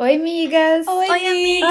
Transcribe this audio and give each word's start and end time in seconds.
Oi, 0.00 0.16
amigas! 0.16 0.86
Oi, 0.88 1.08
Oi, 1.10 1.26
amigas! 1.26 1.70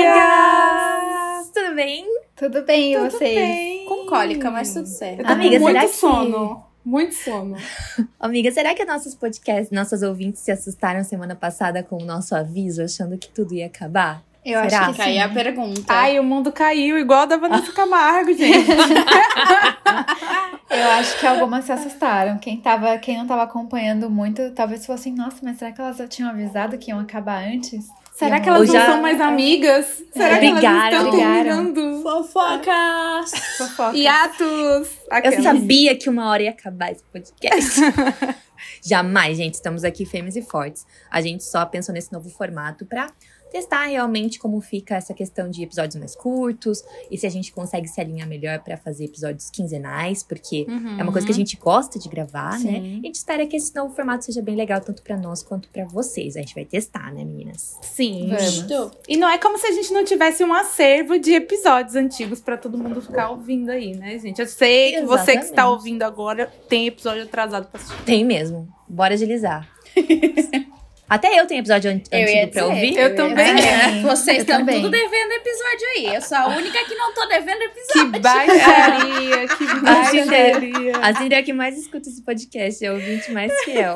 Tudo 1.52 1.74
bem? 1.74 2.06
Tudo 2.36 2.62
bem, 2.64 2.94
e 2.94 2.96
Tudo 2.96 3.10
vocês? 3.10 3.36
bem. 3.36 3.86
Com 3.88 4.06
cólica, 4.06 4.52
mas 4.52 4.72
tudo 4.72 4.86
certo. 4.86 5.22
Eu 5.22 5.26
tô 5.26 5.34
Amiga, 5.34 5.56
com 5.58 5.64
muito 5.64 5.76
será 5.80 5.90
que- 5.90 5.96
sono. 5.96 6.64
Muito 6.86 7.16
sono. 7.16 7.56
Amiga, 8.20 8.52
será 8.52 8.76
que 8.76 8.86
nossos 8.86 9.16
podcasts, 9.16 9.72
nossos 9.72 10.04
ouvintes 10.04 10.44
se 10.44 10.52
assustaram 10.52 11.04
semana 11.04 11.34
passada 11.36 11.82
com 11.82 11.96
o 11.98 12.06
nosso 12.06 12.36
aviso, 12.36 12.84
achando 12.84 13.18
que 13.18 13.30
tudo 13.30 13.56
ia 13.56 13.66
acabar? 13.66 14.22
Eu 14.46 14.62
Será? 14.62 14.82
acho 14.86 14.94
que 14.94 15.02
aí 15.02 15.14
sim. 15.16 15.20
a 15.22 15.30
pergunta. 15.30 15.92
Ai, 15.92 16.20
o 16.20 16.24
mundo 16.24 16.52
caiu 16.52 17.00
igual 17.00 17.22
a 17.22 17.26
da 17.26 17.38
Vanessa 17.38 17.72
Camargo, 17.74 18.32
gente. 18.32 18.70
Eu 20.70 20.88
acho 20.92 21.20
que 21.20 21.26
algumas 21.26 21.66
se 21.66 21.72
assustaram. 21.72 22.38
Quem, 22.38 22.58
tava, 22.62 22.96
quem 23.00 23.18
não 23.18 23.26
tava 23.26 23.42
acompanhando 23.42 24.08
muito, 24.10 24.52
talvez 24.52 24.86
fosse 24.86 25.10
assim, 25.10 25.18
nossa, 25.18 25.38
mas 25.42 25.58
será 25.58 25.72
que 25.72 25.82
elas 25.82 25.98
já 25.98 26.08
tinham 26.08 26.30
avisado 26.30 26.78
que 26.78 26.92
iam 26.92 27.00
acabar 27.00 27.44
antes? 27.44 27.88
Será 28.20 28.40
que 28.40 28.50
elas 28.50 28.68
já- 28.70 28.80
não 28.80 28.94
são 28.94 29.02
mais 29.02 29.22
amigas? 29.22 30.04
Será 30.14 30.40
que 30.40 30.46
elas 30.46 30.64
estão 30.64 31.10
Brigaram. 31.12 31.74
terminando? 31.74 32.02
Fofocas! 32.04 33.32
Fofoca. 33.58 33.98
Hiatos! 33.98 34.90
Eu 35.24 35.42
sabia 35.44 35.96
que 35.96 36.10
uma 36.10 36.30
hora 36.30 36.44
ia 36.44 36.50
acabar 36.52 36.92
esse 36.92 37.04
podcast. 37.12 37.80
Jamais, 38.86 39.38
gente. 39.38 39.54
Estamos 39.54 39.84
aqui 39.84 40.06
firmes 40.06 40.36
e 40.36 40.42
fortes. 40.42 40.86
A 41.10 41.22
gente 41.22 41.44
só 41.44 41.66
pensou 41.66 41.94
nesse 41.94 42.12
novo 42.12 42.30
formato 42.30 42.86
pra 42.86 43.08
testar 43.52 43.86
realmente 43.86 44.40
como 44.40 44.60
fica 44.62 44.96
essa 44.96 45.14
questão 45.14 45.50
de 45.50 45.64
episódios 45.64 45.96
mais 45.96 46.16
curtos 46.16 46.84
e 47.10 47.18
se 47.18 47.26
a 47.26 47.30
gente 47.30 47.52
consegue 47.52 47.88
se 47.88 48.00
alinhar 48.00 48.28
melhor 48.28 48.60
pra 48.60 48.78
fazer 48.78 49.06
episódios 49.06 49.50
quinzenais, 49.50 50.24
porque 50.24 50.66
é 50.98 51.04
uma 51.04 51.12
coisa 51.12 51.26
que 51.26 51.34
a 51.34 51.36
gente 51.36 51.58
gosta 51.58 52.00
de 52.00 52.08
gravar, 52.08 52.60
né? 52.60 52.74
Sim. 52.80 52.96
E 52.98 53.00
a 53.00 53.06
gente 53.08 53.16
espera 53.16 53.46
que 53.48 53.56
esse 53.56 53.74
novo 53.76 53.94
formato 53.96 54.26
seja 54.26 54.42
bem 54.42 54.56
legal 54.56 54.82
tanto 54.82 55.02
pra 55.02 55.18
nós 55.18 55.42
quanto 55.42 55.70
pra 55.70 55.86
vocês. 55.86 56.36
A 56.36 56.40
gente 56.40 56.54
vai 56.56 56.66
testar, 56.66 57.14
né, 57.14 57.24
meninas? 57.24 57.78
Sim. 57.82 58.30
Vamos. 58.30 58.92
E 59.08 59.18
não 59.18 59.30
é 59.30 59.38
como 59.38 59.58
se 59.58 59.68
a 59.68 59.72
gente 59.72 59.92
não 59.92 60.04
tivesse 60.04 60.44
um 60.44 60.54
acervo 60.54 61.18
de 61.20 61.34
episódios 61.34 61.96
antigos 61.96 62.40
pra 62.40 62.58
todo 62.58 62.78
mundo 62.78 63.02
ficar 63.02 63.30
ouvindo 63.32 63.70
aí, 63.70 63.96
né, 63.96 64.18
gente? 64.20 64.40
Eu 64.40 64.48
sei 64.48 64.94
que 64.94 65.02
você 65.06 65.34
que 65.34 65.40
está 65.40 65.46
Exatamente. 65.46 65.70
ouvindo 65.72 66.04
agora 66.04 66.52
tem 66.68 66.88
episódio 66.88 67.24
atrasado 67.24 67.68
pra 67.68 67.80
assistir. 67.82 68.04
Tem 68.04 68.24
mesmo. 68.24 68.68
Bora 68.88 69.14
agilizar. 69.14 69.68
Até 71.10 71.40
eu 71.40 71.48
tenho 71.48 71.60
episódio 71.62 71.92
an- 71.92 72.02
Eu 72.12 72.22
antigo 72.22 72.38
pra 72.52 72.62
dizer. 72.62 72.64
ouvir. 72.64 72.98
Eu 72.98 73.16
também. 73.16 73.56
também. 73.56 74.02
Vocês 74.04 74.38
Eu 74.38 74.42
estão 74.44 74.58
também. 74.60 74.76
tudo 74.76 74.92
devendo 74.92 75.32
episódio 75.32 75.88
aí. 75.96 76.16
Eu 76.16 76.22
sou 76.22 76.38
a 76.38 76.48
única 76.50 76.86
que 76.86 76.96
não 76.96 77.14
tô 77.14 77.26
devendo 77.28 77.62
episódio. 77.64 78.12
Que 78.12 78.20
baixaria, 78.20 79.48
que 79.48 79.66
baixaria. 79.82 80.98
A 81.02 81.14
Cira 81.16 81.36
é 81.36 81.40
a 81.40 81.44
que 81.44 81.54
mais 81.54 81.78
escuta 81.78 82.10
esse 82.10 82.22
podcast, 82.22 82.86
é 82.86 82.92
o 82.92 82.94
ouvinte 82.94 83.32
mais 83.32 83.52
fiel. 83.64 83.96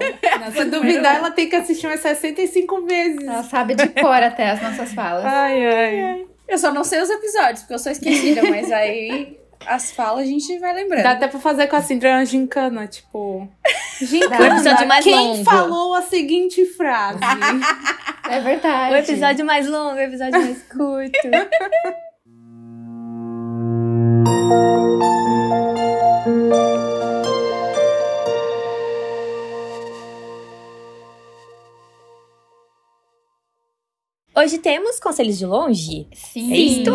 Se 0.55 0.65
duvidar, 0.65 1.17
ela 1.17 1.31
tem 1.31 1.47
que 1.47 1.55
assistir 1.55 1.85
umas 1.87 1.99
65 1.99 2.81
vezes. 2.85 3.23
Ela 3.23 3.43
sabe 3.43 3.75
de 3.75 3.87
cor 3.89 4.23
até 4.23 4.49
as 4.49 4.61
nossas 4.61 4.93
falas. 4.93 5.23
Ai, 5.25 5.65
ai. 5.65 6.25
Eu 6.47 6.57
só 6.57 6.73
não 6.73 6.83
sei 6.83 6.99
os 7.01 7.09
episódios, 7.09 7.59
porque 7.61 7.73
eu 7.73 7.79
sou 7.79 7.91
esquecida, 7.91 8.41
mas 8.43 8.71
aí 8.71 9.37
as 9.67 9.91
falas 9.91 10.23
a 10.23 10.27
gente 10.27 10.57
vai 10.59 10.73
lembrando. 10.73 11.03
Dá 11.03 11.11
até 11.11 11.27
pra 11.27 11.39
fazer 11.39 11.67
com 11.67 11.75
a 11.75 11.81
Cindy 11.81 12.07
uma 12.07 12.25
gincana, 12.25 12.87
tipo... 12.87 13.47
Gincana. 14.01 14.39
O 14.39 14.45
episódio 14.45 14.87
mais 14.87 15.03
Quem 15.03 15.15
longo. 15.15 15.43
falou 15.43 15.93
a 15.95 16.01
seguinte 16.01 16.65
frase? 16.65 17.19
É 18.29 18.39
verdade. 18.39 18.93
O 18.93 18.97
episódio 18.97 19.45
mais 19.45 19.67
longo, 19.67 19.95
o 19.95 19.99
episódio 19.99 20.39
mais 20.39 20.63
curto. 20.63 21.29
Hoje 34.35 34.57
temos 34.57 34.99
conselhos 34.99 35.37
de 35.37 35.45
longe. 35.45 36.07
Sim. 36.13 36.51
É 36.53 36.57
isto? 36.57 36.91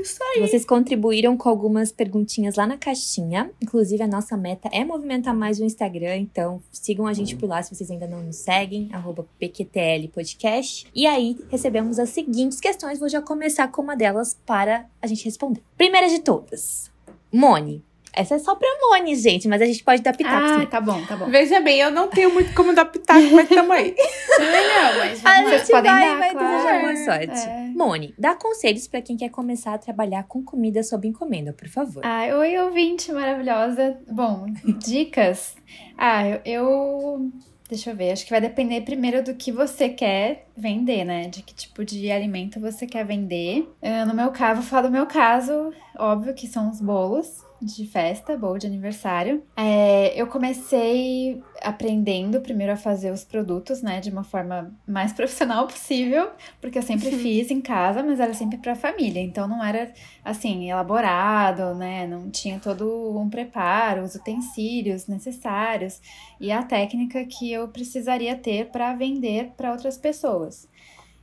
Isso 0.00 0.18
Vocês 0.40 0.64
contribuíram 0.64 1.36
com 1.36 1.48
algumas 1.48 1.92
perguntinhas 1.92 2.56
lá 2.56 2.66
na 2.66 2.76
caixinha. 2.76 3.50
Inclusive, 3.62 4.02
a 4.02 4.06
nossa 4.06 4.36
meta 4.36 4.68
é 4.72 4.84
movimentar 4.84 5.34
mais 5.34 5.60
o 5.60 5.64
Instagram, 5.64 6.16
então 6.16 6.62
sigam 6.72 7.06
a 7.06 7.12
gente 7.12 7.36
por 7.36 7.48
lá 7.48 7.62
se 7.62 7.74
vocês 7.74 7.90
ainda 7.90 8.06
não 8.06 8.22
nos 8.22 8.36
seguem, 8.36 8.88
arroba 8.92 9.26
PQTL 9.38 10.08
Podcast. 10.08 10.86
E 10.94 11.06
aí, 11.06 11.36
recebemos 11.50 11.98
as 11.98 12.10
seguintes 12.10 12.60
questões. 12.60 12.98
Vou 12.98 13.08
já 13.08 13.20
começar 13.20 13.68
com 13.68 13.82
uma 13.82 13.96
delas 13.96 14.38
para 14.46 14.86
a 15.02 15.06
gente 15.06 15.24
responder. 15.24 15.62
Primeira 15.76 16.08
de 16.08 16.20
todas, 16.20 16.90
Mone. 17.32 17.89
Essa 18.12 18.34
é 18.34 18.38
só 18.38 18.54
pra 18.54 18.68
Mone, 18.82 19.14
gente, 19.14 19.46
mas 19.46 19.62
a 19.62 19.66
gente 19.66 19.84
pode 19.84 20.02
dar 20.02 20.16
pitaco 20.16 20.36
Ah, 20.44 20.48
também. 20.54 20.66
tá 20.66 20.80
bom, 20.80 21.04
tá 21.06 21.16
bom. 21.16 21.26
Veja 21.30 21.60
bem, 21.60 21.78
eu 21.80 21.90
não 21.90 22.08
tenho 22.08 22.32
muito 22.32 22.52
como 22.54 22.74
dar 22.74 22.84
pitaco, 22.86 23.20
mas 23.34 23.48
tamo 23.48 23.72
aí. 23.72 23.94
Não, 24.40 24.98
mas 24.98 25.24
A 25.24 25.42
gente 25.58 25.70
podem 25.70 25.90
vai, 25.92 26.08
dar, 26.08 26.18
vai 26.18 26.30
claro. 26.32 26.48
desejar 26.56 26.80
boa 26.80 26.96
sorte. 27.04 27.48
É. 27.48 27.64
Mone, 27.76 28.14
dá 28.18 28.34
conselhos 28.34 28.88
pra 28.88 29.00
quem 29.02 29.16
quer 29.16 29.28
começar 29.28 29.74
a 29.74 29.78
trabalhar 29.78 30.24
com 30.24 30.42
comida 30.42 30.82
sob 30.82 31.06
encomenda, 31.06 31.52
por 31.52 31.68
favor. 31.68 32.02
Ai, 32.04 32.32
oi, 32.34 32.58
ouvinte 32.58 33.12
maravilhosa. 33.12 33.98
Bom, 34.10 34.46
dicas. 34.84 35.54
Ah, 35.96 36.26
eu, 36.26 36.40
eu- 36.44 37.30
Deixa 37.68 37.90
eu 37.90 37.94
ver. 37.96 38.10
Acho 38.10 38.24
que 38.24 38.32
vai 38.32 38.40
depender 38.40 38.80
primeiro 38.80 39.22
do 39.22 39.32
que 39.34 39.52
você 39.52 39.88
quer 39.88 40.48
vender, 40.56 41.04
né? 41.04 41.28
De 41.28 41.40
que 41.40 41.54
tipo 41.54 41.84
de 41.84 42.10
alimento 42.10 42.58
você 42.58 42.84
quer 42.84 43.04
vender. 43.06 43.70
Ah, 43.80 44.04
no 44.04 44.12
meu 44.12 44.32
caso, 44.32 44.60
vou 44.62 44.68
falar 44.68 44.82
do 44.88 44.90
meu 44.90 45.06
caso. 45.06 45.72
Óbvio 45.96 46.34
que 46.34 46.48
são 46.48 46.68
os 46.68 46.80
bolos 46.80 47.44
de 47.60 47.86
festa, 47.86 48.36
bolo 48.36 48.58
de 48.58 48.66
aniversário. 48.66 49.42
É, 49.56 50.12
eu 50.20 50.26
comecei 50.26 51.42
aprendendo 51.62 52.40
primeiro 52.40 52.72
a 52.72 52.76
fazer 52.76 53.10
os 53.10 53.24
produtos, 53.24 53.82
né? 53.82 54.00
De 54.00 54.10
uma 54.10 54.24
forma 54.24 54.74
mais 54.86 55.12
profissional 55.14 55.66
possível. 55.66 56.30
Porque 56.60 56.78
eu 56.78 56.82
sempre 56.82 57.10
fiz 57.12 57.50
em 57.50 57.60
casa, 57.60 58.02
mas 58.02 58.20
era 58.20 58.32
sempre 58.34 58.58
pra 58.58 58.74
família. 58.74 59.20
Então 59.20 59.46
não 59.46 59.62
era 59.62 59.92
assim, 60.24 60.70
elaborado, 60.70 61.74
né? 61.74 62.06
Não 62.06 62.30
tinha 62.30 62.58
todo 62.58 63.18
um 63.18 63.28
preparo, 63.28 64.02
os 64.02 64.14
utensílios 64.14 65.06
necessários 65.06 66.00
e 66.40 66.50
a 66.50 66.62
técnica 66.62 67.24
que 67.24 67.52
eu 67.52 67.68
precisaria 67.68 68.36
ter 68.36 68.70
para 68.70 68.94
vender 68.94 69.52
para 69.56 69.72
outras 69.72 69.98
pessoas. 69.98 70.68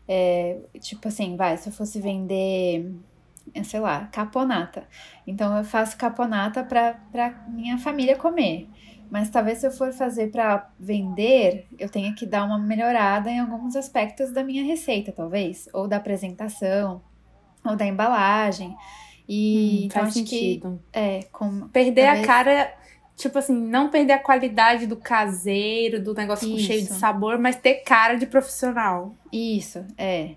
É, 0.08 0.58
tipo 0.80 1.08
assim, 1.08 1.36
vai, 1.36 1.58
se 1.58 1.68
eu 1.68 1.74
fosse 1.74 2.00
vender, 2.00 2.90
sei 3.64 3.80
lá, 3.80 4.08
caponata. 4.12 4.88
Então 5.26 5.58
eu 5.58 5.64
faço 5.64 5.98
caponata 5.98 6.64
para 6.64 7.46
minha 7.48 7.78
família 7.78 8.16
comer. 8.16 8.70
Mas 9.10 9.30
talvez 9.30 9.60
se 9.60 9.68
eu 9.68 9.72
for 9.72 9.94
fazer 9.94 10.32
para 10.32 10.70
vender, 10.78 11.66
eu 11.80 11.90
tenha 11.90 12.14
que 12.14 12.26
dar 12.26 12.44
uma 12.44 12.60
melhorada 12.60 13.30
em 13.30 13.40
alguns 13.40 13.76
aspectos 13.76 14.32
da 14.34 14.44
minha 14.44 14.64
receita, 14.66 15.14
talvez, 15.14 15.70
ou 15.74 15.88
da 15.88 15.96
apresentação, 15.98 17.02
ou 17.66 17.76
da 17.78 17.86
embalagem. 17.86 18.76
E 19.28 19.82
Hum, 19.84 19.86
então 19.86 20.02
faz 20.02 20.08
acho 20.18 20.24
que 20.26 20.30
sentido. 20.30 20.82
é 20.92 21.22
com 21.32 21.68
Perder 21.70 22.06
Talvez- 22.06 22.24
a 22.24 22.28
cara, 22.28 22.74
tipo 23.16 23.38
assim, 23.38 23.54
não 23.56 23.90
perder 23.90 24.14
a 24.14 24.20
qualidade 24.20 24.86
do 24.88 24.98
caseiro, 24.98 26.02
do 26.04 26.14
negócio 26.14 26.50
com 26.50 26.58
cheio 26.58 26.82
de 26.82 26.88
sabor, 26.94 27.40
mas 27.40 27.56
ter 27.56 27.76
cara 27.84 28.16
de 28.16 28.26
profissional. 28.26 29.16
Isso, 29.32 29.86
é. 29.98 30.36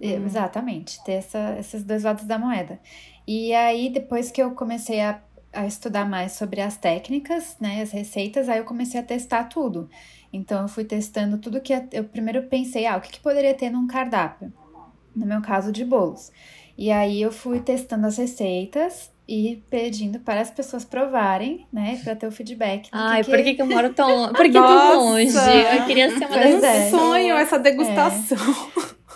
É, 0.00 0.18
Hum. 0.18 0.24
Exatamente, 0.24 1.02
ter 1.04 1.12
essa, 1.12 1.56
esses 1.58 1.84
dois 1.84 2.04
lados 2.04 2.24
da 2.24 2.38
moeda. 2.38 2.80
E 3.26 3.52
aí, 3.54 3.90
depois 3.90 4.30
que 4.30 4.42
eu 4.42 4.52
comecei 4.52 5.00
a, 5.00 5.20
a 5.52 5.66
estudar 5.66 6.08
mais 6.08 6.32
sobre 6.32 6.60
as 6.60 6.76
técnicas, 6.76 7.56
né, 7.60 7.82
as 7.82 7.90
receitas, 7.90 8.48
aí 8.48 8.58
eu 8.58 8.64
comecei 8.64 8.98
a 8.98 9.02
testar 9.02 9.44
tudo. 9.44 9.88
Então, 10.32 10.62
eu 10.62 10.68
fui 10.68 10.84
testando 10.84 11.38
tudo 11.38 11.60
que... 11.60 11.72
Eu 11.92 12.04
primeiro 12.04 12.44
pensei, 12.44 12.86
ah, 12.86 12.96
o 12.96 13.00
que, 13.00 13.10
que 13.10 13.20
poderia 13.20 13.52
ter 13.54 13.68
num 13.70 13.86
cardápio? 13.86 14.52
No 15.14 15.26
meu 15.26 15.42
caso, 15.42 15.70
de 15.70 15.84
bolos. 15.84 16.32
E 16.78 16.90
aí, 16.90 17.20
eu 17.20 17.30
fui 17.30 17.60
testando 17.60 18.06
as 18.06 18.16
receitas 18.16 19.10
e 19.28 19.62
pedindo 19.70 20.18
para 20.18 20.40
as 20.40 20.50
pessoas 20.50 20.84
provarem, 20.84 21.66
né, 21.72 22.00
para 22.02 22.16
ter 22.16 22.26
o 22.26 22.32
feedback. 22.32 22.90
do 22.90 22.96
Ai, 22.96 23.22
que 23.22 23.30
por 23.30 23.42
que, 23.42 23.54
que 23.54 23.62
eu 23.62 23.66
moro 23.66 23.92
tão 23.92 24.08
longe? 24.08 24.32
Por 24.32 24.46
que 24.46 24.52
tão 24.52 25.04
longe? 25.04 25.36
Eu 25.36 25.86
queria 25.86 26.18
ser 26.18 26.26
uma 26.26 26.36
das 26.36 26.64
é. 26.64 26.86
Um 26.86 26.90
sonho 26.90 27.36
essa 27.36 27.58
degustação. 27.58 28.38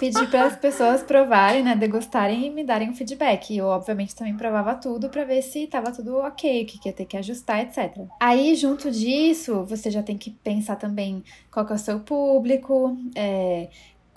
Pedi 0.04 0.26
para 0.26 0.44
as 0.44 0.56
pessoas 0.56 1.02
provarem, 1.02 1.62
né, 1.62 1.74
degustarem 1.74 2.46
e 2.46 2.50
me 2.50 2.62
darem 2.62 2.90
um 2.90 2.94
feedback. 2.94 3.50
E 3.50 3.56
eu, 3.56 3.66
obviamente, 3.66 4.14
também 4.14 4.36
provava 4.36 4.74
tudo 4.74 5.08
para 5.08 5.24
ver 5.24 5.40
se 5.40 5.66
tava 5.66 5.90
tudo 5.90 6.18
ok, 6.18 6.62
o 6.62 6.66
que 6.66 6.78
que 6.78 6.88
ia 6.90 6.92
ter 6.92 7.06
que 7.06 7.16
ajustar, 7.16 7.60
etc. 7.62 8.02
Aí, 8.20 8.54
junto 8.54 8.90
disso, 8.90 9.64
você 9.64 9.90
já 9.90 10.02
tem 10.02 10.18
que 10.18 10.30
pensar 10.30 10.76
também 10.76 11.24
qual 11.50 11.64
que 11.64 11.72
é 11.72 11.76
o 11.76 11.78
seu 11.78 12.00
público, 12.00 12.94
é, 13.14 13.70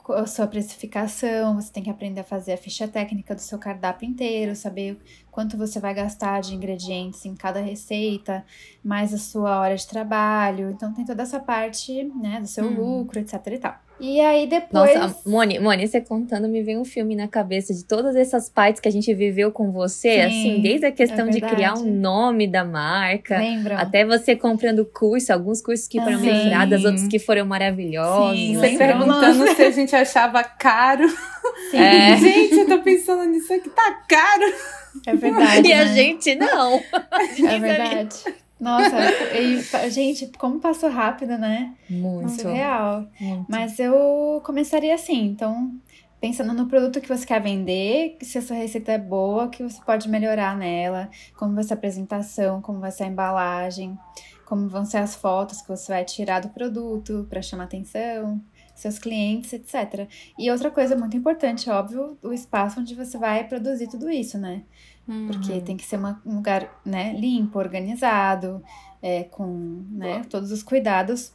a 0.10 0.26
sua 0.26 0.46
precificação, 0.46 1.56
você 1.56 1.72
tem 1.72 1.84
que 1.84 1.90
aprender 1.90 2.20
a 2.20 2.24
fazer 2.26 2.52
a 2.52 2.58
ficha 2.58 2.86
técnica 2.86 3.34
do 3.34 3.42
seu 3.42 3.58
cardápio 3.58 4.10
inteiro, 4.10 4.58
saber 4.58 4.98
quanto 5.32 5.58
você 5.58 5.80
vai 5.80 5.94
gastar 5.94 6.42
de 6.42 6.54
ingredientes 6.54 7.26
em 7.26 7.34
cada 7.34 7.62
receita, 7.62 8.46
mais 8.84 9.14
a 9.14 9.18
sua 9.18 9.58
hora 9.62 9.76
de 9.78 9.88
trabalho. 9.88 10.70
Então, 10.70 10.94
tem 10.94 11.06
toda 11.06 11.24
essa 11.24 11.40
parte, 11.40 12.04
né, 12.04 12.42
do 12.42 12.48
seu 12.48 12.66
Hum. 12.66 12.76
lucro, 12.76 13.20
etc 13.20 13.36
e 13.48 13.58
tal. 13.58 13.87
E 14.00 14.20
aí 14.22 14.46
depois. 14.46 14.94
Nossa, 14.94 15.20
Moni, 15.28 15.60
Moni, 15.60 15.88
você 15.88 16.00
contando, 16.00 16.48
me 16.48 16.62
vem 16.62 16.78
um 16.78 16.86
filme 16.86 17.16
na 17.16 17.28
cabeça 17.28 17.74
de 17.74 17.84
todas 17.84 18.16
essas 18.16 18.48
partes 18.48 18.80
que 18.80 18.88
a 18.88 18.92
gente 18.92 19.12
viveu 19.14 19.52
com 19.52 19.72
você, 19.72 20.12
Sim, 20.12 20.22
assim, 20.22 20.62
desde 20.62 20.86
a 20.86 20.92
questão 20.92 21.28
é 21.28 21.32
de 21.32 21.42
criar 21.42 21.74
um 21.74 21.84
verdade. 21.84 21.98
nome 22.00 22.48
da 22.48 22.64
marca, 22.64 23.38
Lembram? 23.40 23.76
até 23.78 24.06
você 24.06 24.36
comprando 24.36 24.86
curso, 24.86 25.34
alguns 25.34 25.62
cursos 25.62 25.88
que 25.88 26.00
foram 26.00 26.20
meio 26.20 26.44
furados, 26.44 26.86
outros 26.86 27.08
que 27.08 27.18
foram 27.18 27.46
maravilhosos. 27.46 28.38
Sim, 28.40 28.56
Você 28.56 28.62
lembra? 28.68 28.88
lembra? 28.88 29.06
perguntando 29.06 29.48
se 29.56 29.62
a 29.64 29.72
gente 29.72 29.96
achava 29.96 30.44
caro. 30.44 31.10
Sim, 31.72 31.78
É. 31.78 32.18
Gente, 32.22 32.56
eu 32.60 32.68
tô 32.68 32.80
pensando 32.84 33.24
nisso 33.26 33.52
aqui, 33.52 33.70
tá 33.70 34.04
caro. 34.08 34.54
é 35.08 35.16
verdade. 35.16 35.68
E 35.68 35.74
a 35.74 35.86
né? 35.86 35.94
gente 35.96 36.36
não. 36.36 36.76
É 37.48 37.58
verdade. 37.60 38.16
Nossa, 38.60 38.96
e, 39.38 39.90
gente, 39.92 40.32
como 40.38 40.60
passou 40.60 40.90
rápido, 40.90 41.38
né? 41.38 41.76
Muito. 41.90 42.24
Muito. 43.20 43.46
Mas 43.48 43.80
eu 43.80 44.42
começaria 44.44 44.96
assim, 44.96 45.26
então, 45.26 45.72
pensando 46.20 46.54
no 46.54 46.66
produto 46.68 47.00
que 47.00 47.08
você 47.08 47.26
quer 47.26 47.42
vender, 47.42 48.18
se 48.22 48.38
a 48.38 48.42
sua 48.42 48.56
receita 48.56 48.92
é 48.92 48.98
boa, 48.98 49.50
que 49.50 49.62
você 49.62 49.80
pode 49.86 50.10
melhorar 50.10 50.58
nela, 50.58 51.10
como 51.36 51.54
vai 51.54 51.64
ser 51.64 51.74
a 51.74 51.78
apresentação, 51.78 52.62
como 52.62 52.80
vai 52.80 52.92
ser 52.92 53.04
a 53.04 53.08
embalagem, 53.08 53.98
como 54.46 54.68
vão 54.68 54.86
ser 54.86 54.98
as 54.98 55.14
fotos 55.14 55.62
que 55.62 55.68
você 55.68 55.92
vai 55.92 56.04
tirar 56.04 56.40
do 56.40 56.50
produto 56.50 57.28
para 57.30 57.42
chamar 57.42 57.66
atenção, 57.66 58.42
seus 58.74 58.98
clientes, 58.98 59.54
etc. 59.54 60.08
E 60.38 60.50
outra 60.50 60.72
coisa 60.72 60.96
muito 60.96 61.18
importante, 61.18 61.70
óbvio, 61.70 62.18
o 62.24 62.32
espaço 62.32 62.80
onde 62.80 62.96
você 62.96 63.18
vai 63.18 63.44
produzir 63.48 63.88
tudo 63.88 64.10
isso, 64.10 64.38
né? 64.38 64.64
Porque 65.28 65.62
tem 65.62 65.78
que 65.78 65.86
ser 65.86 65.96
uma- 65.98 66.22
um 66.26 66.36
lugar 66.36 66.70
né, 66.86 67.14
limpo, 67.14 67.58
organizado, 67.60 68.62
é, 69.02 69.24
com 69.24 69.84
né, 69.92 70.24
todos 70.30 70.52
os 70.52 70.62
cuidados. 70.62 71.32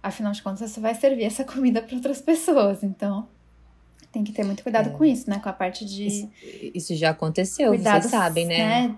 Afinal 0.00 0.30
de 0.32 0.40
contas, 0.40 0.70
você 0.70 0.78
vai 0.80 0.94
servir 0.94 1.24
essa 1.24 1.42
comida 1.44 1.82
para 1.82 1.96
outras 1.96 2.20
pessoas. 2.22 2.82
Então, 2.84 3.28
tem 4.12 4.22
que 4.22 4.32
ter 4.32 4.44
muito 4.44 4.62
cuidado 4.62 4.90
É. 4.90 4.92
com 4.92 5.04
isso, 5.04 5.28
né? 5.28 5.38
Com 5.40 5.48
a 5.48 5.52
parte 5.52 5.84
de 5.84 6.06
Isso, 6.06 6.30
isso 6.74 6.94
já 6.94 7.10
aconteceu, 7.10 7.68
cuidados, 7.70 8.08
vocês 8.08 8.22
sabem, 8.22 8.46
né? 8.46 8.96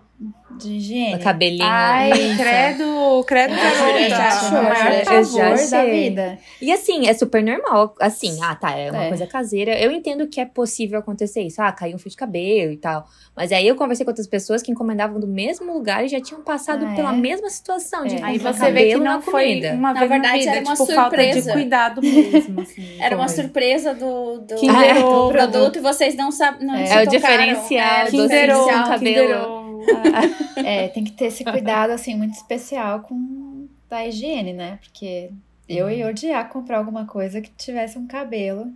De 0.59 0.73
higiene. 0.77 1.15
O 1.15 1.19
cabelinho. 1.21 1.65
Ai, 1.65 2.11
Isso. 2.13 2.37
credo, 2.37 3.25
credo, 3.27 3.55
É, 3.55 3.57
garota. 3.57 3.99
gente, 3.99 4.13
achou, 4.13 4.49
o 4.59 4.63
maior 4.63 4.93
eu 5.15 5.57
já 5.57 5.79
da 5.79 5.85
vida. 5.87 6.39
E 6.61 6.71
assim, 6.71 7.07
é 7.09 7.15
super 7.15 7.43
normal. 7.43 7.95
Assim, 7.99 8.39
ah, 8.43 8.55
tá, 8.55 8.77
é 8.77 8.91
uma 8.91 9.05
É. 9.05 9.09
coisa 9.09 9.27
caseira. 9.27 9.79
Eu 9.81 9.91
entendo 9.91 10.27
que 10.29 10.39
é 10.39 10.45
possível 10.45 10.99
acontecer 10.99 11.41
isso. 11.41 11.63
Ah, 11.63 11.73
caiu 11.73 11.97
um 11.97 11.99
fio 11.99 12.11
de 12.11 12.17
cabelo 12.19 12.73
e 12.73 12.77
tal. 12.77 13.07
Mas 13.35 13.51
aí 13.53 13.67
eu 13.67 13.75
conversei 13.75 14.05
com 14.05 14.11
outras 14.11 14.27
pessoas 14.27 14.61
que 14.61 14.71
encomendavam 14.71 15.19
do 15.19 15.27
mesmo 15.27 15.73
lugar 15.73 16.05
e 16.05 16.09
já 16.09 16.21
tinham 16.21 16.43
passado 16.43 16.85
Ah, 16.85 16.95
pela 16.95 17.15
é? 17.15 17.17
mesma 17.17 17.49
situação 17.49 18.05
de 18.05 18.17
É. 18.17 18.23
Aí 18.23 18.37
você 18.37 18.71
vê 18.71 18.89
que 18.93 18.97
não 18.97 19.23
foi 19.23 19.45
comida. 19.47 19.73
uma 19.73 19.95
Na 19.95 20.01
verdade, 20.01 20.23
na 20.27 20.33
vida, 20.35 20.51
era 20.51 20.61
uma 20.61 20.73
tipo, 20.73 20.87
falta 20.93 21.17
de 21.17 21.23
surpresa. 21.33 21.53
cuidado 21.55 22.03
mesmo. 22.05 22.61
Assim. 22.61 23.01
Era 23.01 23.17
uma 23.17 23.29
Foi. 23.29 23.37
surpresa 23.37 23.95
do, 23.95 24.41
do, 24.41 24.57
do 24.57 25.29
produto 25.33 25.77
e 25.77 25.81
vocês 25.81 26.15
não 26.15 26.31
sabem. 26.31 26.69
É. 26.83 26.99
É 27.01 27.03
o 27.05 27.09
diferencial 27.09 28.07
É, 28.07 28.11
do 28.11 28.19
Ovo, 28.25 28.69
com 28.69 28.89
cabelo. 28.91 29.70
É, 30.57 30.89
tem 30.89 31.05
que 31.05 31.13
ter 31.13 31.27
esse 31.27 31.45
cuidado, 31.45 31.91
assim, 31.91 32.15
muito 32.15 32.35
especial 32.35 33.01
com 33.01 33.69
da 33.89 34.07
higiene, 34.07 34.53
né? 34.53 34.79
Porque 34.83 35.31
eu 35.69 35.91
ia 35.91 36.09
odiar 36.09 36.49
comprar 36.49 36.79
alguma 36.79 37.07
coisa 37.07 37.41
que 37.41 37.51
tivesse 37.51 37.99
um 37.99 38.07
cabelo. 38.07 38.73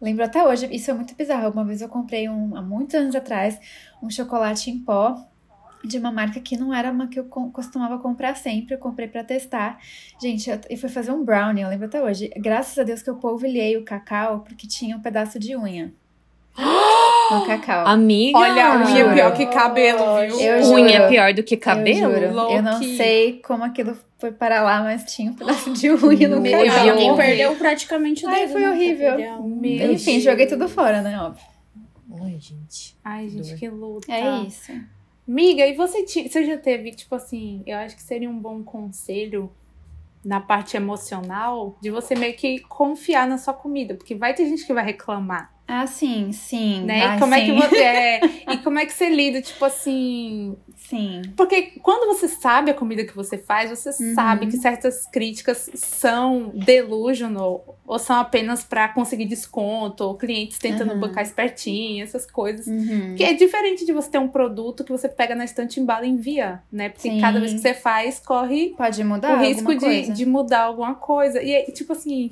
Lembro 0.00 0.24
até 0.24 0.44
hoje, 0.46 0.68
isso 0.74 0.90
é 0.90 0.94
muito 0.94 1.14
bizarro. 1.14 1.50
Uma 1.50 1.64
vez 1.64 1.80
eu 1.80 1.88
comprei, 1.88 2.28
um, 2.28 2.56
há 2.56 2.62
muitos 2.62 2.94
anos 2.94 3.14
atrás, 3.14 3.58
um 4.02 4.10
chocolate 4.10 4.70
em 4.70 4.78
pó 4.78 5.16
de 5.84 5.98
uma 5.98 6.12
marca 6.12 6.40
que 6.40 6.56
não 6.56 6.72
era 6.72 6.92
uma 6.92 7.08
que 7.08 7.18
eu 7.18 7.24
co- 7.24 7.50
costumava 7.50 7.98
comprar 7.98 8.36
sempre. 8.36 8.74
Eu 8.74 8.78
comprei 8.78 9.08
pra 9.08 9.24
testar. 9.24 9.78
Gente, 10.20 10.48
eu, 10.50 10.60
e 10.70 10.76
fui 10.76 10.88
fazer 10.88 11.12
um 11.12 11.24
brownie, 11.24 11.62
eu 11.62 11.68
lembro 11.68 11.86
até 11.86 12.02
hoje. 12.02 12.30
Graças 12.36 12.78
a 12.78 12.82
Deus 12.84 13.02
que 13.02 13.10
eu 13.10 13.16
polvilhei 13.16 13.76
o 13.76 13.84
cacau, 13.84 14.40
porque 14.40 14.66
tinha 14.66 14.96
um 14.96 15.00
pedaço 15.00 15.38
de 15.38 15.56
unha 15.56 15.92
no 17.40 17.46
cacau. 17.46 17.86
Amiga! 17.86 18.38
Olha, 18.38 18.76
unha 18.76 18.86
juro. 18.86 19.08
é 19.10 19.14
pior 19.14 19.34
que 19.34 19.46
cabelo, 19.46 19.98
viu? 20.26 20.40
Eu 20.40 20.56
Unha 20.56 20.62
juro. 20.62 21.04
é 21.04 21.08
pior 21.08 21.34
do 21.34 21.42
que 21.42 21.54
Eu 21.54 21.58
cabelo? 21.60 22.12
juro. 22.14 22.50
Eu 22.52 22.62
não 22.62 22.82
sei 22.82 23.40
como 23.44 23.64
aquilo 23.64 23.96
foi 24.18 24.30
para 24.32 24.62
lá, 24.62 24.82
mas 24.82 25.04
tinha 25.12 25.30
um 25.30 25.34
pedaço 25.34 25.72
de 25.72 25.90
unha 25.90 26.28
no 26.28 26.40
Meu. 26.40 26.58
Alguém 26.90 27.16
perdeu 27.16 27.54
praticamente 27.56 28.24
o 28.24 28.28
Ai, 28.28 28.40
dedo. 28.40 28.52
foi 28.52 28.60
né? 28.60 28.70
horrível. 28.70 29.16
Meu 29.16 29.92
Enfim, 29.92 30.12
Deus. 30.12 30.22
joguei 30.24 30.46
tudo 30.46 30.68
fora, 30.68 31.02
né? 31.02 31.20
Óbvio. 31.20 31.44
Ai, 32.22 32.36
gente. 32.38 32.96
Ai, 33.04 33.28
gente, 33.28 33.48
Dor. 33.50 33.58
que 33.58 33.68
luta. 33.68 34.12
É 34.12 34.40
isso. 34.46 34.70
Miga, 35.26 35.66
e 35.66 35.74
você, 35.74 36.02
ti- 36.04 36.28
você 36.28 36.44
já 36.44 36.56
teve, 36.58 36.90
tipo 36.92 37.14
assim, 37.14 37.62
eu 37.66 37.78
acho 37.78 37.96
que 37.96 38.02
seria 38.02 38.28
um 38.28 38.38
bom 38.38 38.62
conselho 38.62 39.50
na 40.24 40.40
parte 40.40 40.76
emocional 40.76 41.76
de 41.80 41.90
você 41.90 42.14
meio 42.14 42.34
que 42.34 42.60
confiar 42.60 43.26
na 43.26 43.38
sua 43.38 43.54
comida, 43.54 43.94
porque 43.94 44.14
vai 44.14 44.34
ter 44.34 44.46
gente 44.46 44.64
que 44.66 44.72
vai 44.72 44.84
reclamar, 44.84 45.52
Ah, 45.66 45.86
sim, 45.86 46.32
sim. 46.32 46.82
né? 46.84 47.02
Ai, 47.06 47.16
e 47.16 47.20
como 47.20 47.34
é 47.34 47.40
que 47.40 47.46
sim. 47.46 47.56
você 47.56 47.76
é, 47.82 48.20
e 48.52 48.56
como 48.58 48.78
é 48.78 48.84
que 48.86 48.92
você 48.92 49.08
lida, 49.08 49.40
tipo 49.40 49.64
assim, 49.64 50.56
Sim. 50.76 51.22
porque 51.36 51.72
quando 51.82 52.06
você 52.14 52.28
sabe 52.28 52.70
a 52.70 52.74
comida 52.74 53.04
que 53.04 53.14
você 53.16 53.38
faz, 53.38 53.70
você 53.70 53.88
Uhum. 54.02 54.14
sabe 54.14 54.46
que 54.48 54.56
certas 54.58 55.06
críticas 55.06 55.70
são 55.74 56.50
delusional 56.54 57.78
ou 57.86 57.98
são 57.98 58.16
apenas 58.16 58.64
pra 58.64 58.88
conseguir 58.88 59.24
desconto, 59.26 60.04
ou 60.04 60.14
clientes 60.16 60.58
tentando 60.58 60.92
Uhum. 60.94 61.00
bancar 61.00 61.22
espertinho, 61.22 62.02
essas 62.02 62.26
coisas. 62.30 62.66
Uhum. 62.66 63.14
Que 63.16 63.24
é 63.24 63.32
diferente 63.32 63.84
de 63.86 63.92
você 63.92 64.10
ter 64.10 64.18
um 64.18 64.28
produto 64.28 64.84
que 64.84 64.90
você 64.92 65.08
pega 65.08 65.34
na 65.34 65.44
estante, 65.44 65.80
embala 65.80 66.04
e 66.06 66.10
envia, 66.10 66.62
né? 66.70 66.88
Porque 66.88 67.08
Sim. 67.10 67.20
cada 67.20 67.38
vez 67.38 67.52
que 67.52 67.58
você 67.60 67.74
faz, 67.74 68.18
corre 68.18 68.74
Pode 68.76 69.02
mudar 69.04 69.38
o 69.38 69.40
risco 69.44 69.74
de, 69.74 70.10
de 70.12 70.26
mudar 70.26 70.62
alguma 70.64 70.94
coisa. 70.94 71.42
E, 71.42 71.52
é, 71.52 71.62
tipo 71.70 71.92
assim, 71.92 72.30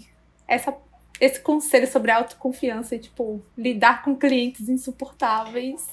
essa, 0.49 0.75
esse 1.21 1.39
conselho 1.41 1.87
sobre 1.87 2.11
autoconfiança 2.11 2.95
e, 2.95 2.99
tipo, 2.99 3.43
lidar 3.57 4.03
com 4.03 4.17
clientes 4.17 4.69
insuportáveis, 4.69 5.87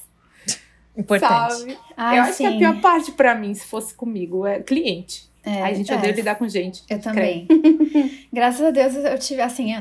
Importante. 0.97 1.53
sabe? 1.53 1.77
Ai, 1.95 2.18
Eu 2.18 2.24
acho 2.24 2.33
sim. 2.33 2.44
que 2.44 2.53
a 2.53 2.57
pior 2.57 2.81
parte 2.81 3.12
pra 3.12 3.35
mim, 3.35 3.53
se 3.53 3.65
fosse 3.65 3.94
comigo, 3.94 4.45
é 4.47 4.62
cliente. 4.62 5.29
É, 5.44 5.62
Ai, 5.62 5.75
gente, 5.75 5.91
é. 5.91 5.94
eu 5.95 6.00
odeio 6.00 6.15
lidar 6.15 6.35
com 6.35 6.47
gente. 6.47 6.83
Eu 6.89 7.00
também. 7.00 7.47
Graças 8.33 8.62
a 8.62 8.71
Deus 8.71 8.95
eu 8.95 9.18
tive, 9.19 9.41
assim, 9.41 9.74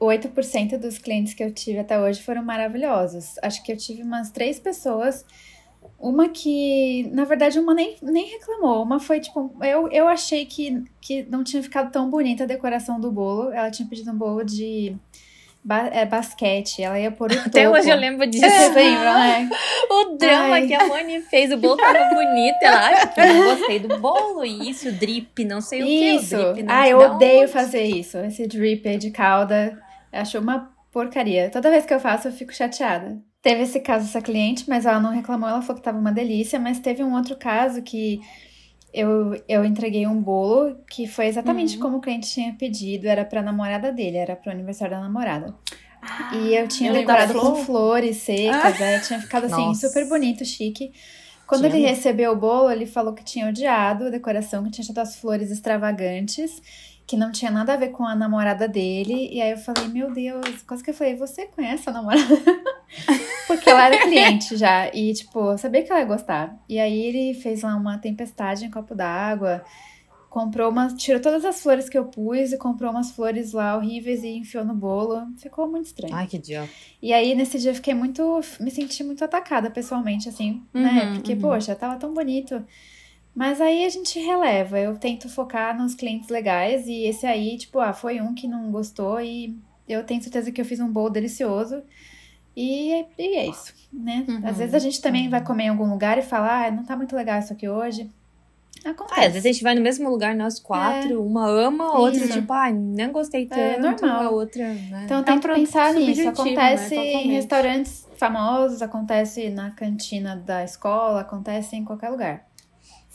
98% 0.00 0.78
dos 0.78 0.98
clientes 0.98 1.34
que 1.34 1.42
eu 1.42 1.52
tive 1.52 1.78
até 1.78 1.98
hoje 2.00 2.22
foram 2.22 2.42
maravilhosos. 2.42 3.34
Acho 3.42 3.62
que 3.62 3.72
eu 3.72 3.76
tive 3.76 4.02
umas 4.02 4.30
três 4.30 4.58
pessoas. 4.58 5.24
Uma 5.98 6.28
que, 6.28 7.08
na 7.12 7.24
verdade, 7.24 7.58
uma 7.58 7.72
nem, 7.72 7.96
nem 8.02 8.26
reclamou. 8.26 8.82
Uma 8.82 9.00
foi 9.00 9.18
tipo, 9.18 9.54
eu, 9.62 9.88
eu 9.88 10.06
achei 10.06 10.44
que, 10.44 10.84
que 11.00 11.22
não 11.30 11.42
tinha 11.42 11.62
ficado 11.62 11.90
tão 11.90 12.10
bonita 12.10 12.44
a 12.44 12.46
decoração 12.46 13.00
do 13.00 13.10
bolo. 13.10 13.50
Ela 13.52 13.70
tinha 13.70 13.88
pedido 13.88 14.10
um 14.10 14.14
bolo 14.18 14.44
de 14.44 14.94
ba- 15.64 15.88
é, 15.90 16.04
basquete. 16.04 16.82
Ela 16.82 17.00
ia 17.00 17.10
pôr 17.10 17.32
o 17.32 17.38
Até 17.38 17.64
topo. 17.64 17.76
hoje 17.78 17.88
eu 17.88 17.96
lembro 17.96 18.26
disso. 18.26 18.44
Vocês 18.44 18.74
lembram, 18.74 19.14
né? 19.14 19.48
O 19.88 20.16
drama 20.18 20.54
Ai. 20.56 20.66
que 20.66 20.74
a 20.74 20.86
Moni 20.86 21.20
fez, 21.22 21.50
o 21.52 21.56
bolo 21.56 21.76
tava 21.78 22.14
bonito. 22.14 22.56
Ela, 22.62 22.90
eu 23.16 23.34
não 23.34 23.56
gostei 23.56 23.78
do 23.78 23.98
bolo. 23.98 24.44
E 24.44 24.68
isso, 24.68 24.92
drip, 24.92 25.44
não 25.46 25.60
sei 25.62 25.82
o 25.82 25.86
que. 25.86 26.10
Isso. 26.16 26.36
O 26.36 26.52
drip 26.52 26.62
não 26.64 26.74
Ah, 26.74 26.88
eu 26.88 26.98
odeio 26.98 27.42
onde. 27.44 27.52
fazer 27.52 27.82
isso. 27.84 28.18
Esse 28.18 28.46
drip 28.46 28.86
aí 28.86 28.98
de 28.98 29.10
calda. 29.10 29.80
Acho 30.12 30.38
uma 30.40 30.70
porcaria. 30.92 31.48
Toda 31.50 31.70
vez 31.70 31.86
que 31.86 31.94
eu 31.94 32.00
faço, 32.00 32.28
eu 32.28 32.32
fico 32.32 32.52
chateada. 32.52 33.16
Teve 33.46 33.62
esse 33.62 33.78
caso, 33.78 34.06
essa 34.06 34.20
cliente, 34.20 34.68
mas 34.68 34.84
ela 34.86 34.98
não 34.98 35.10
reclamou, 35.12 35.48
ela 35.48 35.62
falou 35.62 35.76
que 35.76 35.84
tava 35.84 35.96
uma 35.98 36.10
delícia. 36.10 36.58
Mas 36.58 36.80
teve 36.80 37.04
um 37.04 37.14
outro 37.14 37.36
caso 37.36 37.80
que 37.80 38.20
eu, 38.92 39.40
eu 39.48 39.64
entreguei 39.64 40.04
um 40.04 40.20
bolo 40.20 40.76
que 40.90 41.06
foi 41.06 41.26
exatamente 41.26 41.76
Uhum. 41.76 41.82
como 41.82 41.96
o 41.98 42.00
cliente 42.00 42.28
tinha 42.28 42.52
pedido. 42.54 43.06
Era 43.06 43.24
pra 43.24 43.40
namorada 43.42 43.92
dele, 43.92 44.16
era 44.16 44.34
pro 44.34 44.50
aniversário 44.50 44.96
da 44.96 45.00
namorada. 45.00 45.54
E 46.32 46.54
eu 46.56 46.66
tinha 46.66 46.92
decorado 46.92 47.34
com 47.34 47.40
flor. 47.54 47.64
flores 47.64 48.16
secas, 48.16 48.80
né? 48.80 48.98
Tinha 48.98 49.20
ficado 49.20 49.44
assim, 49.44 49.66
Nossa. 49.66 49.88
super 49.88 50.08
bonito, 50.08 50.44
chique. 50.44 50.92
Quando 51.46 51.68
Tinha 51.68 51.76
ele 51.76 51.86
recebeu 51.86 52.32
o 52.32 52.36
bolo, 52.36 52.68
ele 52.68 52.84
falou 52.86 53.14
que 53.14 53.22
tinha 53.22 53.48
odiado 53.48 54.06
a 54.06 54.10
decoração, 54.10 54.64
que 54.64 54.70
tinha 54.72 54.82
achado 54.84 54.98
as 54.98 55.14
flores 55.14 55.52
extravagantes, 55.52 56.60
que 57.06 57.16
não 57.16 57.30
tinha 57.30 57.50
nada 57.50 57.74
a 57.74 57.76
ver 57.76 57.90
com 57.90 58.04
a 58.04 58.16
namorada 58.16 58.66
dele. 58.66 59.28
E 59.32 59.40
aí 59.40 59.52
eu 59.52 59.58
falei, 59.58 59.86
meu 59.88 60.10
Deus, 60.12 60.62
quase 60.62 60.82
que 60.82 60.90
eu 60.90 60.94
falei, 60.94 61.14
você 61.14 61.46
conhece 61.46 61.88
a 61.88 61.92
namorada? 61.92 62.26
Porque 63.46 63.70
ela 63.70 63.86
era 63.86 64.02
cliente 64.02 64.56
já. 64.56 64.88
E, 64.92 65.12
tipo, 65.14 65.52
eu 65.52 65.58
sabia 65.58 65.84
que 65.84 65.90
ela 65.90 66.00
ia 66.00 66.06
gostar. 66.06 66.58
E 66.68 66.80
aí 66.80 67.00
ele 67.00 67.34
fez 67.34 67.62
lá 67.62 67.76
uma 67.76 67.96
tempestade 67.98 68.64
em 68.64 68.70
copo 68.70 68.94
d'água. 68.94 69.64
Comprou 70.28 70.70
umas. 70.70 70.94
Tirou 70.94 71.20
todas 71.20 71.44
as 71.44 71.62
flores 71.62 71.88
que 71.88 71.96
eu 71.96 72.06
pus 72.06 72.52
e 72.52 72.58
comprou 72.58 72.90
umas 72.90 73.12
flores 73.12 73.52
lá 73.52 73.76
horríveis 73.76 74.24
e 74.24 74.36
enfiou 74.36 74.64
no 74.64 74.74
bolo. 74.74 75.26
Ficou 75.38 75.68
muito 75.68 75.86
estranho. 75.86 76.14
Ai, 76.14 76.26
que 76.26 76.36
idiota. 76.36 76.68
E 77.00 77.12
aí, 77.12 77.34
nesse 77.36 77.58
dia, 77.58 77.70
eu 77.70 77.74
fiquei 77.74 77.94
muito. 77.94 78.40
Me 78.60 78.70
senti 78.70 79.04
muito 79.04 79.24
atacada 79.24 79.70
pessoalmente, 79.70 80.28
assim, 80.28 80.62
né? 80.74 81.04
Uhum, 81.04 81.14
Porque, 81.14 81.32
uhum. 81.34 81.40
poxa, 81.40 81.74
tava 81.74 81.96
tão 81.96 82.12
bonito. 82.12 82.62
Mas 83.36 83.60
aí 83.60 83.84
a 83.84 83.88
gente 83.90 84.18
releva. 84.18 84.78
Eu 84.80 84.96
tento 84.96 85.28
focar 85.28 85.76
nos 85.76 85.94
clientes 85.94 86.30
legais. 86.30 86.86
E 86.86 87.04
esse 87.04 87.26
aí, 87.26 87.58
tipo, 87.58 87.78
ah, 87.78 87.92
foi 87.92 88.18
um 88.20 88.34
que 88.34 88.48
não 88.48 88.70
gostou. 88.70 89.20
E 89.20 89.54
eu 89.86 90.02
tenho 90.04 90.22
certeza 90.22 90.50
que 90.50 90.58
eu 90.58 90.64
fiz 90.64 90.80
um 90.80 90.90
bolo 90.90 91.10
delicioso. 91.10 91.82
E, 92.56 93.04
e 93.18 93.36
é 93.36 93.46
isso, 93.46 93.74
né? 93.92 94.24
Uhum. 94.26 94.40
Às 94.42 94.56
vezes 94.56 94.74
a 94.74 94.78
gente 94.78 95.02
também 95.02 95.28
vai 95.28 95.44
comer 95.44 95.64
em 95.64 95.68
algum 95.68 95.90
lugar 95.90 96.16
e 96.16 96.22
fala, 96.22 96.64
ah, 96.66 96.70
não 96.70 96.82
tá 96.82 96.96
muito 96.96 97.14
legal 97.14 97.38
isso 97.38 97.52
aqui 97.52 97.68
hoje. 97.68 98.10
Acontece. 98.82 99.20
Ah, 99.20 99.26
às 99.26 99.32
vezes 99.34 99.44
a 99.44 99.52
gente 99.52 99.62
vai 99.62 99.74
no 99.74 99.82
mesmo 99.82 100.08
lugar, 100.08 100.34
nós 100.34 100.58
quatro, 100.58 101.22
uma 101.22 101.46
ama, 101.46 101.84
a 101.84 101.98
outra, 101.98 102.24
Isso. 102.24 102.32
tipo, 102.32 102.50
ah, 102.54 102.70
nem 102.70 103.12
gostei 103.12 103.44
tanto, 103.44 103.60
É 103.60 103.78
normal. 103.78 104.22
a 104.22 104.30
outra, 104.30 104.72
né? 104.72 105.02
Então 105.04 105.20
É 105.20 105.22
tenta 105.24 105.40
produto 105.40 105.66
pensar 105.66 105.92
nisso. 105.92 106.22
né? 106.22 106.28
Acontece 106.28 106.94
em 106.94 107.04
Totalmente. 107.04 107.30
restaurantes 107.32 108.08
famosos, 108.16 108.80
acontece 108.80 109.50
na 109.50 109.70
cantina 109.72 110.36
da 110.36 110.64
escola, 110.64 111.20
acontece 111.20 111.76
em 111.76 111.84
qualquer 111.84 112.08
lugar. 112.08 112.46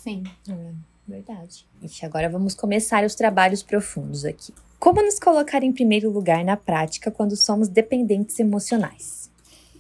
Sim. 0.04 0.24
É, 0.50 0.72
verdade. 1.08 1.68
Ixi, 1.82 2.06
agora 2.06 2.28
vamos 2.28 2.56
começar 2.56 3.04
os 3.04 3.14
trabalhos 3.14 3.62
profundos 3.62 4.26
aqui. 4.26 4.52
Como 4.80 5.00
nos 5.00 5.20
colocar 5.20 5.62
em 5.62 5.72
primeiro 5.72 6.10
lugar 6.10 6.44
na 6.44 6.58
prática 6.58 7.12
quando 7.12 7.36
somos 7.36 7.68
dependentes 7.68 8.40
emocionais? 8.40 9.30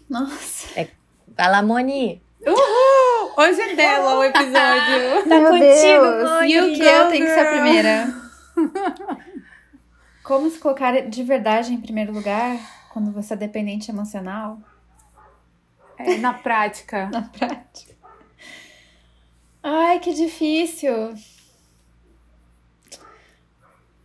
Nossa. 0.08 0.68
Vai 1.36 1.52
lá, 1.52 1.64
Moni! 1.64 2.22
Hoje 3.36 3.62
é 3.62 3.76
dela 3.76 4.20
o 4.20 4.24
episódio. 4.24 5.24
Tá 5.28 5.40
Meu 5.40 5.50
contigo, 5.50 5.60
Deus. 5.60 6.30
Moni! 6.30 6.54
E 6.54 6.62
o 6.62 6.74
que 6.76 6.84
eu 6.84 7.10
tenho 7.10 7.26
que 7.26 7.34
ser 7.34 7.40
a 7.40 7.52
primeira? 7.52 8.22
Como 10.24 10.50
se 10.52 10.60
colocar 10.60 11.00
de 11.02 11.24
verdade 11.24 11.74
em 11.74 11.82
primeiro 11.82 12.14
lugar 12.14 12.60
quando 12.94 13.12
você 13.12 13.34
é 13.34 13.38
dependente 13.38 13.90
emocional? 13.90 14.60
É, 15.98 16.18
na 16.18 16.34
prática. 16.34 17.10
na 17.12 17.24
prática. 17.24 17.91
Ai, 19.64 20.00
que 20.00 20.14
difícil. 20.14 21.14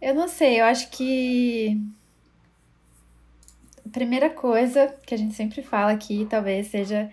Eu 0.01 0.15
não 0.15 0.29
sei, 0.29 0.61
eu 0.61 0.65
acho 0.67 0.91
que 0.91 1.81
a 3.85 3.89
primeira 3.91 4.29
coisa 4.29 4.95
que 5.07 5.15
a 5.15 5.19
gente 5.19 5.35
sempre 5.35 5.63
fala 5.63 5.93
aqui 5.93 6.27
talvez 6.29 6.67
seja 6.69 7.11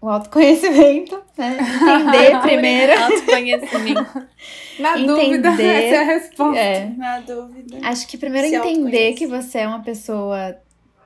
o 0.00 0.08
autoconhecimento, 0.08 1.22
né? 1.36 1.58
Entender 1.58 2.40
primeiro. 2.42 2.92
Autoconhecimento. 3.02 4.28
Na 4.78 4.98
Entender. 4.98 5.38
dúvida, 5.42 5.62
essa 5.62 5.94
é 5.94 5.98
a 5.98 6.04
resposta. 6.04 6.58
É, 6.58 6.86
Na 6.90 7.20
dúvida. 7.20 7.78
acho 7.82 8.06
que 8.06 8.16
primeiro 8.16 8.48
Se 8.48 8.54
entender 8.56 9.14
que 9.14 9.26
você 9.26 9.58
é 9.60 9.68
uma 9.68 9.82
pessoa 9.82 10.56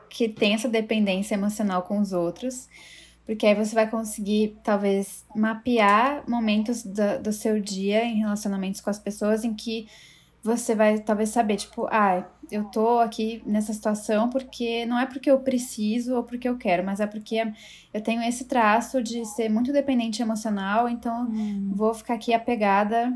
que 0.08 0.28
tem 0.28 0.54
essa 0.54 0.68
dependência 0.68 1.34
emocional 1.34 1.82
com 1.82 1.98
os 1.98 2.12
outros, 2.12 2.68
porque 3.26 3.46
aí 3.46 3.54
você 3.54 3.74
vai 3.74 3.88
conseguir, 3.88 4.58
talvez, 4.62 5.24
mapear 5.34 6.24
momentos 6.28 6.82
do, 6.82 7.22
do 7.22 7.32
seu 7.32 7.60
dia 7.60 8.04
em 8.04 8.18
relacionamentos 8.18 8.80
com 8.80 8.90
as 8.90 8.98
pessoas 8.98 9.44
em 9.44 9.54
que 9.54 9.88
você 10.42 10.74
vai 10.74 10.98
talvez 10.98 11.30
saber, 11.30 11.56
tipo, 11.56 11.86
ah, 11.90 12.22
eu 12.52 12.64
tô 12.64 12.98
aqui 12.98 13.42
nessa 13.46 13.72
situação 13.72 14.28
porque 14.28 14.84
não 14.84 14.98
é 14.98 15.06
porque 15.06 15.30
eu 15.30 15.40
preciso 15.40 16.16
ou 16.16 16.22
porque 16.22 16.46
eu 16.46 16.58
quero, 16.58 16.84
mas 16.84 17.00
é 17.00 17.06
porque 17.06 17.50
eu 17.94 18.00
tenho 18.02 18.22
esse 18.22 18.44
traço 18.44 19.02
de 19.02 19.24
ser 19.24 19.48
muito 19.48 19.72
dependente 19.72 20.20
emocional, 20.20 20.86
então 20.86 21.30
vou 21.74 21.94
ficar 21.94 22.14
aqui 22.14 22.34
apegada 22.34 23.10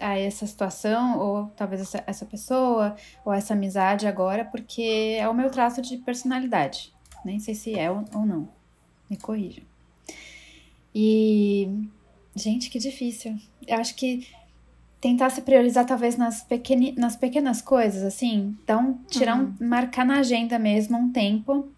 a 0.00 0.18
essa 0.18 0.46
situação, 0.46 1.18
ou 1.18 1.46
talvez 1.48 1.82
essa, 1.82 2.02
essa 2.06 2.24
pessoa, 2.24 2.96
ou 3.26 3.32
essa 3.34 3.52
amizade 3.52 4.06
agora, 4.06 4.46
porque 4.46 5.18
é 5.20 5.28
o 5.28 5.34
meu 5.34 5.50
traço 5.50 5.82
de 5.82 5.98
personalidade. 5.98 6.94
Nem 7.22 7.38
sei 7.38 7.54
se 7.54 7.78
é 7.78 7.90
ou, 7.90 8.02
ou 8.14 8.24
não. 8.24 8.59
Me 9.10 9.16
corrijam. 9.16 9.64
E. 10.94 11.68
Gente, 12.34 12.70
que 12.70 12.78
difícil. 12.78 13.36
Eu 13.66 13.78
acho 13.78 13.96
que 13.96 14.28
tentar 15.00 15.30
se 15.30 15.42
priorizar, 15.42 15.84
talvez, 15.84 16.16
nas, 16.16 16.42
pequeni, 16.42 16.92
nas 16.92 17.16
pequenas 17.16 17.60
coisas, 17.60 18.02
assim. 18.04 18.56
Então, 18.62 19.00
tirar 19.08 19.34
um. 19.34 19.52
marcar 19.60 20.06
na 20.06 20.20
agenda 20.20 20.58
mesmo 20.58 20.96
um 20.96 21.10
tempo 21.10 21.68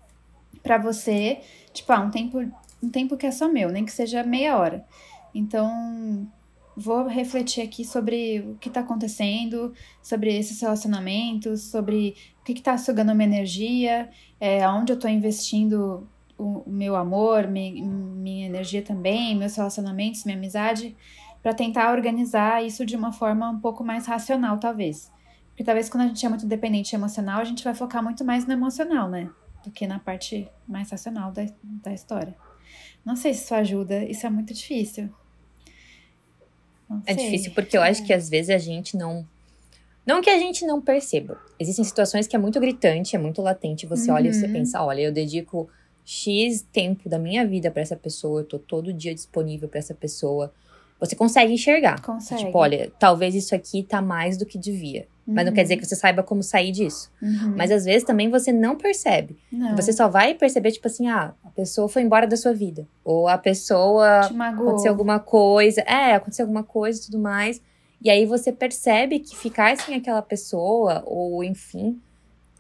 pra 0.62 0.76
você. 0.76 1.40
Tipo, 1.72 1.92
ah, 1.92 2.00
um 2.00 2.10
tempo, 2.10 2.38
um 2.82 2.90
tempo 2.90 3.16
que 3.16 3.26
é 3.26 3.30
só 3.30 3.48
meu, 3.48 3.70
nem 3.70 3.84
que 3.84 3.92
seja 3.92 4.22
meia 4.22 4.58
hora. 4.58 4.84
Então, 5.34 6.28
vou 6.76 7.06
refletir 7.06 7.62
aqui 7.62 7.84
sobre 7.84 8.40
o 8.40 8.54
que 8.56 8.70
tá 8.70 8.80
acontecendo, 8.80 9.72
sobre 10.02 10.36
esses 10.36 10.60
relacionamentos, 10.60 11.62
sobre 11.62 12.14
o 12.40 12.44
que, 12.44 12.54
que 12.54 12.62
tá 12.62 12.76
sugando 12.76 13.14
minha 13.14 13.28
energia, 13.28 14.10
é, 14.40 14.62
aonde 14.62 14.92
eu 14.92 14.98
tô 14.98 15.08
investindo 15.08 16.06
o, 16.42 16.70
meu 16.70 16.96
amor, 16.96 17.46
mi, 17.46 17.80
minha 17.82 18.46
energia 18.46 18.82
também, 18.82 19.36
meus 19.36 19.54
relacionamentos, 19.56 20.24
minha 20.24 20.36
amizade, 20.36 20.96
para 21.42 21.52
tentar 21.54 21.92
organizar 21.92 22.64
isso 22.64 22.84
de 22.86 22.96
uma 22.96 23.12
forma 23.12 23.48
um 23.50 23.58
pouco 23.60 23.82
mais 23.84 24.06
racional, 24.06 24.58
talvez. 24.58 25.10
Porque 25.48 25.64
talvez 25.64 25.88
quando 25.88 26.04
a 26.04 26.06
gente 26.06 26.24
é 26.24 26.28
muito 26.28 26.46
dependente 26.46 26.94
emocional, 26.94 27.40
a 27.40 27.44
gente 27.44 27.62
vai 27.62 27.74
focar 27.74 28.02
muito 28.02 28.24
mais 28.24 28.46
no 28.46 28.52
emocional, 28.52 29.08
né? 29.08 29.28
Do 29.64 29.70
que 29.70 29.86
na 29.86 29.98
parte 29.98 30.48
mais 30.66 30.90
racional 30.90 31.30
da, 31.30 31.46
da 31.62 31.92
história. 31.92 32.34
Não 33.04 33.16
sei 33.16 33.34
se 33.34 33.44
isso 33.44 33.54
ajuda, 33.54 34.04
isso 34.04 34.26
é 34.26 34.30
muito 34.30 34.54
difícil. 34.54 35.08
Não 36.88 37.02
É 37.06 37.14
sei. 37.14 37.24
difícil 37.24 37.52
porque 37.54 37.76
eu 37.76 37.82
acho 37.82 38.04
que 38.04 38.12
às 38.12 38.28
vezes 38.28 38.50
a 38.50 38.58
gente 38.58 38.96
não. 38.96 39.26
Não 40.04 40.20
que 40.20 40.30
a 40.30 40.38
gente 40.38 40.66
não 40.66 40.80
perceba. 40.80 41.40
Existem 41.60 41.84
situações 41.84 42.26
que 42.26 42.34
é 42.34 42.38
muito 42.38 42.58
gritante, 42.58 43.14
é 43.14 43.18
muito 43.18 43.40
latente. 43.40 43.86
Você 43.86 44.10
olha 44.10 44.28
e 44.28 44.34
você 44.34 44.46
Uhum. 44.46 44.52
pensa: 44.52 44.82
olha, 44.82 45.00
eu 45.00 45.12
dedico 45.12 45.68
X 46.04 46.62
tempo 46.72 47.08
da 47.08 47.18
minha 47.18 47.46
vida 47.46 47.70
pra 47.70 47.82
essa 47.82 47.96
pessoa, 47.96 48.40
eu 48.40 48.44
tô 48.44 48.58
todo 48.58 48.92
dia 48.92 49.14
disponível 49.14 49.68
pra 49.68 49.78
essa 49.78 49.94
pessoa. 49.94 50.52
Você 50.98 51.16
consegue 51.16 51.52
enxergar. 51.52 52.00
Consegue. 52.00 52.44
Tipo, 52.44 52.58
olha, 52.58 52.92
talvez 52.98 53.34
isso 53.34 53.54
aqui 53.54 53.82
tá 53.82 54.00
mais 54.00 54.36
do 54.36 54.46
que 54.46 54.56
devia. 54.56 55.06
Mas 55.26 55.46
não 55.46 55.52
quer 55.52 55.62
dizer 55.62 55.76
que 55.76 55.84
você 55.86 55.94
saiba 55.94 56.22
como 56.22 56.42
sair 56.42 56.72
disso. 56.72 57.10
Uhum. 57.22 57.54
Mas 57.56 57.70
às 57.70 57.84
vezes 57.84 58.02
também 58.02 58.28
você 58.28 58.52
não 58.52 58.76
percebe. 58.76 59.36
não, 59.52 59.76
Você 59.76 59.92
só 59.92 60.08
vai 60.08 60.34
perceber, 60.34 60.72
tipo 60.72 60.86
assim, 60.88 61.06
ah, 61.08 61.32
a 61.44 61.50
pessoa 61.50 61.88
foi 61.88 62.02
embora 62.02 62.26
da 62.26 62.36
sua 62.36 62.52
vida. 62.52 62.86
Ou 63.04 63.28
a 63.28 63.38
pessoa 63.38 64.22
te 64.26 64.34
magoou. 64.34 64.68
aconteceu 64.68 64.90
alguma 64.90 65.20
coisa. 65.20 65.80
É, 65.82 66.14
aconteceu 66.14 66.44
alguma 66.44 66.64
coisa 66.64 67.00
e 67.00 67.04
tudo 67.04 67.18
mais. 67.20 67.62
E 68.00 68.10
aí 68.10 68.26
você 68.26 68.52
percebe 68.52 69.20
que 69.20 69.36
ficar 69.36 69.76
sem 69.76 69.94
aquela 69.94 70.22
pessoa, 70.22 71.04
ou 71.06 71.44
enfim, 71.44 72.00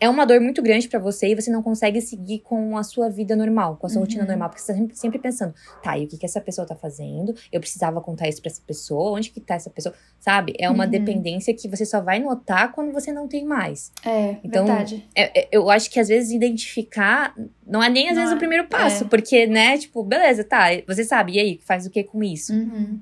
é 0.02 0.08
uma 0.08 0.24
dor 0.26 0.40
muito 0.40 0.60
grande 0.62 0.88
pra 0.88 0.98
você 0.98 1.28
e 1.28 1.34
você 1.34 1.50
não 1.50 1.62
consegue 1.62 2.00
seguir 2.00 2.40
com 2.40 2.76
a 2.76 2.82
sua 2.82 3.08
vida 3.08 3.36
normal, 3.36 3.76
com 3.76 3.86
a 3.86 3.90
sua 3.90 3.98
Uhum. 4.00 4.04
rotina 4.04 4.24
normal. 4.24 4.48
Porque 4.48 4.60
você 4.62 4.72
tá 4.72 4.78
sempre, 4.78 4.96
sempre 4.96 5.18
pensando, 5.18 5.54
tá, 5.82 5.96
e 5.96 6.04
o 6.04 6.08
que, 6.08 6.18
que 6.18 6.26
essa 6.26 6.40
pessoa 6.40 6.66
tá 6.66 6.74
fazendo? 6.74 7.34
Eu 7.52 7.60
precisava 7.60 8.00
contar 8.00 8.28
isso 8.28 8.40
pra 8.42 8.50
essa 8.50 8.60
pessoa, 8.66 9.12
onde 9.12 9.30
que 9.30 9.40
tá 9.40 9.54
essa 9.54 9.70
pessoa? 9.70 9.94
Sabe? 10.18 10.54
É 10.58 10.68
uma 10.68 10.84
Uhum. 10.84 10.90
dependência 10.90 11.54
que 11.54 11.68
você 11.68 11.84
só 11.86 12.00
vai 12.00 12.18
notar 12.18 12.72
quando 12.72 12.92
você 12.92 13.12
não 13.12 13.28
tem 13.28 13.44
mais. 13.44 13.92
É, 14.04 14.36
Então, 14.42 14.64
verdade. 14.66 15.08
É, 15.14 15.40
é, 15.42 15.48
eu 15.52 15.70
acho 15.70 15.90
que 15.90 16.00
às 16.00 16.08
vezes 16.08 16.30
identificar 16.32 17.34
não 17.66 17.82
é 17.82 17.88
nem 17.88 18.08
às 18.08 18.14
Não 18.16 18.22
vezes 18.22 18.32
é- 18.32 18.36
o 18.36 18.38
primeiro 18.38 18.66
passo, 18.68 19.04
é. 19.04 19.06
porque, 19.06 19.46
né, 19.46 19.78
tipo, 19.78 20.02
beleza, 20.02 20.42
tá, 20.44 20.66
você 20.86 21.04
sabe, 21.04 21.32
e 21.34 21.38
aí, 21.40 21.60
faz 21.64 21.86
o 21.86 21.90
que 21.90 22.02
com 22.04 22.22
isso? 22.22 22.52
Uhum. 22.52 23.00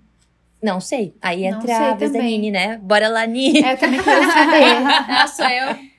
Não 0.62 0.78
sei. 0.78 1.14
Aí 1.23 1.49
Não 1.50 1.59
entra 1.59 1.92
a 1.92 1.97
também. 1.97 2.23
Nini, 2.38 2.50
né? 2.50 2.78
Bora 2.83 3.09
lá, 3.09 3.26
Nini. 3.26 3.62
É, 3.64 3.73
eu 3.73 3.78
também 3.78 4.02
quero 4.02 4.23
saber. 4.30 5.28
Sou 5.35 5.47
eu. 5.49 5.90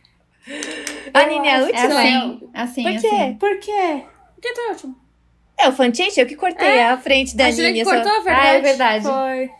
A 1.13 1.25
Nini 1.25 1.47
é 1.47 1.51
a 1.55 1.57
É 1.57 1.63
última. 1.63 1.85
assim, 1.99 2.49
assim, 2.53 2.83
Por 2.83 2.91
quê? 3.01 3.07
assim. 3.07 3.33
Por 3.35 3.59
quê? 3.59 4.03
Por 4.35 4.41
que 4.41 4.53
tá 4.53 4.61
ótimo? 4.71 4.95
É, 5.57 5.67
o 5.67 5.71
Fanchete, 5.71 6.19
eu 6.19 6.25
que 6.25 6.35
cortei 6.35 6.81
a 6.81 6.97
frente 6.97 7.35
da 7.35 7.49
Nini. 7.49 7.73
que 7.73 7.79
eu 7.79 7.85
só- 7.85 7.91
cortou 7.93 8.11
a 8.11 8.15
Ah, 8.17 8.21
verdade. 8.21 8.55
é 8.57 8.61
verdade. 8.61 9.03
Foi. 9.05 9.51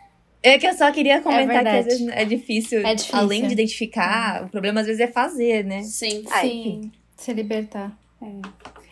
É 0.44 0.58
que 0.58 0.66
eu 0.68 0.74
só 0.74 0.92
queria 0.92 1.22
comentar 1.22 1.48
que 1.48 1.54
verdade. 1.64 1.78
às 1.78 1.86
vezes 1.86 2.08
é 2.08 2.26
difícil, 2.26 2.80
É 2.86 2.96
difícil. 2.96 3.20
além 3.20 3.46
de 3.46 3.54
identificar, 3.54 4.44
o 4.46 4.50
problema 4.50 4.82
às 4.82 4.88
vezes 4.88 5.00
é 5.00 5.08
fazer, 5.08 5.64
né? 5.64 5.84
Sim. 5.84 6.24
Ah, 6.32 6.42
Sim. 6.42 6.92
Se 7.16 7.32
libertar. 7.32 7.92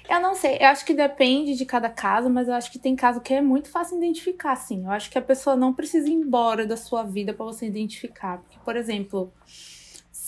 Eu 0.07 0.19
não 0.21 0.33
sei, 0.35 0.57
eu 0.59 0.67
acho 0.67 0.85
que 0.85 0.93
depende 0.93 1.55
de 1.55 1.65
cada 1.65 1.89
caso, 1.89 2.29
mas 2.29 2.47
eu 2.47 2.53
acho 2.53 2.71
que 2.71 2.77
tem 2.79 2.95
caso 2.95 3.21
que 3.21 3.33
é 3.33 3.41
muito 3.41 3.69
fácil 3.71 3.97
identificar, 3.97 4.55
sim. 4.55 4.83
Eu 4.85 4.91
acho 4.91 5.09
que 5.09 5.17
a 5.17 5.21
pessoa 5.21 5.55
não 5.55 5.71
precisa 5.73 6.07
ir 6.07 6.13
embora 6.13 6.65
da 6.65 6.75
sua 6.77 7.03
vida 7.03 7.31
pra 7.33 7.45
você 7.45 7.65
identificar. 7.67 8.37
Porque, 8.39 8.57
por 8.65 8.75
exemplo, 8.75 9.31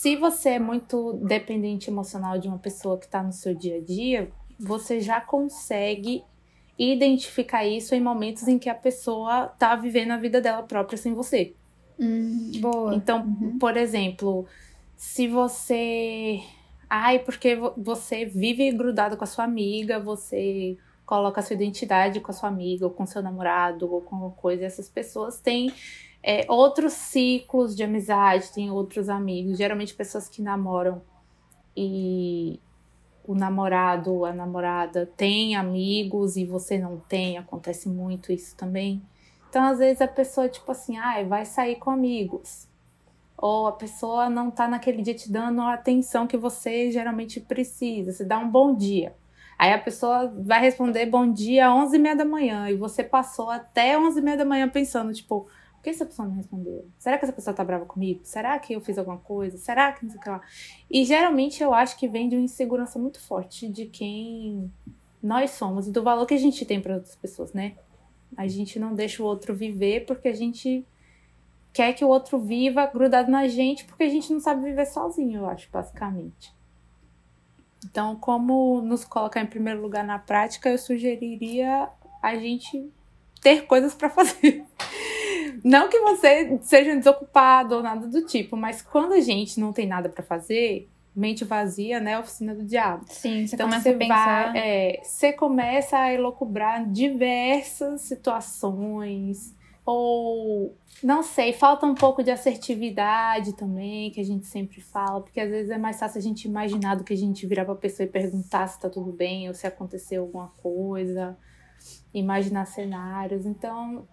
se 0.02 0.16
você 0.16 0.48
é 0.50 0.58
muito 0.58 1.12
dependente 1.12 1.88
emocional 1.88 2.36
de 2.36 2.48
uma 2.48 2.58
pessoa 2.58 2.98
que 2.98 3.06
tá 3.06 3.22
no 3.22 3.32
seu 3.32 3.54
dia 3.54 3.76
a 3.76 3.80
dia, 3.80 4.32
você 4.58 5.00
já 5.00 5.20
consegue 5.20 6.24
identificar 6.76 7.64
isso 7.64 7.94
em 7.94 8.00
momentos 8.00 8.48
em 8.48 8.58
que 8.58 8.68
a 8.68 8.74
pessoa 8.74 9.46
tá 9.46 9.76
vivendo 9.76 10.10
a 10.10 10.16
vida 10.16 10.40
dela 10.40 10.64
própria 10.64 10.98
sem 10.98 11.14
você. 11.14 11.54
Hum, 12.00 12.50
boa. 12.60 12.96
Então, 12.96 13.22
Uhum. 13.22 13.56
por 13.60 13.76
exemplo, 13.76 14.44
se 14.96 15.28
você. 15.28 16.40
Ai, 16.90 17.20
porque 17.20 17.54
vo- 17.54 17.72
você 17.76 18.24
vive 18.24 18.72
grudado 18.72 19.16
com 19.16 19.22
a 19.22 19.26
sua 19.28 19.44
amiga, 19.44 20.00
você 20.00 20.76
coloca 21.06 21.38
a 21.40 21.44
sua 21.44 21.54
identidade 21.54 22.18
com 22.20 22.32
a 22.32 22.34
sua 22.34 22.48
amiga, 22.48 22.86
ou 22.86 22.90
com 22.92 23.06
seu 23.06 23.22
namorado, 23.22 23.88
ou 23.88 24.00
com 24.02 24.16
alguma 24.16 24.32
coisa, 24.32 24.64
essas 24.64 24.88
pessoas 24.88 25.40
têm 25.40 25.72
é, 26.22 26.44
outros 26.48 26.92
ciclos 26.92 27.74
de 27.74 27.82
amizade, 27.82 28.52
têm 28.52 28.70
outros 28.70 29.08
amigos, 29.08 29.58
geralmente 29.58 29.94
pessoas 29.94 30.28
que 30.28 30.40
namoram 30.40 31.02
e 31.76 32.60
o 33.24 33.34
namorado 33.34 34.12
ou 34.12 34.24
a 34.24 34.32
namorada 34.32 35.10
tem 35.16 35.56
amigos 35.56 36.36
e 36.36 36.44
você 36.44 36.78
não 36.78 36.98
tem, 36.98 37.38
acontece 37.38 37.88
muito 37.88 38.32
isso 38.32 38.56
também. 38.56 39.02
Então, 39.48 39.64
às 39.64 39.78
vezes, 39.78 40.00
a 40.00 40.08
pessoa, 40.08 40.48
tipo 40.48 40.70
assim, 40.72 40.96
ai, 40.96 41.24
vai 41.24 41.44
sair 41.44 41.76
com 41.76 41.90
amigos. 41.90 42.68
Ou 43.36 43.66
a 43.66 43.72
pessoa 43.72 44.30
não 44.30 44.50
tá 44.50 44.66
naquele 44.66 45.02
dia 45.02 45.14
te 45.14 45.30
dando 45.30 45.60
a 45.60 45.74
atenção 45.74 46.26
que 46.26 46.36
você 46.36 46.90
geralmente 46.90 47.40
precisa. 47.40 48.12
Você 48.12 48.24
dá 48.24 48.38
um 48.38 48.48
bom 48.48 48.74
dia. 48.74 49.14
Aí 49.58 49.72
a 49.72 49.78
pessoa 49.78 50.32
vai 50.38 50.60
responder 50.60 51.06
bom 51.06 51.30
dia 51.30 51.68
às 51.68 51.90
11h30 51.90 52.16
da 52.16 52.24
manhã. 52.24 52.70
E 52.70 52.76
você 52.76 53.04
passou 53.04 53.50
até 53.50 53.96
11h30 53.98 54.36
da 54.36 54.44
manhã 54.44 54.68
pensando, 54.68 55.12
tipo, 55.12 55.46
Por 55.82 55.86
que 55.86 55.90
essa 55.90 56.06
pessoa 56.06 56.28
não 56.28 56.36
respondeu? 56.36 56.86
Será 56.96 57.18
que 57.18 57.24
essa 57.24 57.32
pessoa 57.32 57.52
tá 57.52 57.64
brava 57.64 57.84
comigo? 57.84 58.20
Será 58.22 58.56
que 58.56 58.72
eu 58.72 58.80
fiz 58.80 58.96
alguma 58.96 59.18
coisa? 59.18 59.58
Será 59.58 59.90
que 59.90 60.04
não 60.04 60.12
sei 60.12 60.20
o 60.20 60.22
que 60.22 60.30
lá? 60.30 60.40
E 60.88 61.04
geralmente 61.04 61.60
eu 61.60 61.74
acho 61.74 61.98
que 61.98 62.06
vem 62.06 62.28
de 62.28 62.36
uma 62.36 62.44
insegurança 62.44 63.00
muito 63.00 63.18
forte 63.18 63.68
de 63.68 63.86
quem 63.86 64.70
nós 65.20 65.50
somos 65.50 65.88
e 65.88 65.90
do 65.90 66.00
valor 66.00 66.24
que 66.24 66.34
a 66.34 66.38
gente 66.38 66.64
tem 66.64 66.80
para 66.80 66.94
outras 66.94 67.16
pessoas, 67.16 67.52
né? 67.52 67.74
A 68.36 68.46
gente 68.46 68.78
não 68.78 68.94
deixa 68.94 69.24
o 69.24 69.26
outro 69.26 69.56
viver 69.56 70.06
porque 70.06 70.28
a 70.28 70.32
gente 70.32 70.86
quer 71.72 71.92
que 71.94 72.04
o 72.04 72.08
outro 72.08 72.38
viva 72.38 72.86
grudado 72.86 73.28
na 73.28 73.48
gente 73.48 73.84
porque 73.84 74.04
a 74.04 74.08
gente 74.08 74.32
não 74.32 74.38
sabe 74.38 74.62
viver 74.62 74.86
sozinho, 74.86 75.40
eu 75.40 75.46
acho, 75.46 75.68
basicamente. 75.68 76.54
Então, 77.84 78.14
como 78.14 78.80
nos 78.82 79.04
colocar 79.04 79.40
em 79.40 79.46
primeiro 79.46 79.82
lugar 79.82 80.04
na 80.04 80.20
prática, 80.20 80.68
eu 80.68 80.78
sugeriria 80.78 81.88
a 82.22 82.36
gente 82.36 82.88
ter 83.40 83.66
coisas 83.66 83.92
para 83.94 84.08
fazer. 84.08 84.64
Não 85.64 85.88
que 85.88 85.98
você 86.00 86.58
seja 86.62 86.96
desocupado 86.96 87.76
ou 87.76 87.82
nada 87.82 88.06
do 88.06 88.24
tipo, 88.26 88.56
mas 88.56 88.82
quando 88.82 89.12
a 89.12 89.20
gente 89.20 89.58
não 89.60 89.72
tem 89.72 89.86
nada 89.86 90.08
para 90.08 90.22
fazer, 90.22 90.88
mente 91.14 91.44
vazia, 91.44 92.00
né? 92.00 92.18
Oficina 92.18 92.54
do 92.54 92.64
diabo. 92.64 93.04
Sim, 93.08 93.46
você 93.46 93.54
Então 93.54 93.66
começa 93.68 93.82
você 93.82 93.94
a 93.94 93.98
pensar. 93.98 94.52
vai, 94.52 94.58
é, 94.58 95.00
você 95.02 95.32
começa 95.32 95.98
a 95.98 96.12
elocubrar 96.12 96.88
diversas 96.90 98.02
situações 98.02 99.54
ou 99.84 100.76
não 101.02 101.24
sei, 101.24 101.52
falta 101.52 101.84
um 101.84 101.94
pouco 101.94 102.22
de 102.22 102.30
assertividade 102.30 103.54
também, 103.54 104.10
que 104.12 104.20
a 104.20 104.24
gente 104.24 104.46
sempre 104.46 104.80
fala, 104.80 105.20
porque 105.20 105.40
às 105.40 105.50
vezes 105.50 105.70
é 105.70 105.78
mais 105.78 105.98
fácil 105.98 106.18
a 106.18 106.22
gente 106.22 106.44
imaginar 106.46 106.94
do 106.94 107.02
que 107.02 107.12
a 107.12 107.16
gente 107.16 107.44
virar 107.46 107.64
pra 107.64 107.74
pessoa 107.74 108.06
e 108.06 108.10
perguntar 108.10 108.68
se 108.68 108.78
tá 108.78 108.88
tudo 108.88 109.10
bem 109.12 109.48
ou 109.48 109.54
se 109.54 109.66
aconteceu 109.66 110.22
alguma 110.22 110.52
coisa, 110.62 111.36
imaginar 112.14 112.66
cenários. 112.66 113.44
Então, 113.44 114.06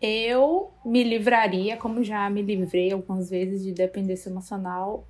eu 0.00 0.72
me 0.84 1.02
livraria, 1.02 1.76
como 1.76 2.02
já 2.02 2.28
me 2.28 2.42
livrei 2.42 2.92
algumas 2.92 3.30
vezes 3.30 3.62
de 3.62 3.72
dependência 3.72 4.28
emocional, 4.28 5.06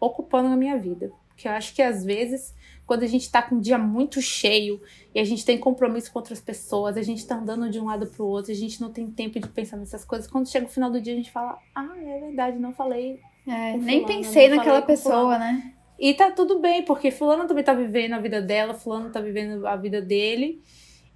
ocupando 0.00 0.48
a 0.48 0.56
minha 0.56 0.76
vida. 0.78 1.10
Porque 1.28 1.46
eu 1.46 1.52
acho 1.52 1.74
que 1.74 1.82
às 1.82 2.02
vezes, 2.02 2.54
quando 2.86 3.02
a 3.02 3.06
gente 3.06 3.30
tá 3.30 3.42
com 3.42 3.56
um 3.56 3.60
dia 3.60 3.76
muito 3.76 4.22
cheio 4.22 4.80
e 5.14 5.20
a 5.20 5.24
gente 5.24 5.44
tem 5.44 5.58
compromisso 5.58 6.10
com 6.10 6.18
outras 6.18 6.40
pessoas, 6.40 6.96
a 6.96 7.02
gente 7.02 7.26
tá 7.26 7.36
andando 7.36 7.68
de 7.68 7.78
um 7.78 7.84
lado 7.84 8.06
pro 8.06 8.24
outro, 8.24 8.50
a 8.52 8.54
gente 8.54 8.80
não 8.80 8.90
tem 8.90 9.10
tempo 9.10 9.38
de 9.38 9.48
pensar 9.48 9.76
nessas 9.76 10.02
coisas. 10.02 10.26
Quando 10.30 10.48
chega 10.48 10.64
o 10.64 10.68
final 10.70 10.90
do 10.90 10.98
dia, 10.98 11.12
a 11.12 11.16
gente 11.16 11.30
fala: 11.30 11.58
Ah, 11.74 11.94
é 11.98 12.20
verdade, 12.20 12.58
não 12.58 12.72
falei. 12.72 13.20
É, 13.46 13.72
com 13.72 13.78
nem 13.78 14.00
fulano, 14.00 14.06
pensei 14.06 14.48
naquela 14.48 14.82
fulano. 14.82 14.86
pessoa, 14.86 15.38
né? 15.38 15.74
E 15.98 16.14
tá 16.14 16.30
tudo 16.30 16.58
bem, 16.58 16.82
porque 16.82 17.10
fulano 17.10 17.46
também 17.46 17.64
tá 17.64 17.74
vivendo 17.74 18.14
a 18.14 18.18
vida 18.18 18.40
dela, 18.40 18.72
fulano 18.72 19.10
tá 19.10 19.20
vivendo 19.20 19.66
a 19.66 19.76
vida 19.76 20.00
dele. 20.00 20.62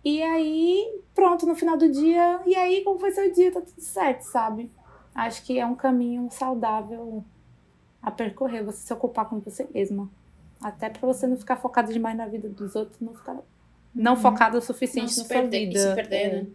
E 0.04 0.22
aí, 0.22 1.00
pronto, 1.14 1.46
no 1.46 1.54
final 1.54 1.76
do 1.76 1.90
dia, 1.90 2.40
e 2.46 2.54
aí, 2.54 2.82
como 2.82 2.98
foi 2.98 3.10
seu 3.12 3.30
dia? 3.32 3.52
Tá 3.52 3.60
tudo 3.60 3.80
certo, 3.80 4.22
sabe? 4.22 4.70
Acho 5.14 5.44
que 5.44 5.58
é 5.58 5.66
um 5.66 5.74
caminho 5.74 6.28
saudável 6.30 7.22
a 8.02 8.10
percorrer, 8.10 8.64
você 8.64 8.78
se 8.78 8.92
ocupar 8.92 9.28
com 9.28 9.38
você 9.40 9.68
mesma. 9.74 10.10
Até 10.62 10.88
pra 10.88 11.06
você 11.06 11.26
não 11.26 11.36
ficar 11.36 11.56
focado 11.56 11.92
demais 11.92 12.16
na 12.16 12.26
vida 12.26 12.48
dos 12.48 12.74
outros, 12.74 13.00
não 13.00 13.14
ficar 13.14 13.38
não 13.94 14.16
focado 14.16 14.56
o 14.58 14.62
suficiente 14.62 15.12
se 15.12 15.20
na 15.20 15.24
sua 15.26 15.36
perder, 15.36 15.66
vida. 15.66 15.78
e 15.78 15.82
se 15.82 15.94
perder, 15.94 16.32
né? 16.32 16.46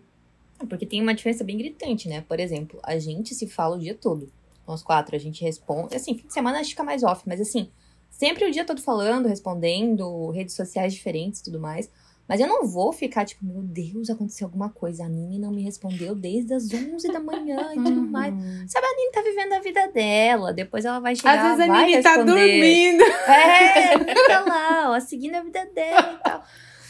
É, 0.59 0.65
Porque 0.65 0.85
tem 0.85 1.01
uma 1.01 1.13
diferença 1.13 1.43
bem 1.43 1.57
gritante, 1.57 2.07
né? 2.07 2.21
Por 2.21 2.39
exemplo, 2.39 2.79
a 2.83 2.97
gente 2.97 3.35
se 3.35 3.47
fala 3.47 3.75
o 3.75 3.79
dia 3.79 3.93
todo. 3.93 4.31
Nós 4.67 4.81
quatro, 4.81 5.15
a 5.15 5.19
gente 5.19 5.43
responde. 5.43 5.95
Assim, 5.95 6.15
fim 6.17 6.27
de 6.27 6.33
semana 6.33 6.59
a 6.59 6.63
gente 6.63 6.71
fica 6.71 6.83
mais 6.83 7.03
off, 7.03 7.23
mas 7.27 7.39
assim, 7.41 7.69
sempre 8.09 8.45
o 8.45 8.51
dia 8.51 8.65
todo 8.65 8.81
falando, 8.81 9.27
respondendo, 9.27 10.29
redes 10.31 10.55
sociais 10.55 10.93
diferentes 10.93 11.41
e 11.41 11.43
tudo 11.43 11.59
mais. 11.59 11.91
Mas 12.27 12.39
eu 12.39 12.47
não 12.47 12.65
vou 12.65 12.91
ficar 12.91 13.23
tipo, 13.23 13.45
meu 13.45 13.61
Deus, 13.61 14.09
aconteceu 14.09 14.47
alguma 14.47 14.69
coisa. 14.69 15.05
A 15.05 15.09
Nini 15.09 15.37
não 15.37 15.51
me 15.51 15.61
respondeu 15.63 16.15
desde 16.15 16.53
as 16.55 16.63
11 16.73 17.07
da 17.11 17.19
manhã 17.19 17.71
e 17.73 17.75
tudo 17.75 18.01
Uhum. 18.01 18.07
mais. 18.11 18.33
Sabe, 18.67 18.87
a 18.87 18.95
Nini 18.95 19.11
tá 19.11 19.21
vivendo 19.21 19.53
a 19.53 19.59
vida 19.59 19.87
dela. 19.89 20.51
Depois 20.51 20.85
ela 20.85 20.99
vai 20.99 21.15
chegar, 21.15 21.37
Às 21.37 21.43
vezes 21.57 21.59
a 21.61 21.67
vai 21.73 21.85
Nini 21.85 22.01
tá 22.01 22.09
responder. 22.15 22.31
dormindo. 22.33 23.03
É, 23.03 24.27
tá 24.27 24.39
lá, 24.41 24.91
ó, 24.91 24.99
seguindo 24.99 25.35
a 25.35 25.43
vida 25.43 25.65
dela 25.73 26.13
e 26.19 26.23
tal. 26.23 26.43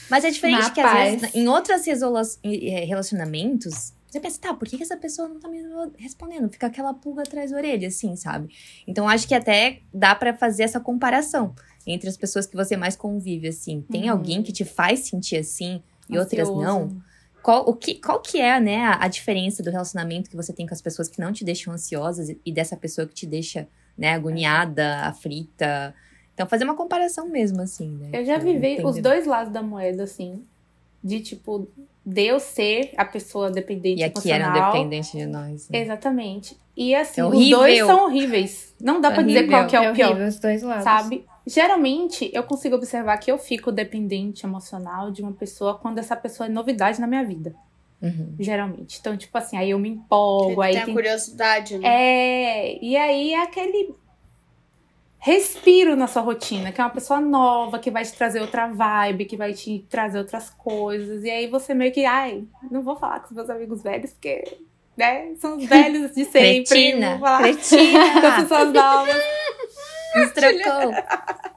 Mas 0.10 0.24
é 0.24 0.30
diferente 0.30 0.62
Na 0.62 0.70
que 0.70 0.80
às 0.82 0.92
paz. 0.92 1.16
vezes, 1.22 1.36
em 1.36 1.48
outros 1.48 1.86
eh, 2.44 2.86
relacionamentos, 2.86 3.94
você 4.08 4.20
pensa, 4.20 4.40
tá, 4.40 4.54
por 4.54 4.68
que, 4.68 4.78
que 4.78 4.84
essa 4.84 4.96
pessoa 4.96 5.28
não 5.28 5.40
tá 5.40 5.50
me 5.50 5.62
respondendo? 5.98 6.50
Fica 6.50 6.68
aquela 6.68 6.94
pulga 6.94 7.24
atrás 7.24 7.52
da 7.52 7.58
orelha, 7.58 7.88
assim, 7.90 8.16
sabe? 8.16 8.48
Então, 8.88 9.10
acho 9.10 9.28
que 9.28 9.34
até 9.36 9.82
dá 9.94 10.16
pra 10.16 10.34
fazer 10.34 10.64
essa 10.64 10.80
comparação 10.80 11.54
entre 11.86 12.10
as 12.10 12.18
pessoas 12.18 12.46
que 12.46 12.56
você 12.56 12.76
mais 12.78 12.96
convive, 12.96 13.48
assim. 13.48 13.82
Tem 13.92 14.06
Uhum. 14.06 14.12
alguém 14.12 14.42
que 14.44 14.52
te 14.52 14.66
faz 14.66 15.02
sentir 15.02 15.38
assim 15.38 15.82
e 16.10 16.18
outras 16.18 16.48
Ansioso. 16.50 16.64
não? 16.66 16.98
Qual, 17.44 17.70
o 17.70 17.76
que, 17.76 17.96
qual 17.96 18.20
que 18.20 18.42
é, 18.42 18.60
né, 18.60 18.84
a, 18.86 19.06
a 19.06 19.08
diferença 19.08 19.62
do 19.62 19.70
relacionamento 19.70 20.30
que 20.30 20.36
você 20.36 20.52
tem 20.52 20.66
com 20.66 20.74
as 20.74 20.82
pessoas 20.82 21.08
que 21.08 21.20
não 21.20 21.32
te 21.32 21.44
deixam 21.46 21.72
ansiosas 21.74 22.36
e 22.44 22.52
dessa 22.52 22.76
pessoa 22.76 23.06
que 23.08 23.14
te 23.14 23.28
deixa, 23.28 23.68
né, 23.98 24.14
agoniada, 24.14 25.02
aflita? 25.02 25.94
Então, 26.34 26.48
fazer 26.48 26.64
uma 26.64 26.76
comparação 26.76 27.30
mesmo, 27.30 27.62
assim, 27.62 27.90
né? 27.98 28.10
Eu 28.14 28.26
já 28.26 28.36
Pra 28.36 28.44
vivi 28.44 28.68
entender. 28.74 28.86
os 28.88 28.98
dois 29.00 29.26
lados 29.28 29.54
da 29.54 29.62
moeda, 29.62 30.04
assim. 30.04 30.44
De 31.04 31.20
tipo, 31.20 31.68
de 32.04 32.24
eu 32.26 32.40
ser 32.40 32.92
a 32.98 33.06
pessoa 33.06 33.52
dependente 33.52 34.02
E 34.02 34.04
aqui 34.04 34.32
eram 34.32 34.46
emocional. 34.48 34.72
dependentes 34.74 35.12
de 35.12 35.26
nós. 35.28 35.70
né? 35.70 35.80
Exatamente. 35.84 36.58
E 36.76 36.96
assim, 36.96 37.22
É 37.22 37.26
os 37.26 37.50
dois 37.50 37.78
são 37.86 38.06
horríveis. 38.06 38.74
Não 38.82 39.00
dá 39.00 39.12
pra 39.12 39.22
dizer 39.22 39.42
Horrível. 39.42 39.58
qual 39.60 39.68
que 39.68 39.76
é 39.76 39.92
o 39.92 39.94
pior, 39.94 40.10
horrível, 40.10 40.28
os 40.28 40.40
dois 40.40 40.64
lados. 40.64 40.84
sabe? 40.84 41.26
Geralmente, 41.46 42.30
eu 42.34 42.44
consigo 42.44 42.76
observar 42.76 43.18
que 43.18 43.32
eu 43.32 43.38
fico 43.38 43.72
dependente 43.72 44.46
emocional 44.46 45.12
de 45.12 45.22
uma 45.22 45.34
pessoa 45.34 45.78
quando 45.78 46.00
essa 46.00 46.16
pessoa 46.16 46.48
é 46.48 46.50
novidade 46.50 47.00
na 47.00 47.06
minha 47.06 47.24
vida. 47.24 47.56
Uhum. 48.02 48.36
Geralmente. 48.40 48.98
Então, 49.00 49.16
tipo 49.16 49.38
assim, 49.38 49.58
aí 49.58 49.70
eu 49.70 49.80
me 49.80 49.90
empolgo, 49.90 50.56
Porque 50.56 50.68
aí 50.68 50.74
tem 50.74 50.82
a 50.82 50.86
tem 50.86 50.94
curiosidade, 50.94 51.78
né? 51.78 51.88
É, 51.88 52.84
e 52.84 52.98
aí 52.98 53.34
é 53.34 53.42
aquele 53.42 53.96
respiro 55.26 55.96
na 55.96 56.06
sua 56.06 56.22
rotina, 56.22 56.72
que 56.72 56.80
é 56.80 56.84
uma 56.84 56.90
pessoa 56.92 57.20
nova, 57.20 57.80
que 57.80 57.90
vai 57.90 58.04
te 58.06 58.14
trazer 58.14 58.42
outra 58.42 58.68
vibe, 58.68 59.26
que 59.26 59.36
vai 59.36 59.54
te 59.54 59.84
trazer 59.90 60.20
outras 60.20 60.52
coisas. 60.52 61.24
E 61.24 61.30
aí 61.32 61.48
você 61.48 61.74
meio 61.74 61.92
que, 61.92 62.06
ai, 62.06 62.44
não 62.70 62.84
vou 62.84 62.96
falar 62.96 63.22
com 63.22 63.30
os 63.30 63.32
meus 63.32 63.50
amigos 63.50 63.82
velhos, 63.82 64.12
porque, 64.14 64.58
né, 64.96 65.34
são 65.40 65.58
os 65.58 65.66
velhos 65.66 66.14
de 66.14 66.26
sempre. 66.30 66.64
Cretina, 66.64 67.12
Vou 67.12 67.20
falar 67.20 67.42
cretina. 67.42 68.12
com 68.22 68.28
as 68.28 68.36
pessoas 68.44 68.74
novas. 68.74 69.16
Nos. 70.86 70.96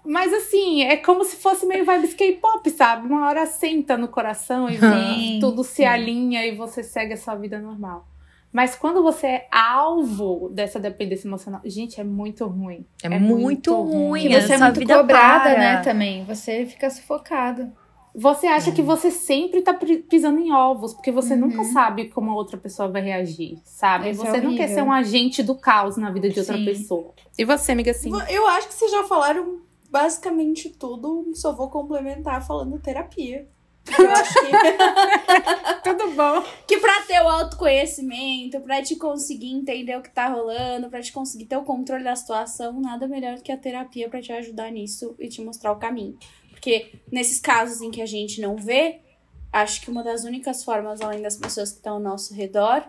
Mas 0.04 0.32
assim, 0.32 0.82
é 0.82 0.96
como 0.96 1.24
se 1.24 1.36
fosse 1.36 1.66
meio 1.66 1.84
vibes 1.84 2.14
K-pop, 2.14 2.68
sabe? 2.70 3.06
Uma 3.06 3.28
hora 3.28 3.46
senta 3.46 3.96
no 3.96 4.08
coração 4.08 4.68
e 4.68 4.78
Sim, 4.78 5.38
tudo 5.40 5.62
se 5.62 5.84
alinha 5.84 6.44
e 6.46 6.54
você 6.54 6.82
segue 6.82 7.12
a 7.12 7.16
sua 7.16 7.34
vida 7.34 7.58
normal. 7.58 8.06
Mas 8.50 8.74
quando 8.74 9.02
você 9.02 9.26
é 9.26 9.48
alvo 9.52 10.48
dessa 10.52 10.80
dependência 10.80 11.28
emocional, 11.28 11.60
gente, 11.64 12.00
é 12.00 12.04
muito 12.04 12.46
ruim. 12.46 12.86
É, 13.02 13.06
É 13.06 13.18
muito, 13.18 13.40
muito 13.40 13.74
ruim. 13.82 14.24
E 14.24 14.28
você 14.28 14.52
é 14.52 14.54
essa 14.54 14.64
muito 14.64 14.80
cobrada, 14.86 15.50
para. 15.50 15.58
né, 15.58 15.76
também. 15.82 16.24
Você 16.24 16.64
fica 16.64 16.88
sufocado. 16.88 17.70
Você 18.14 18.46
acha 18.46 18.72
que 18.72 18.82
você 18.82 19.10
sempre 19.10 19.60
tá 19.62 19.74
pisando 20.08 20.38
em 20.40 20.52
ovos, 20.52 20.92
porque 20.94 21.12
você 21.12 21.34
Uhum. 21.34 21.40
nunca 21.40 21.62
sabe 21.64 22.08
como 22.08 22.30
a 22.30 22.34
outra 22.34 22.56
pessoa 22.56 22.88
vai 22.88 23.02
reagir, 23.02 23.58
sabe? 23.64 24.10
Isso 24.10 24.26
é 24.26 24.30
você 24.30 24.40
não 24.40 24.56
quer 24.56 24.68
ser 24.68 24.82
um 24.82 24.92
agente 24.92 25.42
do 25.42 25.54
caos 25.54 25.96
na 25.96 26.10
vida 26.10 26.28
de 26.28 26.38
outra 26.40 26.56
Sim. 26.56 26.64
pessoa. 26.64 27.12
E 27.38 27.44
você, 27.44 27.72
amiga, 27.72 27.90
assim? 27.92 28.10
Eu 28.30 28.46
acho 28.48 28.68
que 28.68 28.74
vocês 28.74 28.90
já 28.90 29.04
falaram 29.04 29.60
basicamente 29.90 30.68
tudo, 30.70 31.30
só 31.34 31.54
vou 31.54 31.70
complementar 31.70 32.44
falando 32.46 32.78
terapia. 32.78 33.46
Eu 33.98 34.10
acho 34.10 34.34
que, 34.34 34.50
Tudo 35.82 36.10
bom. 36.14 36.42
que 36.66 36.76
pra 36.78 37.00
ter 37.06 37.22
o 37.22 37.28
autoconhecimento, 37.28 38.60
pra 38.60 38.82
te 38.82 38.96
conseguir 38.96 39.50
entender 39.50 39.96
o 39.96 40.02
que 40.02 40.10
tá 40.10 40.28
rolando, 40.28 40.90
pra 40.90 41.00
te 41.00 41.10
conseguir 41.12 41.46
ter 41.46 41.56
o 41.56 41.62
controle 41.64 42.04
da 42.04 42.14
situação, 42.14 42.78
nada 42.80 43.08
melhor 43.08 43.36
do 43.36 43.42
que 43.42 43.50
a 43.52 43.56
terapia 43.56 44.08
pra 44.10 44.20
te 44.20 44.30
ajudar 44.32 44.70
nisso 44.70 45.14
e 45.18 45.28
te 45.28 45.42
mostrar 45.42 45.72
o 45.72 45.76
caminho. 45.76 46.18
Porque 46.58 46.92
nesses 47.10 47.38
casos 47.38 47.80
em 47.80 47.90
que 47.90 48.02
a 48.02 48.06
gente 48.06 48.40
não 48.40 48.56
vê, 48.56 48.98
acho 49.52 49.80
que 49.80 49.90
uma 49.90 50.02
das 50.02 50.24
únicas 50.24 50.64
formas, 50.64 51.00
além 51.00 51.22
das 51.22 51.36
pessoas 51.36 51.70
que 51.70 51.76
estão 51.76 51.94
ao 51.94 52.00
nosso 52.00 52.34
redor, 52.34 52.84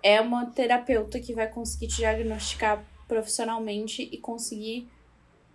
é 0.00 0.20
uma 0.20 0.46
terapeuta 0.46 1.18
que 1.18 1.34
vai 1.34 1.48
conseguir 1.48 1.88
te 1.88 1.96
diagnosticar 1.96 2.84
profissionalmente 3.08 4.08
e 4.10 4.16
conseguir 4.16 4.88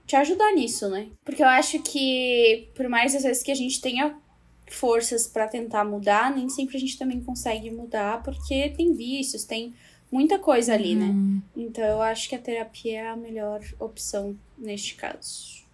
te 0.05 0.17
ajudar 0.17 0.51
nisso, 0.51 0.89
né? 0.89 1.07
Porque 1.23 1.41
eu 1.41 1.47
acho 1.47 1.81
que, 1.81 2.67
por 2.75 2.89
mais 2.89 3.15
às 3.15 3.23
vezes 3.23 3.41
que 3.41 3.51
a 3.51 3.55
gente 3.55 3.79
tenha 3.79 4.17
forças 4.69 5.25
pra 5.25 5.47
tentar 5.47 5.85
mudar, 5.85 6.35
nem 6.35 6.49
sempre 6.49 6.75
a 6.75 6.79
gente 6.79 6.97
também 6.97 7.21
consegue 7.21 7.71
mudar, 7.71 8.21
porque 8.21 8.69
tem 8.75 8.93
vícios, 8.93 9.45
tem 9.45 9.73
muita 10.11 10.37
coisa 10.37 10.73
ali, 10.73 10.93
né? 10.93 11.41
Então 11.55 11.83
eu 11.85 12.01
acho 12.01 12.27
que 12.27 12.35
a 12.35 12.39
terapia 12.39 12.99
é 12.99 13.07
a 13.07 13.15
melhor 13.15 13.61
opção 13.79 14.37
neste 14.57 14.95
caso. 14.95 15.64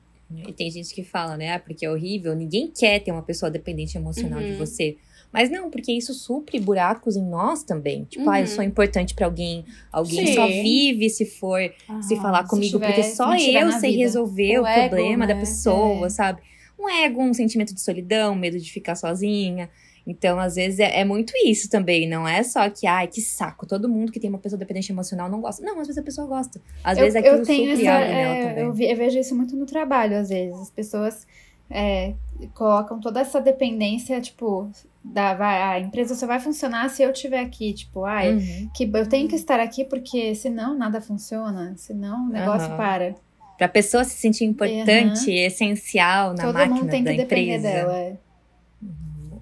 E 0.48 0.54
tem 0.54 0.70
gente 0.72 0.94
que 0.94 1.04
fala, 1.04 1.36
né? 1.38 1.54
Ah, 1.54 1.60
porque 1.60 1.86
é 1.86 1.90
horrível. 1.92 2.36
Ninguém 2.36 2.68
quer 2.68 3.00
ter 3.00 3.12
uma 3.12 3.22
pessoa 3.24 3.50
dependente 3.52 3.98
emocional 3.98 4.42
de 4.44 4.52
Uhum. 4.52 4.58
você. 4.58 4.98
Mas 5.32 5.50
não, 5.50 5.70
porque 5.70 5.92
isso 5.94 6.14
supre 6.14 6.60
buracos 6.60 7.16
em 7.16 7.24
nós 7.24 7.64
também. 7.64 8.04
Tipo, 8.04 8.30
ah, 8.30 8.40
eu 8.40 8.42
Uhum. 8.42 8.48
sou 8.48 8.64
importante 8.64 9.14
pra 9.14 9.26
alguém. 9.28 9.64
Alguém 9.92 10.28
Sim. 10.28 10.34
só 10.36 10.48
vive 10.48 11.10
se 11.10 11.26
for 11.26 11.60
se 12.02 12.14
Aham. 12.16 12.22
falar 12.22 12.44
comigo, 12.48 12.74
tiver- 12.80 12.88
porque 12.88 13.04
se 13.04 13.16
só 13.16 13.34
eu 13.34 13.72
sei 13.72 13.92
vida. 13.92 14.04
resolver 14.04 14.60
o, 14.60 14.64
O 14.64 14.68
ego, 14.68 14.90
problema 14.90 15.26
da 15.26 15.34
né? 15.34 15.40
pessoa, 15.40 16.08
É. 16.08 16.10
sabe? 16.10 16.42
Um 16.78 16.90
ego, 16.90 17.22
um 17.22 17.34
sentimento 17.34 17.74
de 17.74 17.80
solidão, 17.82 18.36
medo 18.36 18.60
de 18.60 18.72
ficar 18.72 18.96
sozinha. 18.96 19.70
Então, 20.06 20.40
às 20.40 20.56
vezes, 20.56 20.80
é, 20.80 21.00
é, 21.00 21.06
muito 21.06 21.34
isso 21.46 21.70
também. 21.70 22.08
Não 22.08 22.28
é 22.28 22.44
só 22.44 22.70
que, 22.70 22.88
ai, 22.88 23.08
que 23.08 23.22
saco. 23.22 23.68
Todo 23.68 23.88
mundo 23.88 24.12
que 24.12 24.20
tem 24.20 24.30
uma 24.30 24.40
pessoa 24.40 24.58
dependente 24.58 24.92
emocional 24.92 25.30
não 25.30 25.42
gosta. 25.42 25.64
Não, 25.64 25.80
às 25.80 25.88
vezes 25.88 25.98
a 25.98 26.04
pessoa 26.04 26.28
gosta. 26.28 26.60
Às 26.84 26.98
eu, 26.98 27.04
vezes 27.04 27.16
aquilo 27.16 27.38
eu 27.38 27.46
tenho 27.46 27.72
essa, 27.72 27.82
é, 27.82 28.62
eu, 28.62 28.76
eu, 28.76 28.96
vejo 28.96 29.20
isso 29.20 29.36
muito 29.36 29.56
no 29.56 29.66
trabalho, 29.66 30.18
às 30.18 30.30
vezes. 30.30 30.60
As 30.60 30.72
pessoas 30.72 31.28
é, 31.70 32.14
colocam 32.54 33.00
toda 33.00 33.22
essa 33.22 33.40
dependência, 33.40 34.20
tipo, 34.20 34.70
da, 35.04 35.34
vai, 35.34 35.62
a 35.62 35.80
empresa 35.80 36.16
só 36.16 36.26
vai 36.26 36.40
funcionar 36.40 36.90
se 36.90 37.04
eu 37.04 37.12
estiver 37.12 37.40
aqui. 37.40 37.74
Tipo, 37.74 38.04
ai, 38.06 38.34
uhum. 38.34 38.70
que 38.76 38.90
eu 38.92 39.08
tenho 39.08 39.28
que 39.28 39.36
estar 39.36 39.60
aqui 39.60 39.86
porque 39.86 40.34
senão 40.36 40.78
nada 40.78 41.00
funciona. 41.00 41.74
Senão 41.78 42.28
o 42.28 42.30
negócio 42.30 42.72
uhum. 42.72 42.78
para. 42.78 43.16
Pra 43.58 43.68
pessoa 43.68 44.04
se 44.04 44.18
sentir 44.18 44.46
importante, 44.46 45.30
uhum. 45.30 45.36
essencial 45.36 46.34
na 46.34 46.46
Todo 46.46 46.56
máquina 46.56 46.76
mundo 46.76 46.90
tem 46.90 47.04
da 47.04 47.14
que 47.14 47.22
empresa. 47.22 47.46
depender 47.46 47.62
dela, 47.62 47.96
é. 47.96 48.18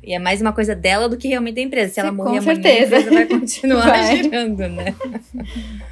E 0.04 0.14
é 0.14 0.20
mais 0.20 0.42
uma 0.42 0.54
coisa 0.54 0.76
dela 0.76 1.08
do 1.10 1.18
que 1.18 1.28
realmente 1.28 1.56
da 1.56 1.62
empresa. 1.62 1.90
Se 1.90 1.96
Sim, 1.96 2.02
ela 2.02 2.12
morrer 2.12 2.38
com 2.38 2.44
certeza. 2.44 2.96
a 2.96 3.00
empresa 3.00 3.12
vai 3.16 3.26
continuar 3.28 3.86
Vai. 3.90 4.18
girando, 4.18 4.68
né? 4.70 4.96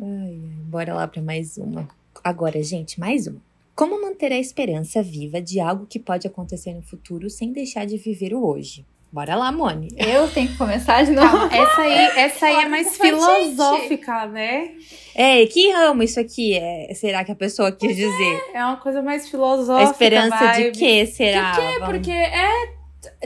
Ai, 0.00 0.38
bora 0.64 0.94
lá 0.94 1.06
para 1.06 1.22
mais 1.22 1.56
uma. 1.58 1.88
Agora, 2.24 2.62
gente, 2.62 2.98
mais 2.98 3.26
uma. 3.26 3.40
Como 3.74 4.00
manter 4.02 4.32
a 4.32 4.38
esperança 4.38 5.02
viva 5.02 5.40
de 5.40 5.60
algo 5.60 5.86
que 5.86 5.98
pode 5.98 6.26
acontecer 6.26 6.74
no 6.74 6.82
futuro 6.82 7.30
sem 7.30 7.52
deixar 7.52 7.86
de 7.86 7.96
viver 7.96 8.34
o 8.34 8.44
hoje? 8.44 8.84
Bora 9.10 9.34
lá, 9.36 9.52
Mone. 9.52 9.88
Eu 9.96 10.26
tenho 10.30 10.48
que 10.48 10.56
começar 10.56 11.04
de 11.04 11.12
novo. 11.12 11.36
Essa 11.54 11.82
aí, 11.82 11.98
essa 12.18 12.46
aí 12.46 12.56
é 12.64 12.68
mais 12.68 12.86
Gente. 12.88 13.00
filosófica, 13.02 14.26
né? 14.26 14.70
É, 15.14 15.44
que 15.46 15.70
ramo 15.70 16.02
isso 16.02 16.18
aqui 16.18 16.54
é? 16.54 16.92
Será 16.94 17.22
que 17.22 17.30
a 17.30 17.34
pessoa 17.34 17.70
quis 17.70 17.94
dizer? 17.94 18.40
É 18.54 18.64
uma 18.64 18.78
coisa 18.78 19.02
mais 19.02 19.26
A 19.26 19.28
filosófica. 19.28 19.90
esperança 19.90 20.46
de 20.52 20.62
vibe. 20.62 20.78
quê 20.78 21.06
será? 21.06 21.52
Por 21.54 21.62
quê? 21.62 21.84
Porque 21.84 22.10
é. 22.10 22.81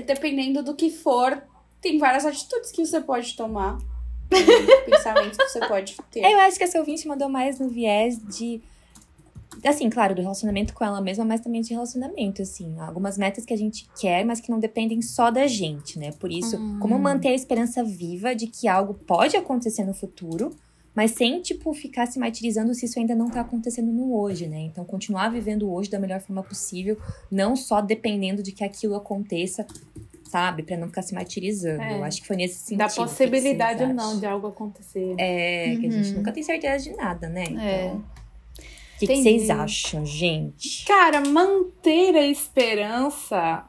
Dependendo 0.07 0.62
do 0.62 0.75
que 0.75 0.91
for, 0.91 1.43
tem 1.81 1.99
várias 1.99 2.25
atitudes 2.25 2.71
que 2.71 2.85
você 2.85 3.01
pode 3.01 3.37
tomar. 3.37 3.79
pensamentos 4.87 5.37
que 5.39 5.49
você 5.49 5.61
pode 5.69 5.97
ter. 6.11 6.21
Eu 6.21 6.41
acho 6.41 6.59
que 6.59 6.65
essa 6.65 6.79
ouvinte 6.79 7.07
mandou 7.07 7.29
mais 7.29 7.61
no 7.61 7.69
viés 7.69 8.19
de. 8.19 8.61
Assim, 9.65 9.89
claro, 9.89 10.15
do 10.15 10.21
relacionamento 10.21 10.75
com 10.75 10.85
ela 10.85 11.01
mesma, 11.01 11.25
mas 11.25 11.41
também 11.41 11.61
de 11.62 11.73
relacionamento, 11.73 12.43
assim. 12.43 12.79
Algumas 12.81 13.17
metas 13.17 13.45
que 13.45 13.55
a 13.55 13.57
gente 13.57 13.89
quer, 13.99 14.25
mas 14.25 14.41
que 14.41 14.51
não 14.51 14.59
dependem 14.59 15.01
só 15.01 15.31
da 15.31 15.47
gente, 15.47 15.99
né? 15.99 16.11
Por 16.12 16.31
isso, 16.31 16.57
Hum. 16.57 16.79
como 16.81 16.99
manter 16.99 17.29
a 17.29 17.35
esperança 17.35 17.83
viva 17.83 18.35
de 18.35 18.49
que 18.49 18.69
algo 18.69 18.95
pode 18.95 19.37
acontecer 19.37 19.85
no 19.85 19.95
futuro, 19.95 20.55
mas 20.97 21.11
sem, 21.13 21.41
tipo, 21.43 21.73
ficar 21.75 22.07
se 22.07 22.19
martirizando 22.19 22.75
se 22.75 22.87
isso 22.87 22.99
ainda 22.99 23.15
não 23.15 23.29
tá 23.31 23.43
acontecendo 23.43 23.93
no 23.93 24.19
hoje, 24.19 24.47
né? 24.49 24.59
Então, 24.61 24.85
continuar 24.85 25.29
vivendo 25.29 25.71
hoje 25.71 25.91
da 25.91 25.99
melhor 26.01 26.21
forma 26.21 26.43
possível, 26.43 26.99
não 27.31 27.55
só 27.55 27.81
dependendo 27.83 28.43
de 28.43 28.51
que 28.51 28.65
aquilo 28.65 28.97
aconteça, 28.97 29.67
sabe? 30.25 30.63
Pra 30.63 30.77
não 30.77 30.89
ficar 30.89 31.03
se 31.03 31.15
martirizando. 31.15 31.83
É. 31.83 31.99
Eu 31.99 32.03
acho 32.03 32.21
que 32.23 32.27
foi 32.27 32.37
nesse 32.37 32.61
sentido. 32.61 32.79
Da 32.79 32.89
possibilidade 32.89 33.83
ou 33.85 33.93
não 33.93 34.19
de 34.19 34.25
algo 34.27 34.47
acontecer. 34.49 35.15
É, 35.19 35.77
que 35.79 35.87
a 35.87 35.91
gente 35.91 36.09
Uhum. 36.09 36.17
nunca 36.17 36.33
tem 36.33 36.43
certeza 36.43 36.83
de 36.91 36.97
nada, 36.97 37.29
né? 37.29 37.45
Então, 37.45 37.61
É. 37.63 37.93
o 37.95 38.99
que, 38.99 39.07
que 39.07 39.17
vocês 39.23 39.51
acham, 39.51 40.05
gente? 40.07 40.85
Cara, 40.87 41.21
manter 41.29 42.17
a 42.17 42.27
esperança 42.27 43.67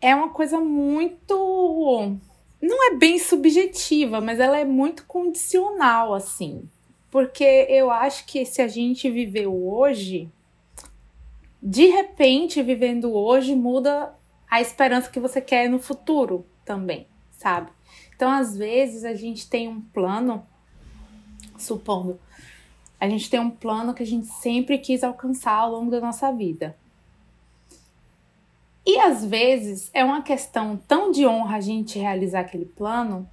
é 0.00 0.14
uma 0.14 0.28
coisa 0.30 0.60
muito. 0.60 2.16
Não 2.60 2.90
é 2.90 2.96
bem 2.96 3.18
subjetiva, 3.18 4.20
mas 4.20 4.40
ela 4.40 4.58
é 4.58 4.64
muito 4.64 5.04
condicional, 5.04 6.14
assim. 6.14 6.68
Porque 7.10 7.66
eu 7.68 7.90
acho 7.90 8.26
que 8.26 8.44
se 8.44 8.60
a 8.60 8.68
gente 8.68 9.10
viveu 9.10 9.54
hoje, 9.54 10.30
de 11.62 11.86
repente, 11.86 12.62
vivendo 12.62 13.12
hoje, 13.12 13.54
muda 13.54 14.14
a 14.50 14.60
esperança 14.60 15.10
que 15.10 15.20
você 15.20 15.40
quer 15.40 15.68
no 15.68 15.78
futuro 15.78 16.46
também, 16.64 17.06
sabe? 17.30 17.70
Então, 18.14 18.30
às 18.30 18.56
vezes, 18.56 19.04
a 19.04 19.14
gente 19.14 19.48
tem 19.48 19.68
um 19.68 19.80
plano, 19.80 20.46
supondo, 21.58 22.18
a 22.98 23.08
gente 23.08 23.28
tem 23.28 23.38
um 23.38 23.50
plano 23.50 23.92
que 23.92 24.02
a 24.02 24.06
gente 24.06 24.26
sempre 24.26 24.78
quis 24.78 25.04
alcançar 25.04 25.52
ao 25.52 25.70
longo 25.70 25.90
da 25.90 26.00
nossa 26.00 26.32
vida. 26.32 26.76
E 28.86 29.00
às 29.00 29.24
vezes 29.24 29.90
é 29.92 30.04
uma 30.04 30.22
questão 30.22 30.76
tão 30.76 31.10
de 31.10 31.26
honra 31.26 31.56
a 31.56 31.60
gente 31.60 31.98
realizar 31.98 32.40
aquele 32.40 32.64
plano 32.64 33.28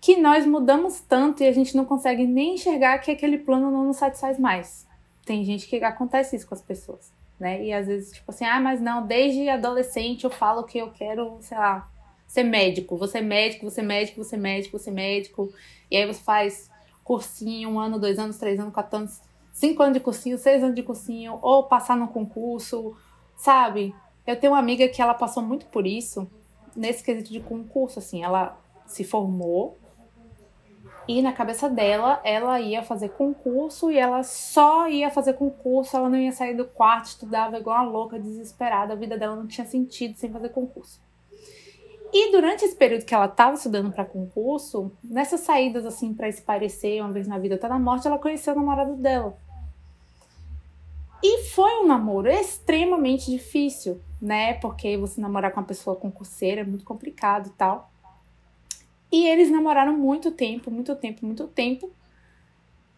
que 0.00 0.16
nós 0.16 0.46
mudamos 0.46 1.00
tanto 1.00 1.42
e 1.42 1.46
a 1.46 1.52
gente 1.52 1.76
não 1.76 1.84
consegue 1.84 2.26
nem 2.26 2.54
enxergar 2.54 2.98
que 2.98 3.10
aquele 3.10 3.36
plano 3.36 3.70
não 3.70 3.84
nos 3.84 3.98
satisfaz 3.98 4.38
mais. 4.38 4.86
Tem 5.26 5.44
gente 5.44 5.66
que 5.66 5.76
acontece 5.84 6.36
isso 6.36 6.46
com 6.46 6.54
as 6.54 6.62
pessoas, 6.62 7.12
né? 7.38 7.62
E 7.62 7.72
às 7.72 7.86
vezes, 7.86 8.12
tipo 8.12 8.30
assim, 8.30 8.46
ah, 8.46 8.60
mas 8.60 8.80
não, 8.80 9.06
desde 9.06 9.46
adolescente 9.48 10.24
eu 10.24 10.30
falo 10.30 10.64
que 10.64 10.78
eu 10.78 10.90
quero, 10.90 11.36
sei 11.40 11.58
lá, 11.58 11.90
ser 12.26 12.44
médico. 12.44 12.96
Você 12.96 13.20
médico, 13.20 13.68
você 13.68 13.82
médico, 13.82 14.24
você 14.24 14.36
médico, 14.36 14.78
você 14.78 14.90
médico. 14.90 15.52
E 15.90 15.96
aí 15.96 16.06
você 16.06 16.22
faz 16.22 16.70
cursinho, 17.04 17.70
um 17.70 17.78
ano, 17.78 17.98
dois 17.98 18.18
anos, 18.18 18.38
três 18.38 18.58
anos, 18.58 18.72
quatro 18.72 18.96
anos, 18.96 19.20
cinco 19.52 19.82
anos 19.82 19.94
de 19.94 20.00
cursinho, 20.00 20.38
seis 20.38 20.62
anos 20.62 20.74
de 20.74 20.82
cursinho, 20.82 21.38
ou 21.42 21.64
passar 21.64 21.96
no 21.96 22.08
concurso, 22.08 22.96
sabe? 23.36 23.94
Eu 24.26 24.38
tenho 24.38 24.52
uma 24.52 24.58
amiga 24.58 24.88
que 24.88 25.00
ela 25.00 25.14
passou 25.14 25.42
muito 25.42 25.66
por 25.66 25.86
isso 25.86 26.28
nesse 26.74 27.02
quesito 27.02 27.32
de 27.32 27.40
concurso, 27.40 27.98
assim, 27.98 28.22
ela 28.22 28.58
se 28.86 29.02
formou 29.02 29.78
e 31.08 31.22
na 31.22 31.32
cabeça 31.32 31.68
dela 31.70 32.20
ela 32.24 32.60
ia 32.60 32.82
fazer 32.82 33.10
concurso 33.10 33.90
e 33.90 33.96
ela 33.96 34.22
só 34.24 34.88
ia 34.88 35.08
fazer 35.08 35.34
concurso, 35.34 35.96
ela 35.96 36.08
não 36.08 36.18
ia 36.18 36.32
sair 36.32 36.54
do 36.54 36.64
quarto, 36.64 37.06
estudava 37.06 37.58
igual 37.58 37.82
uma 37.82 37.90
louca, 37.90 38.18
desesperada, 38.18 38.92
a 38.92 38.96
vida 38.96 39.16
dela 39.16 39.36
não 39.36 39.46
tinha 39.46 39.66
sentido 39.66 40.16
sem 40.16 40.30
fazer 40.30 40.48
concurso. 40.48 41.00
E 42.12 42.32
durante 42.32 42.64
esse 42.64 42.74
período 42.74 43.04
que 43.04 43.14
ela 43.14 43.26
estava 43.26 43.54
estudando 43.54 43.92
para 43.92 44.04
concurso, 44.04 44.92
nessas 45.02 45.40
saídas 45.40 45.84
assim 45.86 46.12
para 46.12 46.30
se 46.30 46.42
parecer 46.42 47.00
uma 47.00 47.12
vez 47.12 47.28
na 47.28 47.38
vida 47.38 47.54
até 47.54 47.68
na 47.68 47.78
morte, 47.78 48.06
ela 48.06 48.18
conheceu 48.18 48.54
o 48.54 48.56
namorado 48.56 48.96
dela. 48.96 49.36
E 51.22 51.44
foi 51.44 51.82
um 51.82 51.86
namoro 51.86 52.28
extremamente 52.28 53.30
difícil, 53.30 54.00
né? 54.20 54.54
Porque 54.54 54.96
você 54.96 55.20
namorar 55.20 55.52
com 55.52 55.60
uma 55.60 55.66
pessoa 55.66 55.96
concurseira 55.96 56.60
é 56.60 56.64
muito 56.64 56.84
complicado 56.84 57.48
e 57.48 57.50
tal. 57.50 57.90
E 59.10 59.26
eles 59.26 59.50
namoraram 59.50 59.96
muito 59.96 60.30
tempo, 60.30 60.70
muito 60.70 60.94
tempo, 60.96 61.24
muito 61.24 61.46
tempo. 61.48 61.90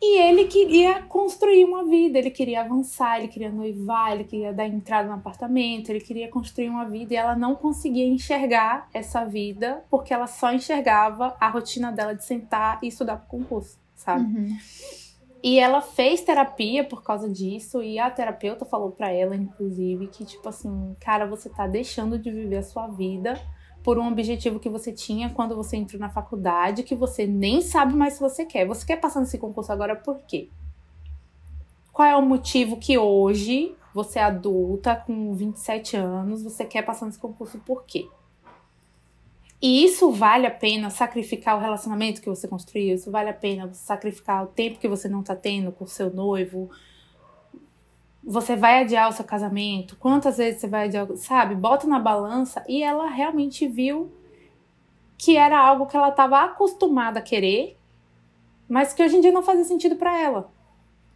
E 0.01 0.21
ele 0.21 0.45
queria 0.45 1.03
construir 1.03 1.65
uma 1.65 1.85
vida, 1.85 2.19
ele 2.19 2.31
queria 2.31 2.61
avançar, 2.61 3.19
ele 3.19 3.27
queria 3.27 3.51
noivar, 3.51 4.13
ele 4.13 4.25
queria 4.25 4.53
dar 4.53 4.67
entrada 4.67 5.09
no 5.09 5.15
apartamento, 5.15 5.91
ele 5.91 6.01
queria 6.01 6.29
construir 6.29 6.69
uma 6.69 6.85
vida 6.85 7.15
e 7.15 7.17
ela 7.17 7.35
não 7.35 7.57
conseguia 7.57 8.07
enxergar 8.07 8.89
essa 8.95 9.25
vida 9.25 9.85
porque 9.91 10.15
ela 10.15 10.29
só 10.29 10.53
enxergava 10.53 11.37
a 11.41 11.49
rotina 11.49 11.91
dela 11.91 12.15
de 12.15 12.25
sentar 12.25 12.79
e 12.81 12.89
estudar 12.89 13.17
para 13.17 13.27
concurso, 13.27 13.77
sabe? 13.97 14.23
Uhum. 14.23 14.57
E 15.43 15.59
ela 15.61 15.81
fez 15.81 16.21
terapia 16.23 16.83
por 16.83 17.03
causa 17.03 17.29
disso, 17.29 17.81
e 17.81 17.99
a 17.99 18.11
terapeuta 18.11 18.65
falou 18.65 18.91
pra 18.91 19.11
ela, 19.11 19.37
inclusive, 19.37 20.09
que 20.09 20.25
tipo 20.25 20.49
assim, 20.49 20.97
cara, 20.99 21.27
você 21.27 21.49
tá 21.49 21.67
deixando 21.67 22.19
de 22.19 22.31
viver 22.31 22.57
a 22.57 22.63
sua 22.63 22.89
vida 22.89 23.41
por 23.85 23.99
um 23.99 24.09
objetivo 24.09 24.59
que 24.59 24.69
você 24.69 24.93
tinha 24.93 25.31
quando 25.31 25.55
você 25.55 25.77
entrou 25.77 26.01
na 26.01 26.11
faculdade, 26.11 26.83
que 26.83 26.95
você 26.95 27.27
nem 27.27 27.63
sabe 27.63 27.95
mais 27.95 28.15
se 28.15 28.21
você 28.21 28.45
quer. 28.45 28.67
Você 28.67 28.85
quer 28.85 28.97
passar 28.97 29.21
nesse 29.21 29.39
concurso 29.39 29.73
agora 29.73 29.95
por 29.95 30.19
quê? 30.27 30.49
Qual 31.93 32.07
é 32.07 32.17
o 32.17 32.23
motivo 32.23 32.77
que 32.77 32.99
hoje, 32.99 33.77
você 33.95 34.19
é 34.19 34.25
adulta, 34.25 34.97
com 34.97 35.35
27 35.35 35.97
anos, 35.97 36.43
você 36.43 36.65
quer 36.65 36.83
passar 36.83 37.07
nesse 37.07 37.19
concurso 37.19 37.59
por 37.61 37.85
quê? 37.85 38.09
E 39.61 39.85
isso 39.85 40.11
vale 40.13 40.47
a 40.47 40.51
pena 40.51 40.89
sacrificar 40.89 41.57
o 41.57 41.61
relacionamento 41.61 42.21
que 42.21 42.29
você 42.29 42.47
construiu? 42.47 42.95
Isso 42.95 43.11
vale 43.11 43.29
a 43.29 43.35
pena 43.35 43.73
sacrificar 43.75 44.45
o 44.45 44.47
tempo 44.47 44.79
que 44.79 44.87
você 44.87 45.09
não 45.09 45.23
tá 45.23 45.35
tendo 45.35 45.73
com 45.73 45.85
o 45.85 45.89
seu 45.89 46.13
noivo? 46.15 46.71
Você 48.23 48.55
vai 48.55 48.83
adiar 48.83 49.09
o 49.09 49.13
seu 49.13 49.25
casamento? 49.25 49.97
Quantas 49.97 50.37
vezes 50.37 50.61
você 50.61 50.69
vai 50.69 50.87
adiar? 50.87 51.09
Sabe? 51.17 51.57
Bota 51.57 51.89
na 51.89 51.99
balança 51.99 52.65
e 52.69 52.83
ela 52.83 53.09
realmente 53.09 53.67
viu 53.67 54.13
que 55.17 55.37
era 55.37 55.59
algo 55.59 55.87
que 55.87 55.97
ela 55.97 56.11
estava 56.11 56.45
acostumada 56.45 57.19
a 57.19 57.23
querer, 57.23 57.77
mas 58.69 58.93
que 58.93 59.03
hoje 59.03 59.17
em 59.17 59.21
dia 59.21 59.33
não 59.33 59.43
fazia 59.43 59.65
sentido 59.65 59.97
para 59.97 60.17
ela. 60.17 60.53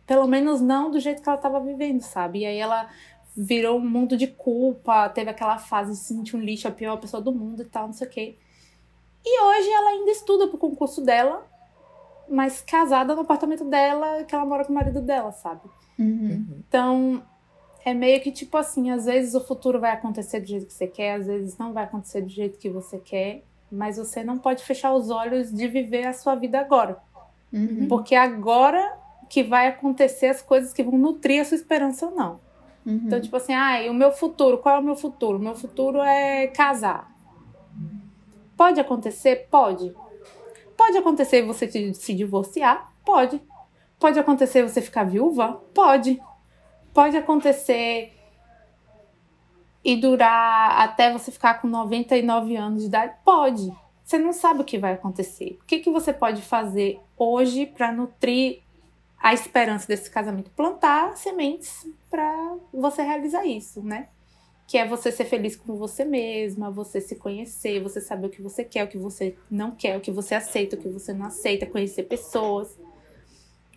Pelo 0.05 0.27
menos 0.27 0.61
não 0.61 0.91
do 0.91 0.99
jeito 0.99 1.23
que 1.23 1.29
ela 1.29 1.37
estava 1.37 1.61
vivendo, 1.61 2.01
sabe? 2.01 2.41
E 2.41 2.47
aí 2.47 2.59
ela 2.59 2.89
virou 3.37 3.79
um 3.79 3.89
mundo 3.89 4.17
de 4.17 4.27
culpa, 4.27 5.09
teve 5.09 5.31
aquela 5.31 5.59
fase 5.59 5.93
de 5.93 5.99
se 5.99 6.15
sentir 6.15 6.37
um 6.37 6.41
lixo, 6.41 6.69
a 6.69 6.71
pior 6.71 6.97
pessoa 6.99 7.23
do 7.23 7.33
mundo 7.33 7.63
e 7.63 7.65
tal, 7.65 7.87
não 7.87 7.93
sei 7.93 8.07
o 8.07 8.11
quê. 8.11 8.37
E 9.25 9.41
hoje 9.43 9.71
ela 9.71 9.91
ainda 9.91 10.11
estuda 10.11 10.49
pro 10.49 10.59
concurso 10.59 11.03
dela, 11.03 11.47
mas 12.29 12.61
casada 12.61 13.15
no 13.15 13.23
apartamento 13.23 13.65
dela, 13.65 14.25
que 14.25 14.35
ela 14.35 14.45
mora 14.45 14.65
com 14.65 14.73
o 14.73 14.75
marido 14.75 15.01
dela, 15.01 15.33
sabe? 15.33 15.63
Uhum. 15.99 16.63
Então, 16.67 17.23
é 17.85 17.95
meio 17.95 18.21
que 18.21 18.31
tipo 18.31 18.57
assim, 18.57 18.91
às 18.91 19.07
vezes 19.07 19.35
o 19.35 19.41
futuro 19.41 19.81
vai 19.81 19.93
acontecer 19.93 20.41
do 20.41 20.47
jeito 20.47 20.67
que 20.67 20.73
você 20.73 20.87
quer, 20.87 21.15
às 21.15 21.27
vezes 21.27 21.57
não 21.57 21.73
vai 21.73 21.85
acontecer 21.85 22.23
do 22.23 22.29
jeito 22.29 22.59
que 22.59 22.69
você 22.69 22.99
quer, 22.99 23.45
mas 23.71 23.97
você 23.97 24.23
não 24.23 24.39
pode 24.39 24.63
fechar 24.65 24.93
os 24.93 25.09
olhos 25.09 25.53
de 25.53 25.67
viver 25.69 26.07
a 26.07 26.13
sua 26.13 26.35
vida 26.35 26.61
agora. 26.61 26.99
Uhum. 27.53 27.87
Porque 27.89 28.15
agora 28.15 28.99
que 29.29 29.43
vai 29.43 29.67
acontecer 29.69 30.27
as 30.27 30.43
coisas 30.43 30.73
que 30.73 30.83
vão 30.83 30.99
nutrir 30.99 31.41
a 31.41 31.45
sua 31.45 31.57
esperança 31.57 32.07
ou 32.07 32.15
não. 32.15 32.41
Uhum. 32.85 33.03
Então, 33.07 33.21
tipo 33.21 33.37
assim, 33.37 33.55
ah, 33.55 33.79
o 33.89 33.95
meu 33.95 34.13
futuro, 34.13 34.59
qual 34.59 34.77
é 34.77 34.79
o 34.79 34.83
meu 34.83 34.97
futuro? 34.97 35.39
O 35.39 35.43
meu 35.43 35.55
futuro 35.55 36.01
é 36.01 36.49
casar. 36.49 37.11
Pode 38.57 38.81
acontecer? 38.81 39.49
Pode. 39.51 39.95
Pode 40.77 40.99
acontecer 40.99 41.43
você 41.43 41.69
se 41.95 42.15
divorciar? 42.15 42.93
Pode. 43.05 43.41
Pode 43.99 44.19
acontecer 44.19 44.63
você 44.63 44.81
ficar 44.81 45.05
viúva? 45.05 45.63
Pode. 45.75 46.21
Pode 46.93 47.17
acontecer 47.17 48.13
e 49.85 49.97
durar 49.97 50.81
até 50.81 51.13
você 51.13 51.31
ficar 51.31 51.61
com 51.61 51.69
99 51.69 52.57
anos 52.57 52.83
de 52.83 52.89
idade? 52.89 53.15
Pode. 53.25 53.73
Você 54.05 54.19
não 54.19 54.33
sabe 54.33 54.61
o 54.61 54.65
que 54.65 54.79
vai 54.79 54.95
acontecer. 54.95 55.59
O 55.63 55.65
que, 55.65 55.79
que 55.79 55.91
você 55.91 56.13
pode 56.13 56.43
fazer 56.43 57.01
hoje 57.17 57.67
para 57.67 57.93
nutrir 57.93 58.61
a 59.19 59.33
esperança 59.33 59.87
desse 59.87 60.11
casamento? 60.11 60.51
Plantar 60.51 61.17
sementes 61.17 61.87
para 62.13 62.57
você 62.73 63.03
realizar 63.03 63.47
isso, 63.47 63.83
né? 63.83 64.09
Que 64.69 64.77
é 64.77 64.87
você 64.87 65.11
ser 65.11 65.25
feliz 65.25 65.57
com 65.57 65.75
você 65.77 66.05
mesma, 66.05 66.71
você 66.71 67.01
se 67.01 67.17
conhecer, 67.17 67.83
você 67.83 68.01
saber 68.03 68.27
o 68.27 68.31
que 68.31 68.43
você 68.43 68.63
quer, 68.63 68.85
o 68.85 68.89
que 68.89 68.99
você 68.99 69.35
não 69.51 69.71
quer, 69.73 69.97
o 69.97 70.01
que 70.01 70.11
você 70.11 70.35
aceita, 70.35 70.77
o 70.77 70.79
que 70.79 70.89
você 70.89 71.15
não 71.15 71.27
aceita, 71.27 71.65
conhecer 71.67 72.03
pessoas. 72.05 72.79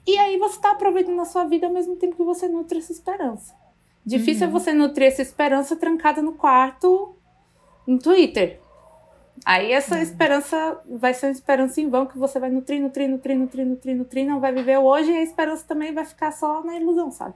E 0.06 0.18
aí 0.18 0.38
você 0.38 0.58
está 0.58 0.72
aproveitando 0.72 1.20
a 1.22 1.26
sua 1.26 1.46
vida 1.46 1.66
ao 1.66 1.74
mesmo 1.74 1.96
tempo 1.96 2.16
que 2.16 2.24
você 2.24 2.48
nutre 2.48 2.78
essa 2.78 2.92
esperança. 2.92 3.56
Difícil 4.06 4.44
é 4.44 4.48
Uhum. 4.48 4.54
você 4.54 4.74
nutrir 4.74 5.08
essa 5.08 5.22
esperança 5.22 5.76
trancada 5.76 6.22
no 6.22 6.34
quarto 6.34 7.16
no 7.88 7.98
Twitter. 7.98 8.60
Aí 9.46 9.72
essa 9.72 10.00
esperança 10.02 10.82
vai 10.90 11.14
ser 11.14 11.26
uma 11.28 11.32
esperança 11.32 11.82
em 11.82 11.90
vão 11.90 12.06
que 12.06 12.18
você 12.18 12.40
vai 12.40 12.50
nutrir, 12.50 12.80
nutrir, 12.82 13.10
nutrir, 13.10 13.38
nutrir, 13.38 13.66
nutrir, 13.66 13.96
nutrir, 13.96 14.26
não 14.28 14.40
vai 14.40 14.54
viver 14.54 14.78
hoje 14.78 15.12
e 15.12 15.18
a 15.18 15.24
esperança 15.24 15.66
também 15.68 15.94
vai 15.94 16.06
ficar 16.06 16.32
só 16.32 16.64
na 16.64 16.76
ilusão, 16.78 17.12
sabe? 17.12 17.36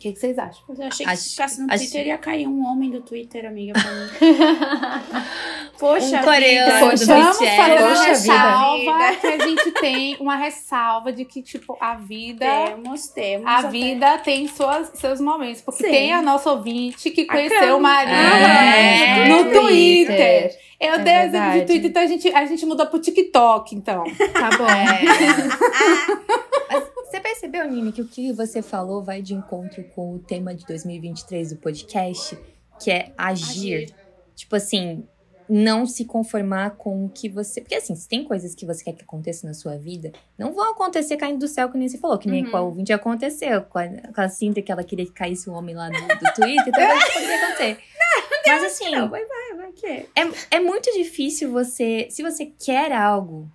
O 0.00 0.02
que, 0.02 0.12
que 0.14 0.18
vocês 0.18 0.38
acham? 0.38 0.62
Eu 0.66 0.86
achei 0.86 1.04
que 1.04 1.12
Acho- 1.12 1.22
se 1.22 1.30
ficasse 1.32 1.60
no 1.60 1.66
acho- 1.70 1.84
Twitter 1.84 2.06
ia 2.06 2.16
cair 2.16 2.48
um 2.48 2.64
homem 2.64 2.88
do 2.90 3.02
Twitter, 3.02 3.44
amiga, 3.44 3.74
pra 3.74 3.90
mim. 3.92 4.08
Poxa 5.78 6.20
Um 6.20 6.24
coreano 6.24 6.70
vida. 6.70 6.80
Poxa, 6.90 7.04
Vamos 7.06 7.36
fazer 7.36 7.82
uma 7.82 7.88
Poxa 7.90 8.04
ressalva 8.04 9.16
que 9.20 9.26
a 9.26 9.38
gente 9.46 9.70
tem 9.72 10.16
uma 10.18 10.36
ressalva 10.36 11.12
de 11.12 11.26
que, 11.26 11.42
tipo, 11.42 11.76
a 11.78 11.96
vida. 11.96 12.46
Temos, 12.46 13.08
temos. 13.08 13.46
A 13.46 13.58
até- 13.58 13.68
vida 13.68 14.16
tem 14.18 14.48
suas, 14.48 14.90
seus 14.94 15.20
momentos. 15.20 15.60
Porque 15.60 15.84
Sim. 15.84 15.90
tem 15.90 16.12
a 16.14 16.22
nossa 16.22 16.50
ouvinte 16.50 17.10
que 17.10 17.20
A 17.22 17.26
conheceu 17.32 17.60
Cam. 17.60 17.76
o 17.76 17.80
marido 17.80 18.14
É, 18.14 19.28
no 19.28 19.44
no 19.44 19.50
Twitter. 19.60 20.50
Eu 20.80 20.94
É 20.94 20.98
dei 20.98 21.14
exemplo 21.14 21.52
de. 21.60 21.66
Twitter, 21.66 21.90
então 21.90 22.02
a 22.02 22.06
gente, 22.06 22.34
a 22.34 22.46
gente 22.46 22.64
mudou 22.64 22.86
pro 22.86 22.98
TikTok, 22.98 23.74
então. 23.76 24.02
Tá 24.32 24.48
bom. 24.56 24.66
Mas 26.72 26.84
você 27.10 27.20
percebeu, 27.20 27.68
Nini, 27.70 27.92
que 27.92 28.02
o 28.02 28.06
que 28.06 28.32
você 28.32 28.62
falou 28.62 29.02
vai 29.02 29.20
de 29.22 29.34
encontro 29.34 29.82
com 29.94 30.14
o 30.14 30.18
tema 30.18 30.54
de 30.54 30.64
2023 30.66 31.50
do 31.50 31.56
podcast, 31.56 32.38
que 32.82 32.90
é 32.90 33.12
agir. 33.18 33.74
Agir. 33.84 33.94
Tipo 34.34 34.56
assim, 34.56 35.04
não 35.48 35.84
se 35.84 36.04
conformar 36.04 36.76
com 36.76 37.04
o 37.04 37.08
que 37.08 37.28
você. 37.28 37.60
Porque 37.60 37.74
assim, 37.74 37.94
se 37.96 38.08
tem 38.08 38.22
coisas 38.24 38.54
que 38.54 38.64
você 38.64 38.84
quer 38.84 38.92
que 38.92 39.02
aconteça 39.02 39.46
na 39.46 39.52
sua 39.52 39.76
vida, 39.76 40.12
não 40.38 40.52
vão 40.52 40.72
acontecer 40.72 41.16
caindo 41.16 41.40
do 41.40 41.48
céu, 41.48 41.68
que 41.68 41.76
nem 41.76 41.88
você 41.88 41.98
falou, 41.98 42.16
que 42.18 42.28
nem 42.30 42.44
Uhum. 42.44 42.50
com 42.52 42.56
a 42.56 42.60
ouvinte 42.62 42.92
aconteceu. 42.92 43.62
Com 43.62 43.78
a, 43.78 43.88
com 43.88 44.20
a 44.20 44.28
Cintia, 44.28 44.62
que 44.62 44.70
ela 44.70 44.84
queria 44.84 45.04
que 45.04 45.12
caísse 45.12 45.50
o 45.50 45.52
homem 45.52 45.74
lá 45.74 45.88
do, 45.88 45.98
do 45.98 46.32
Twitter, 46.34 46.68
então 46.68 46.96
isso 46.96 47.12
poderia 47.12 47.44
acontecer. 47.44 47.78
Mas 48.46 48.64
assim, 48.64 48.90
Não, 48.90 49.08
vai, 49.08 49.24
vai, 49.24 49.56
vai, 49.56 49.72
que? 49.72 49.86
é, 49.86 50.06
é 50.52 50.60
muito 50.60 50.90
difícil 50.92 51.50
você. 51.52 52.08
Se 52.10 52.22
você 52.22 52.46
quer 52.46 52.92
algo 52.92 53.50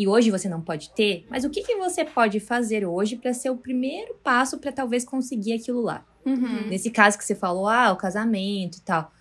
e 0.00 0.08
hoje 0.08 0.30
você 0.30 0.48
não 0.48 0.62
pode 0.62 0.88
ter, 0.94 1.26
mas 1.28 1.44
o 1.44 1.50
que, 1.50 1.62
que 1.62 1.76
você 1.76 2.06
pode 2.06 2.40
fazer 2.40 2.86
hoje 2.86 3.16
para 3.16 3.34
ser 3.34 3.50
o 3.50 3.56
primeiro 3.58 4.14
passo 4.24 4.56
para 4.56 4.72
talvez 4.72 5.04
conseguir 5.04 5.52
aquilo 5.52 5.82
lá? 5.82 6.06
Uhum. 6.24 6.68
Nesse 6.68 6.90
caso 6.90 7.18
que 7.18 7.24
você 7.24 7.34
falou, 7.34 7.68
ah, 7.68 7.92
o 7.92 7.96
casamento 7.96 8.78
e 8.78 8.80
tal. 8.80 9.12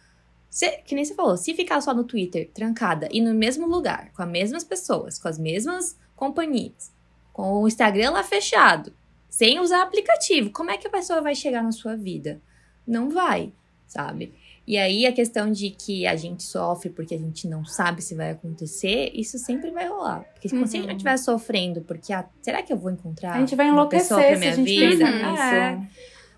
Você, 0.49 0.77
que 0.85 0.95
nem 0.95 1.03
você 1.03 1.13
falou, 1.13 1.35
se 1.35 1.53
ficar 1.53 1.81
só 1.81 1.93
no 1.93 2.05
Twitter, 2.05 2.49
trancada, 2.53 3.09
e 3.11 3.19
no 3.19 3.33
mesmo 3.33 3.67
lugar, 3.67 4.13
com 4.13 4.21
as 4.21 4.29
mesmas 4.29 4.63
pessoas, 4.63 5.19
com 5.19 5.27
as 5.27 5.37
mesmas 5.37 5.99
companhias, 6.15 6.93
com 7.33 7.61
o 7.61 7.67
Instagram 7.67 8.11
lá 8.11 8.23
fechado, 8.23 8.93
sem 9.29 9.59
usar 9.59 9.81
aplicativo, 9.81 10.49
como 10.49 10.71
é 10.71 10.77
que 10.77 10.87
a 10.87 10.91
pessoa 10.91 11.19
vai 11.19 11.35
chegar 11.35 11.61
na 11.61 11.73
sua 11.73 11.97
vida? 11.97 12.41
Não 12.87 13.09
vai, 13.09 13.51
sabe? 13.85 14.33
E 14.69 14.77
aí 14.77 15.07
a 15.07 15.11
questão 15.11 15.51
de 15.51 15.71
que 15.71 16.05
a 16.05 16.15
gente 16.15 16.43
sofre 16.43 16.91
porque 16.91 17.15
a 17.15 17.17
gente 17.17 17.47
não 17.47 17.65
sabe 17.65 18.03
se 18.03 18.13
vai 18.13 18.29
acontecer, 18.29 19.09
isso 19.15 19.39
sempre 19.39 19.71
vai 19.71 19.87
rolar. 19.87 20.23
Porque 20.33 20.47
se 20.47 20.55
Uhum. 20.55 20.61
a 20.63 20.67
gente 20.67 20.91
estiver 20.91 21.17
sofrendo, 21.17 21.81
porque 21.81 22.13
ah, 22.13 22.23
será 22.39 22.61
que 22.61 22.71
eu 22.71 22.77
vou 22.77 22.91
encontrar 22.91 23.33
A 23.33 23.39
gente 23.39 23.55
vai 23.55 23.67
uma 23.71 23.89
pessoa 23.89 24.21
enlouquecer 24.21 24.53
pra 24.53 24.63
minha 24.63 24.91
vida? 24.91 25.05
pensar 25.05 25.55
É. 25.73 25.79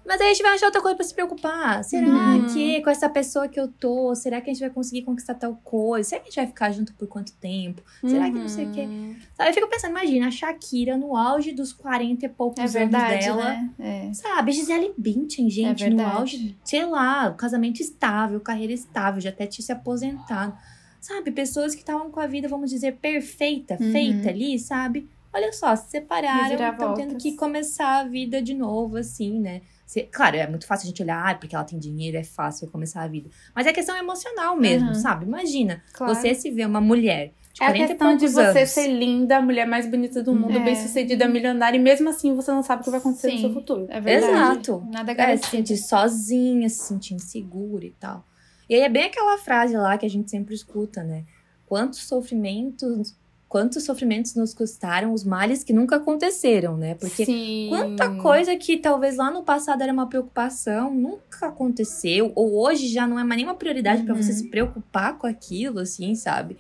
Mas 0.06 0.20
aí 0.20 0.28
a 0.28 0.34
gente 0.34 0.42
vai 0.44 0.54
achar 0.56 0.66
outra 0.66 0.82
coisa 0.82 0.96
pra 0.96 1.06
se 1.06 1.14
preocupar. 1.14 1.84
Será 1.84 2.08
Uhum. 2.08 2.46
que 2.54 2.82
com 2.82 2.90
essa 2.90 3.08
pessoa 3.08 3.48
que 3.48 3.60
eu 3.60 3.68
tô, 3.68 4.14
será 4.16 4.42
que 4.42 4.50
a 4.50 4.54
gente 4.54 4.62
vai 4.62 4.70
conseguir 4.72 5.04
conquistar 5.04 5.36
tal 5.36 5.56
coisa? 5.64 6.10
Será 6.10 6.22
que 6.22 6.28
a 6.28 6.32
gente 6.32 6.36
vai 6.38 6.48
ficar 6.48 6.72
junto 6.72 6.94
por 6.96 7.08
quanto 7.08 7.32
tempo? 7.34 7.82
Será 8.06 8.30
que 8.30 8.40
não 8.40 8.48
sei 8.48 8.66
o 8.66 8.72
quê? 8.72 8.82
Uhum. 8.82 9.16
Sabe, 9.36 9.50
eu 9.50 9.54
fico 9.54 9.68
pensando, 9.70 9.92
imagina, 9.92 10.28
a 10.28 10.32
Shakira 10.32 10.98
no 10.98 11.16
auge 11.16 11.52
dos 11.54 11.72
40 11.72 12.26
e 12.26 12.30
poucos 12.30 12.58
É 12.60 12.62
anos 12.62 12.74
verdade, 12.74 13.26
dela. 13.26 13.44
né? 13.44 13.70
É. 13.80 14.14
Sabe, 14.14 14.52
Gisele 14.52 14.94
Bündchen, 14.98 15.50
gente, 15.50 15.88
no 15.90 15.96
verdade. 15.98 16.18
auge, 16.18 16.58
sei 16.64 16.86
lá, 16.86 17.32
casamento 17.34 17.80
estável, 17.80 18.40
carreira 18.42 18.74
estável, 18.74 19.22
já 19.22 19.30
até 19.30 19.46
tinha 19.46 19.64
se 19.66 19.72
aposentado. 19.72 20.58
Sabe, 21.00 21.32
pessoas 21.32 21.74
que 21.74 21.82
estavam 21.82 22.12
com 22.12 22.20
a 22.20 22.28
vida, 22.28 22.48
vamos 22.48 22.70
dizer, 22.70 22.98
perfeita, 22.98 23.78
Uhum. 23.80 23.92
feita 23.92 24.30
ali, 24.30 24.60
sabe? 24.60 25.10
Olha 25.34 25.54
só, 25.54 25.76
se 25.76 25.90
separaram, 25.92 26.72
estão 26.72 26.94
tendo 26.94 27.16
que 27.18 27.36
começar 27.38 28.00
a 28.02 28.04
vida 28.04 28.42
de 28.42 28.54
novo, 28.54 28.98
assim, 28.98 29.40
né? 29.40 29.62
Se- 29.92 30.04
claro, 30.04 30.38
é 30.38 30.48
muito 30.48 30.66
fácil 30.66 30.86
a 30.86 30.88
gente 30.90 31.04
olhar, 31.04 31.22
ah, 31.22 31.36
porque 31.36 31.54
ela 31.54 31.66
tem 31.66 31.78
dinheiro, 31.78 32.16
é 32.18 32.24
fácil 32.24 32.66
começar 32.72 33.02
a 33.04 33.08
vida. 33.10 33.30
Mas 33.54 33.68
é 33.68 33.74
questão 33.74 33.98
emocional 33.98 34.56
mesmo, 34.56 34.88
Uhum. 34.88 34.94
sabe? 34.94 35.26
Imagina, 35.26 35.84
Claro. 35.92 36.16
você 36.16 36.34
se 36.34 36.50
vê 36.50 36.64
uma 36.66 36.80
mulher 36.80 37.34
de 37.54 37.62
É 37.62 37.66
a 37.66 37.68
40 37.72 37.84
e 37.84 37.88
questão 37.90 38.16
de 38.16 38.28
você 38.30 38.60
anos. 38.60 38.70
ser 38.70 38.88
linda, 38.88 39.36
a 39.36 39.42
mulher 39.42 39.68
mais 39.68 39.86
bonita 39.86 40.24
do 40.24 40.34
mundo, 40.34 40.56
É. 40.58 40.64
bem 40.64 40.78
sucedida, 40.78 41.28
milionária, 41.28 41.78
e 41.78 41.82
mesmo 41.82 42.08
assim 42.08 42.34
você 42.34 42.50
não 42.52 42.64
sabe 42.64 42.82
o 42.82 42.86
que 42.86 42.90
vai 42.90 43.02
acontecer 43.02 43.28
no 43.32 43.34
Sim. 43.34 43.42
seu 43.42 43.54
futuro. 43.54 43.86
É 43.90 44.00
verdade. 44.00 44.34
Exato. 44.34 44.88
Nada 44.90 45.12
É, 45.12 45.14
se 45.14 45.18
garantido. 45.18 45.48
sentir 45.48 45.76
sozinha, 45.78 46.70
se 46.70 46.86
sentir 46.86 47.14
insegura 47.16 47.86
e 47.86 47.92
tal. 47.92 48.26
E 48.70 48.76
aí 48.76 48.82
é 48.84 48.88
bem 48.90 49.04
aquela 49.08 49.38
frase 49.40 49.76
lá 49.76 49.98
que 49.98 50.06
a 50.06 50.10
gente 50.10 50.32
sempre 50.32 50.56
escuta, 50.56 51.04
né? 51.04 51.26
Quantos 51.66 52.00
sofrimentos, 52.08 53.14
quantos 53.52 53.84
sofrimentos 53.84 54.34
nos 54.34 54.54
custaram 54.54 55.12
os 55.14 55.26
males 55.26 55.62
que 55.62 55.74
nunca 55.74 55.98
aconteceram, 55.98 56.78
né? 56.78 56.96
Porque 56.96 57.26
Sim. 57.26 57.68
quanta 57.68 58.08
coisa 58.12 58.56
que 58.56 58.78
talvez 58.78 59.18
lá 59.18 59.30
no 59.30 59.44
passado 59.44 59.84
era 59.84 59.92
uma 59.92 60.08
preocupação, 60.08 60.90
nunca 60.96 61.48
aconteceu, 61.48 62.32
ou 62.34 62.58
hoje 62.58 62.88
já 62.88 63.06
não 63.06 63.20
é 63.20 63.26
mais 63.26 63.36
nenhuma 63.36 63.56
prioridade 63.56 64.04
pra 64.04 64.16
Uhum. 64.16 64.24
você 64.24 64.32
se 64.32 64.48
preocupar 64.50 65.18
com 65.18 65.28
aquilo, 65.28 65.80
assim, 65.80 66.16
sabe? 66.16 66.56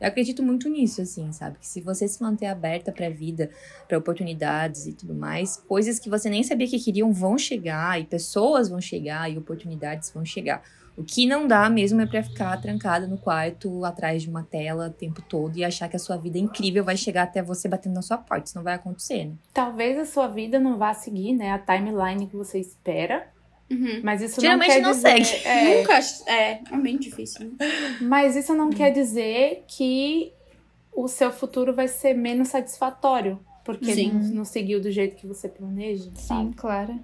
Eu 0.00 0.06
acredito 0.06 0.40
muito 0.40 0.68
nisso, 0.68 1.02
assim, 1.02 1.32
sabe? 1.32 1.58
Que 1.58 1.66
se 1.66 1.80
você 1.80 2.06
se 2.06 2.22
manter 2.22 2.46
aberta 2.46 2.92
pra 2.92 3.10
vida, 3.10 3.50
pra 3.88 3.98
oportunidades 3.98 4.86
e 4.86 4.92
tudo 4.92 5.12
mais, 5.16 5.56
coisas 5.56 5.98
que 5.98 6.08
você 6.08 6.30
nem 6.30 6.44
sabia 6.44 6.68
que 6.68 6.78
queriam 6.78 7.12
vão 7.12 7.36
chegar, 7.36 8.00
e 8.00 8.04
pessoas 8.04 8.68
vão 8.68 8.80
chegar, 8.80 9.28
e 9.28 9.36
oportunidades 9.36 10.12
vão 10.14 10.24
chegar. 10.24 10.62
O 10.98 11.04
que 11.04 11.26
não 11.26 11.46
dá 11.46 11.70
mesmo 11.70 12.00
é 12.00 12.06
pra 12.06 12.22
ficar 12.24 12.60
trancada 12.60 13.06
no 13.06 13.16
quarto, 13.16 13.84
atrás 13.84 14.22
de 14.22 14.28
uma 14.28 14.42
tela 14.42 14.88
o 14.88 14.92
tempo 14.92 15.22
todo 15.22 15.56
e 15.56 15.64
achar 15.64 15.88
que 15.88 15.94
a 15.94 15.98
sua 15.98 16.16
vida 16.16 16.38
é 16.38 16.40
incrível 16.40 16.82
vai 16.82 16.96
chegar 16.96 17.22
até 17.22 17.40
você 17.40 17.68
batendo 17.68 17.94
na 17.94 18.02
sua 18.02 18.18
porta. 18.18 18.46
Isso 18.48 18.56
não 18.56 18.64
vai 18.64 18.74
acontecer, 18.74 19.26
né? 19.26 19.32
Talvez 19.54 19.96
a 19.96 20.04
sua 20.04 20.26
vida 20.26 20.58
não 20.58 20.76
vá 20.76 20.92
seguir, 20.92 21.34
né, 21.34 21.52
a 21.52 21.58
timeline 21.58 22.26
que 22.26 22.36
você 22.36 22.58
espera, 22.58 23.28
Uhum. 23.70 24.00
mas 24.02 24.22
isso 24.22 24.40
Geralmente 24.40 24.68
não 24.68 24.74
quer 24.76 24.82
não 24.82 24.90
dizer... 24.92 25.24
segue. 25.24 25.44
É, 25.46 25.78
Nunca. 25.78 25.98
É, 26.26 26.52
é 26.72 26.76
bem 26.78 26.98
difícil. 26.98 27.46
Né? 27.46 27.56
mas 28.00 28.34
isso 28.34 28.54
não 28.54 28.70
quer 28.70 28.90
dizer 28.90 29.64
que 29.68 30.32
o 30.92 31.06
seu 31.06 31.30
futuro 31.30 31.72
vai 31.72 31.86
ser 31.86 32.14
menos 32.14 32.48
satisfatório, 32.48 33.38
porque 33.64 33.94
Sim. 33.94 34.10
não, 34.12 34.20
não 34.36 34.44
seguiu 34.44 34.80
do 34.80 34.90
jeito 34.90 35.14
que 35.16 35.26
você 35.26 35.48
planeja, 35.48 36.04
Sim, 36.14 36.26
sabe? 36.26 36.54
claro. 36.56 36.98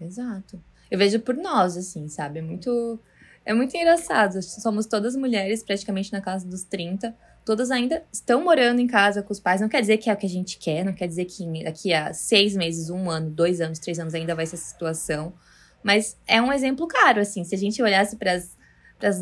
Exato. 0.00 0.58
Eu 0.94 0.98
vejo 0.98 1.18
por 1.18 1.34
nós, 1.34 1.76
assim, 1.76 2.06
sabe? 2.06 2.38
É 2.38 2.42
muito. 2.42 3.00
É 3.44 3.52
muito 3.52 3.76
engraçado. 3.76 4.40
Somos 4.40 4.86
todas 4.86 5.16
mulheres, 5.16 5.60
praticamente 5.60 6.12
na 6.12 6.20
casa 6.20 6.46
dos 6.46 6.62
30. 6.62 7.12
Todas 7.44 7.72
ainda 7.72 8.04
estão 8.12 8.44
morando 8.44 8.78
em 8.78 8.86
casa 8.86 9.20
com 9.20 9.32
os 9.32 9.40
pais. 9.40 9.60
Não 9.60 9.68
quer 9.68 9.80
dizer 9.80 9.96
que 9.96 10.08
é 10.08 10.12
o 10.12 10.16
que 10.16 10.24
a 10.24 10.28
gente 10.28 10.56
quer, 10.56 10.84
não 10.84 10.92
quer 10.92 11.08
dizer 11.08 11.24
que 11.24 11.64
daqui 11.64 11.92
a 11.92 12.14
seis 12.14 12.54
meses, 12.56 12.90
um 12.90 13.10
ano, 13.10 13.28
dois 13.28 13.60
anos, 13.60 13.80
três 13.80 13.98
anos 13.98 14.14
ainda 14.14 14.36
vai 14.36 14.46
ser 14.46 14.54
essa 14.54 14.66
situação. 14.66 15.32
Mas 15.82 16.16
é 16.28 16.40
um 16.40 16.52
exemplo 16.52 16.86
claro, 16.86 17.20
assim. 17.20 17.42
Se 17.42 17.56
a 17.56 17.58
gente 17.58 17.82
olhasse 17.82 18.14
para 18.14 18.30
as 18.30 18.56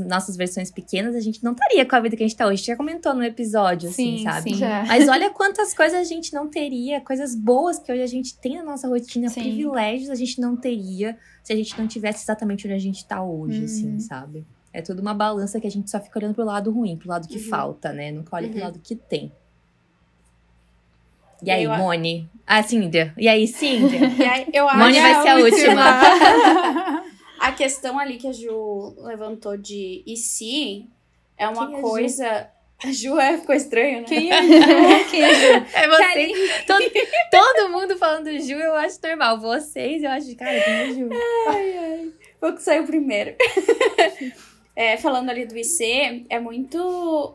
nossas 0.06 0.36
versões 0.36 0.70
pequenas, 0.70 1.14
a 1.16 1.20
gente 1.20 1.42
não 1.42 1.52
estaria 1.52 1.84
com 1.84 1.96
a 1.96 2.00
vida 2.00 2.16
que 2.16 2.22
a 2.22 2.26
gente 2.28 2.36
tá 2.36 2.44
hoje. 2.46 2.52
A 2.54 2.56
gente 2.56 2.66
já 2.66 2.76
comentou 2.76 3.14
no 3.14 3.24
episódio, 3.24 3.88
assim, 3.88 4.18
Sim, 4.18 4.24
sabe? 4.24 4.50
sim. 4.50 4.56
Já. 4.56 4.84
Mas 4.86 5.08
olha 5.08 5.30
quantas 5.30 5.74
coisas 5.74 5.98
a 5.98 6.04
gente 6.04 6.32
não 6.32 6.48
teria, 6.48 7.00
coisas 7.00 7.34
boas 7.34 7.78
que 7.78 7.90
hoje 7.90 8.02
a 8.02 8.06
gente 8.06 8.36
tem 8.38 8.56
na 8.58 8.62
nossa 8.62 8.86
rotina, 8.86 9.28
Sim. 9.28 9.40
privilégios 9.42 10.08
a 10.10 10.14
gente 10.14 10.40
não 10.40 10.56
teria 10.56 11.16
se 11.42 11.52
a 11.52 11.56
gente 11.56 11.76
não 11.78 11.88
tivesse 11.88 12.22
exatamente 12.24 12.66
onde 12.66 12.74
a 12.74 12.78
gente 12.78 13.04
tá 13.06 13.22
hoje, 13.22 13.58
Uhum. 13.58 13.64
assim, 13.64 13.98
sabe? 14.00 14.46
É 14.72 14.80
tudo 14.80 15.00
uma 15.00 15.12
balança 15.14 15.60
que 15.60 15.66
a 15.66 15.70
gente 15.70 15.90
só 15.90 15.98
fica 16.00 16.18
olhando 16.18 16.34
pro 16.34 16.44
lado 16.44 16.70
ruim, 16.70 16.96
pro 16.96 17.08
lado 17.08 17.26
que 17.26 17.38
Uhum. 17.38 17.44
falta, 17.48 17.92
né? 17.92 18.12
Nunca 18.12 18.36
olha 18.36 18.48
pro 18.48 18.58
Uhum. 18.58 18.64
lado 18.64 18.78
que 18.78 18.94
tem. 18.94 19.32
E 21.42 21.50
aí, 21.50 21.64
eu 21.64 21.72
Mone? 21.76 22.30
Ah, 22.46 22.62
Cíndia. 22.62 23.12
E 23.18 23.26
aí, 23.26 23.48
Cíndia? 23.48 23.98
E 24.16 24.22
aí, 24.22 24.46
eu 24.52 24.68
acho 24.68 24.78
Mone 24.78 25.00
vai 25.00 25.22
ser 25.22 25.28
a 25.28 25.36
última. 25.38 25.82
a 27.42 27.50
questão 27.50 27.98
ali 27.98 28.18
que 28.18 28.28
a 28.28 28.32
Ju 28.32 28.94
levantou 28.98 29.56
de 29.56 30.04
e 30.06 30.16
se 30.16 30.88
é 31.36 31.48
uma 31.48 31.66
Quem 31.66 31.74
é 31.74 31.80
Ju? 31.80 31.82
coisa. 31.82 32.50
Ju 32.92 33.18
é, 33.18 33.36
ficou 33.36 33.54
estranho, 33.54 34.02
né? 34.02 34.06
Quem 34.06 34.32
é 34.32 34.42
Ju? 34.42 35.10
Quem 35.10 35.22
é 35.22 35.34
Ju? 35.34 35.66
É 35.74 35.88
você. 35.88 36.62
Todo, 36.66 36.84
todo 37.30 37.70
mundo 37.70 37.98
falando 37.98 38.30
Ju, 38.38 38.54
eu 38.54 38.76
acho 38.76 39.00
normal. 39.02 39.40
Vocês, 39.40 40.04
eu 40.04 40.10
acho, 40.10 40.36
cara, 40.36 40.60
quem 40.60 40.72
é 40.72 40.86
Ju? 40.94 41.08
Ai, 41.48 41.78
ai. 41.78 42.12
Foi 42.38 42.52
o 42.52 42.54
que 42.54 42.62
saiu 42.62 42.84
primeiro. 42.84 43.34
É, 44.74 44.96
falando 44.96 45.28
ali 45.28 45.44
do 45.44 45.54
IC, 45.54 46.24
é 46.30 46.40
muito. 46.40 47.34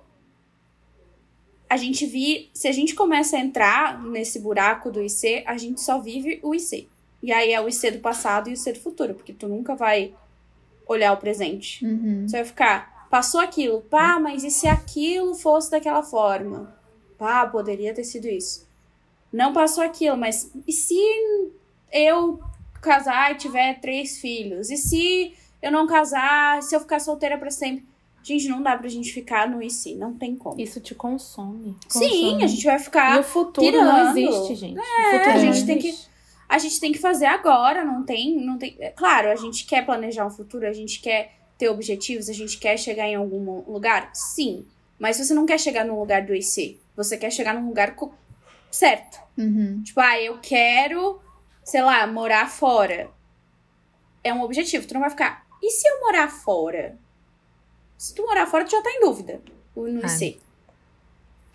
A 1.70 1.78
gente 1.78 2.04
vi. 2.08 2.50
Se 2.52 2.68
a 2.68 2.72
gente 2.72 2.96
começa 2.96 3.38
a 3.38 3.40
entrar 3.40 4.02
nesse 4.02 4.40
buraco 4.40 4.90
do 4.90 5.04
IC, 5.04 5.44
a 5.46 5.56
gente 5.56 5.80
só 5.80 6.00
vive 6.00 6.40
o 6.42 6.56
IC. 6.56 6.90
E 7.28 7.34
aí 7.34 7.52
é 7.52 7.60
o 7.60 7.68
IC 7.68 7.92
do 7.92 8.00
passado 8.00 8.48
e 8.48 8.54
o 8.54 8.54
IC 8.54 8.72
do 8.72 8.80
futuro, 8.80 9.14
porque 9.14 9.34
tu 9.34 9.50
nunca 9.50 9.76
vai 9.76 10.14
olhar 10.88 11.12
o 11.12 11.18
presente. 11.18 11.86
Uhum. 11.86 12.26
Você 12.26 12.38
vai 12.38 12.46
ficar, 12.46 13.08
passou 13.12 13.42
aquilo, 13.42 13.82
pá, 13.82 14.18
mas 14.18 14.46
e 14.46 14.50
se 14.50 14.66
aquilo 14.66 15.36
fosse 15.36 15.70
daquela 15.70 16.02
forma? 16.02 16.74
Pá, 17.18 17.46
poderia 17.46 17.94
ter 17.94 18.06
sido 18.06 18.30
isso. 18.30 18.66
Não 19.30 19.52
passou 19.52 19.84
aquilo, 19.84 20.16
mas 20.16 20.50
e 20.66 20.72
se 20.72 20.98
eu 21.92 22.40
casar 22.82 23.34
e 23.34 23.36
tiver 23.36 23.82
três 23.82 24.20
filhos? 24.20 24.70
E 24.70 24.78
se 24.78 25.34
eu 25.62 25.70
não 25.70 25.86
casar, 25.86 26.64
se 26.64 26.74
eu 26.74 26.80
ficar 26.80 27.02
solteira 27.02 27.38
pra 27.38 27.52
sempre? 27.52 27.86
Gente, 28.24 28.48
não 28.48 28.62
dá 28.62 28.78
pra 28.78 28.88
gente 28.88 29.12
ficar 29.12 29.50
no 29.50 29.62
e 29.62 29.70
se, 29.70 29.96
não 29.96 30.14
tem 30.14 30.34
como. 30.34 30.62
Isso 30.62 30.80
te 30.80 30.96
consome. 30.96 31.76
Sim, 31.90 32.42
a 32.42 32.48
gente 32.48 32.64
vai 32.64 32.80
ficar 32.80 33.18
E 33.18 33.20
o 33.20 33.24
futuro 33.24 33.68
pirando. 33.68 33.86
não 33.86 34.18
existe, 34.18 34.56
gente. 34.56 34.80
É, 34.80 34.82
o 34.82 35.12
futuro 35.20 35.30
a 35.30 35.34
não 35.34 35.54
gente 35.54 35.66
tem 35.66 35.78
existe. 35.78 36.08
A 36.50 36.58
gente 36.58 36.80
tem 36.80 36.92
que 36.92 37.00
fazer 37.00 37.26
agora, 37.26 37.84
não 37.84 38.04
tem, 38.04 38.36
não 38.38 38.58
tem. 38.58 38.76
é 38.80 38.90
Claro, 38.90 39.30
a 39.30 39.36
gente 39.36 39.66
quer 39.66 39.86
planejar 39.86 40.26
um 40.26 40.30
futuro, 40.32 40.66
a 40.68 40.74
gente 40.74 41.00
quer 41.02 41.34
ter 41.58 41.70
objetivos, 41.70 42.30
a 42.30 42.34
gente 42.34 42.58
quer 42.58 42.78
chegar 42.78 43.08
em 43.08 43.16
algum 43.16 43.62
lugar, 43.70 44.10
sim. 44.14 44.66
Mas 45.00 45.18
você 45.18 45.34
não 45.34 45.46
quer 45.46 45.60
chegar 45.60 45.86
no 45.86 46.00
lugar 46.00 46.26
do 46.26 46.34
IC, 46.34 46.80
você 46.96 47.18
quer 47.18 47.32
chegar 47.32 47.54
num 47.54 47.68
lugar 47.68 47.96
co- 47.96 48.14
certo. 48.72 49.20
Uhum. 49.38 49.82
Tipo, 49.84 50.00
ah, 50.00 50.20
eu 50.22 50.38
quero, 50.40 51.20
sei 51.64 51.82
lá, 51.82 52.06
morar 52.08 52.50
fora. 52.50 53.10
É 54.24 54.34
um 54.34 54.42
objetivo. 54.42 54.88
Tu 54.88 54.94
não 54.94 55.02
vai 55.02 55.10
ficar. 55.10 55.46
E 55.62 55.70
se 55.72 55.88
eu 55.88 56.00
morar 56.02 56.28
fora? 56.30 56.98
Se 57.98 58.14
tu 58.16 58.24
morar 58.24 58.46
fora, 58.48 58.66
tu 58.66 58.72
já 58.72 58.82
tá 58.82 58.90
em 58.92 59.00
dúvida 59.02 59.42
no 59.76 60.02
Ah. 60.04 60.08
IC. 60.08 60.40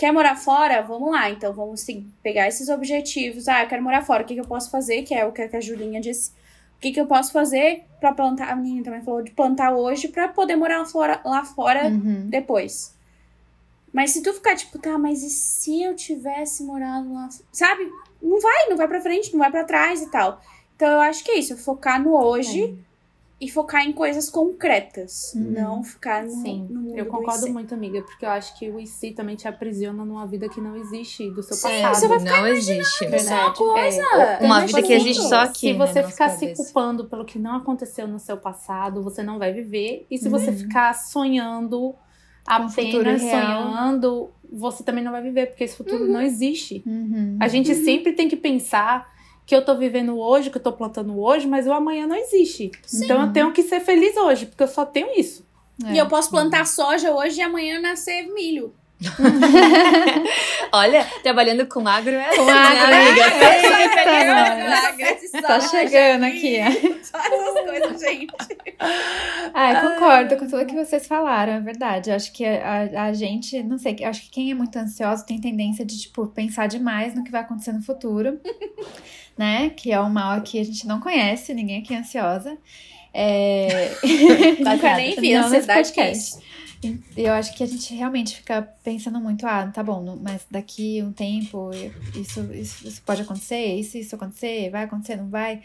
Quer 0.03 0.11
morar 0.13 0.35
fora? 0.35 0.83
Vamos 0.83 1.13
lá. 1.13 1.31
Então 1.31 1.53
vamos 1.53 1.83
se- 1.83 2.05
pegar 2.25 2.49
esses 2.49 2.69
objetivos. 2.69 3.47
Ah, 3.47 3.63
eu 3.63 3.69
quero 3.69 3.81
morar 3.85 4.03
fora. 4.03 4.25
O 4.25 4.27
que, 4.27 4.35
que 4.35 4.41
eu 4.41 4.45
posso 4.45 4.69
fazer? 4.69 5.05
Que 5.05 5.15
é 5.15 5.25
o 5.25 5.31
que 5.31 5.43
a 5.43 5.61
Julinha 5.61 6.01
disse. 6.01 6.31
O 6.77 6.81
que, 6.81 6.91
que 6.91 7.01
eu 7.01 7.07
posso 7.07 7.31
fazer 7.33 7.85
pra 8.01 8.13
plantar? 8.13 8.51
A 8.51 8.57
menina 8.57 8.83
também 8.83 9.01
falou 9.03 9.23
de 9.23 9.31
plantar 9.31 9.71
hoje 9.73 10.09
pra 10.09 10.27
poder 10.27 10.57
morar 10.57 10.79
lá 10.79 10.87
fora, 10.87 11.21
lá 11.25 11.45
fora 11.45 11.87
Uhum. 11.87 12.27
depois. 12.29 12.97
Mas 13.93 14.11
se 14.11 14.23
tu 14.25 14.33
ficar 14.33 14.57
tipo, 14.57 14.77
tá, 14.77 14.99
mas 14.99 15.23
e 15.23 15.31
se 15.31 15.81
eu 15.85 15.95
tivesse 15.95 16.65
morado 16.65 17.15
lá? 17.15 17.29
Sabe? 17.53 17.89
Não 18.21 18.41
vai, 18.41 18.69
não 18.71 18.77
vai 18.77 18.89
pra 18.89 19.01
frente, 19.01 19.31
não 19.33 19.39
vai 19.39 19.53
pra 19.53 19.63
trás 19.63 20.03
e 20.03 20.11
tal. 20.11 20.41
Então 20.75 20.91
eu 20.91 21.01
acho 21.03 21.23
que 21.23 21.31
é 21.31 21.39
isso, 21.39 21.57
focar 21.57 22.03
no 22.03 22.13
hoje 22.17 22.77
e 23.43 23.49
focar 23.51 23.85
em 23.85 23.93
coisas 23.93 24.31
concretas. 24.31 25.33
Uhum. 25.35 25.51
Não 25.51 25.83
ficar 25.83 26.23
no, 26.23 26.31
Sim, 26.31 26.65
no 26.71 26.81
mundo 26.81 26.97
eu 26.97 27.05
do 27.07 27.11
concordo 27.11 27.45
IC. 27.47 27.53
muito, 27.53 27.75
amiga, 27.75 28.01
porque 28.03 28.25
eu 28.25 28.31
acho 28.31 28.57
que 28.57 28.71
o 28.71 28.79
IC 28.79 29.11
também 29.17 29.35
te 29.35 29.49
aprisiona 29.49 30.05
numa 30.05 30.25
vida 30.29 30.49
que 30.49 30.61
não 30.61 30.77
existe 30.77 31.29
do 31.29 31.43
seu 31.43 31.57
Sim, 31.57 31.63
passado. 31.83 31.95
você 31.97 32.07
vai 32.07 32.19
não 32.21 32.47
existe. 32.47 33.05
Uma 33.05 33.53
coisa. 33.53 34.01
É. 34.01 34.45
Uma 34.45 34.61
vida 34.65 34.81
que 34.81 34.93
existe 34.93 35.23
só 35.25 35.41
aqui. 35.41 35.59
Se 35.59 35.73
né, 35.73 35.79
você 35.87 36.03
na 36.03 36.09
ficar 36.09 36.29
se 36.31 36.41
cabeça. 36.47 36.63
culpando 36.63 37.07
pelo 37.07 37.25
que 37.25 37.37
não 37.37 37.57
aconteceu 37.57 38.07
no 38.07 38.21
seu 38.21 38.37
passado, 38.37 39.03
você 39.03 39.25
não 39.25 39.41
vai 39.41 39.53
viver. 39.53 40.07
E 40.09 40.17
se 40.17 40.27
Uhum. 40.27 40.31
você 40.31 40.53
ficar 40.53 40.95
sonhando, 40.95 41.97
apenas 42.47 43.21
sonhando, 43.23 44.31
você 44.53 44.85
também 44.85 45.03
não 45.03 45.11
vai 45.11 45.23
viver, 45.23 45.47
porque 45.47 45.65
esse 45.65 45.77
futuro 45.77 46.07
não 46.07 46.21
existe. 46.21 46.83
Uhum. 46.87 47.39
A 47.41 47.49
gente 47.49 47.75
sempre 47.75 48.13
tem 48.13 48.29
que 48.29 48.37
pensar 48.37 49.11
que 49.47 49.55
eu 49.55 49.65
tô 49.65 49.77
vivendo 49.77 50.19
hoje, 50.19 50.51
que 50.51 50.59
eu 50.59 50.63
tô 50.63 50.73
plantando 50.73 51.19
hoje, 51.19 51.47
mas 51.47 51.67
o 51.67 51.73
amanhã 51.73 52.07
não 52.07 52.17
existe. 52.17 52.71
Então 52.95 53.23
eu 53.23 53.33
tenho 53.33 53.53
que 53.53 53.63
ser 53.63 53.81
feliz 53.81 54.17
hoje, 54.17 54.47
porque 54.47 54.63
eu 54.63 54.69
só 54.69 54.85
tenho 54.85 55.11
isso. 55.19 55.45
É. 55.85 55.95
E 55.95 55.99
eu 55.99 56.07
posso 56.07 56.31
plantar 56.31 56.67
soja 56.67 57.13
hoje 57.13 57.39
e 57.39 57.43
amanhã 57.43 57.81
nascer 57.81 58.33
milho. 58.33 58.75
Olha, 60.73 61.05
trabalhando 61.23 61.67
com 61.67 61.87
agro 61.89 62.15
é 62.15 62.37
Com 62.37 62.43
assim, 62.43 62.51
agro, 62.51 62.89
né, 62.89 63.09
amiga? 63.09 63.25
Eita, 65.11 65.41
nós. 65.41 65.43
Tá 65.43 65.61
chegando 65.61 66.25
aqui. 66.25 66.59
Todas 67.11 67.57
as 67.57 67.65
coisas, 67.65 68.01
gente. 68.01 68.35
Ah, 69.53 69.73
eu 69.73 69.91
concordo 69.91 70.37
com 70.37 70.47
tudo 70.47 70.67
que 70.67 70.75
vocês 70.75 71.07
falaram, 71.07 71.55
é 71.55 71.61
verdade. 71.61 72.11
Eu 72.11 72.17
acho 72.17 72.33
que 72.33 72.45
a, 72.45 73.07
a 73.07 73.13
gente, 73.13 73.63
não 73.63 73.79
sei, 73.79 73.97
acho 74.05 74.23
que 74.23 74.31
quem 74.31 74.51
é 74.51 74.55
muito 74.55 74.77
ansioso 74.77 75.27
tem 75.27 75.41
tendência 75.41 75.85
de, 75.85 75.99
tipo, 76.01 76.27
pensar 76.29 76.69
demais 76.69 77.15
no 77.15 77.25
que 77.25 77.31
vai 77.31 77.41
acontecer 77.41 77.73
no 77.73 77.83
futuro, 77.83 78.41
né? 79.37 79.71
Que 79.71 79.93
é 79.93 80.01
um 80.01 80.11
mal 80.11 80.41
que 80.43 80.59
a 80.59 80.65
gente 80.65 80.87
não 80.87 81.01
conhece, 81.01 81.55
ninguém 81.55 81.81
aqui 81.81 81.95
é 81.95 81.99
ansiosa. 81.99 82.57
É... 83.13 83.91
Nunca 84.59 84.97
nem 84.97 85.17
vi, 85.17 85.35
Não, 85.35 85.47
ansiedade 85.47 85.81
é 85.81 85.85
podcast. 85.85 86.53
Eu 87.17 87.33
acho 87.33 87.55
que 87.55 87.63
a 87.63 87.67
gente 87.67 87.95
realmente 87.95 88.37
fica 88.37 88.63
pensando 88.83 89.21
muito, 89.21 89.47
ah, 89.47 89.69
tá 89.69 89.85
bom, 89.85 90.19
mas 90.21 90.45
daqui 90.51 91.01
um 91.01 91.13
tempo 91.13 91.71
isso, 92.15 92.41
isso, 92.53 92.89
isso 92.89 93.03
pode 93.07 93.23
acontecer, 93.23 93.77
isso, 93.77 93.97
isso 93.97 94.17
acontecer, 94.17 94.69
vai 94.69 94.83
acontecer, 94.85 95.15
não 95.15 95.29
vai. 95.29 95.63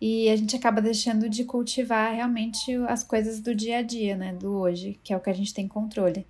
E 0.00 0.28
a 0.30 0.36
gente 0.36 0.56
acaba 0.56 0.80
deixando 0.80 1.28
de 1.28 1.44
cultivar 1.44 2.14
realmente 2.14 2.74
as 2.88 3.04
coisas 3.04 3.40
do 3.40 3.54
dia 3.54 3.78
a 3.78 3.82
dia, 3.82 4.16
né? 4.16 4.32
Do 4.32 4.52
hoje, 4.52 4.98
que 5.04 5.12
é 5.12 5.16
o 5.16 5.20
que 5.20 5.30
a 5.30 5.34
gente 5.34 5.52
tem 5.52 5.68
controle. 5.68 6.26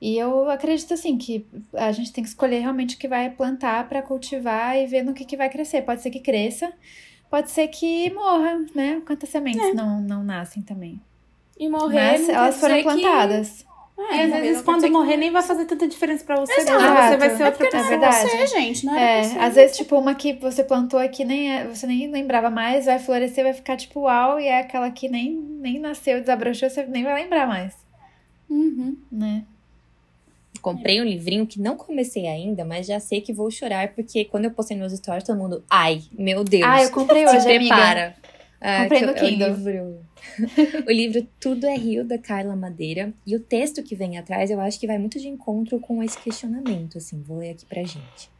E 0.00 0.16
eu 0.16 0.48
acredito 0.50 0.94
assim 0.94 1.18
que 1.18 1.46
a 1.74 1.92
gente 1.92 2.10
tem 2.12 2.24
que 2.24 2.30
escolher 2.30 2.60
realmente 2.60 2.96
o 2.96 2.98
que 2.98 3.06
vai 3.06 3.28
plantar 3.30 3.86
para 3.88 4.00
cultivar 4.00 4.78
e 4.78 4.86
ver 4.86 5.02
no 5.02 5.12
que, 5.12 5.24
que 5.26 5.36
vai 5.36 5.50
crescer. 5.50 5.82
Pode 5.82 6.00
ser 6.00 6.10
que 6.10 6.20
cresça, 6.20 6.72
pode 7.30 7.50
ser 7.50 7.68
que 7.68 8.10
morra, 8.14 8.64
né? 8.74 9.02
Quantas 9.06 9.28
sementes 9.28 9.74
não, 9.74 10.00
não 10.00 10.24
nascem 10.24 10.62
também. 10.62 10.98
E 11.58 11.68
morrer. 11.68 11.94
Mas 12.12 12.26
não 12.28 12.34
elas 12.34 12.58
foram 12.58 12.76
que- 12.76 12.82
plantadas. 12.82 13.66
É, 13.98 14.16
e 14.16 14.20
às 14.22 14.28
morrer 14.30 14.40
vezes, 14.40 14.62
quando 14.62 14.76
dizer 14.76 14.86
que- 14.86 14.92
morrer, 14.94 15.16
nem 15.18 15.30
vai 15.30 15.42
fazer 15.42 15.66
tanta 15.66 15.86
diferença 15.86 16.24
pra 16.24 16.36
você, 16.40 16.54
Exato. 16.54 16.78
porque 16.82 17.02
você 17.02 17.16
vai 17.18 17.36
ser 17.36 17.42
É 17.42 17.46
outra 17.46 17.64
não 17.64 17.70
pessoa. 17.70 17.84
é 17.84 17.88
verdade. 17.90 18.30
Você, 18.30 18.46
gente, 18.46 18.86
não 18.86 18.96
É, 18.96 19.22
você. 19.24 19.38
às 19.38 19.54
vezes, 19.54 19.76
tipo, 19.76 19.98
uma 19.98 20.14
que 20.14 20.32
você 20.32 20.64
plantou 20.64 20.98
aqui, 20.98 21.22
nem 21.22 21.52
é- 21.52 21.66
você 21.66 21.86
nem 21.86 22.10
lembrava 22.10 22.48
mais, 22.48 22.86
vai 22.86 22.98
florescer, 22.98 23.44
vai 23.44 23.52
ficar 23.52 23.76
tipo 23.76 24.00
uau, 24.00 24.40
e 24.40 24.46
é 24.46 24.60
aquela 24.60 24.90
que 24.90 25.06
nem, 25.06 25.34
nem 25.34 25.78
nasceu, 25.78 26.18
desabrochou, 26.18 26.70
você 26.70 26.86
nem 26.86 27.04
vai 27.04 27.12
lembrar 27.22 27.46
mais, 27.46 27.74
Uhum. 28.48 28.96
né? 29.12 29.44
Comprei 30.60 31.00
um 31.00 31.04
livrinho 31.04 31.46
que 31.46 31.60
não 31.60 31.76
comecei 31.76 32.26
ainda, 32.26 32.64
mas 32.64 32.86
já 32.86 33.00
sei 33.00 33.20
que 33.20 33.32
vou 33.32 33.50
chorar, 33.50 33.94
porque 33.94 34.24
quando 34.24 34.44
eu 34.44 34.50
postei 34.50 34.76
nos 34.76 34.92
stories, 34.92 35.24
todo 35.24 35.38
mundo, 35.38 35.64
ai, 35.68 36.02
meu 36.12 36.44
Deus. 36.44 36.64
Ah, 36.64 36.82
eu 36.82 36.90
comprei 36.90 37.26
hoje, 37.26 37.38
amiga. 37.50 37.74
prepara. 37.74 38.16
Ah, 38.62 38.82
Comprei 38.82 39.00
no 39.00 39.08
é 39.08 39.12
o 39.12 39.14
Kindle. 39.14 39.48
livro. 39.54 40.06
o 40.86 40.90
livro 40.92 41.26
Tudo 41.40 41.66
é 41.66 41.74
Rio, 41.74 42.04
da 42.04 42.18
Carla 42.18 42.54
Madeira. 42.54 43.12
E 43.26 43.34
o 43.34 43.40
texto 43.40 43.82
que 43.82 43.96
vem 43.96 44.18
atrás, 44.18 44.50
eu 44.50 44.60
acho 44.60 44.78
que 44.78 44.86
vai 44.86 44.98
muito 44.98 45.18
de 45.18 45.28
encontro 45.28 45.80
com 45.80 46.02
esse 46.02 46.18
questionamento, 46.18 46.98
assim. 46.98 47.22
Vou 47.22 47.38
ler 47.38 47.52
aqui 47.52 47.64
pra 47.64 47.82
gente. 47.82 48.30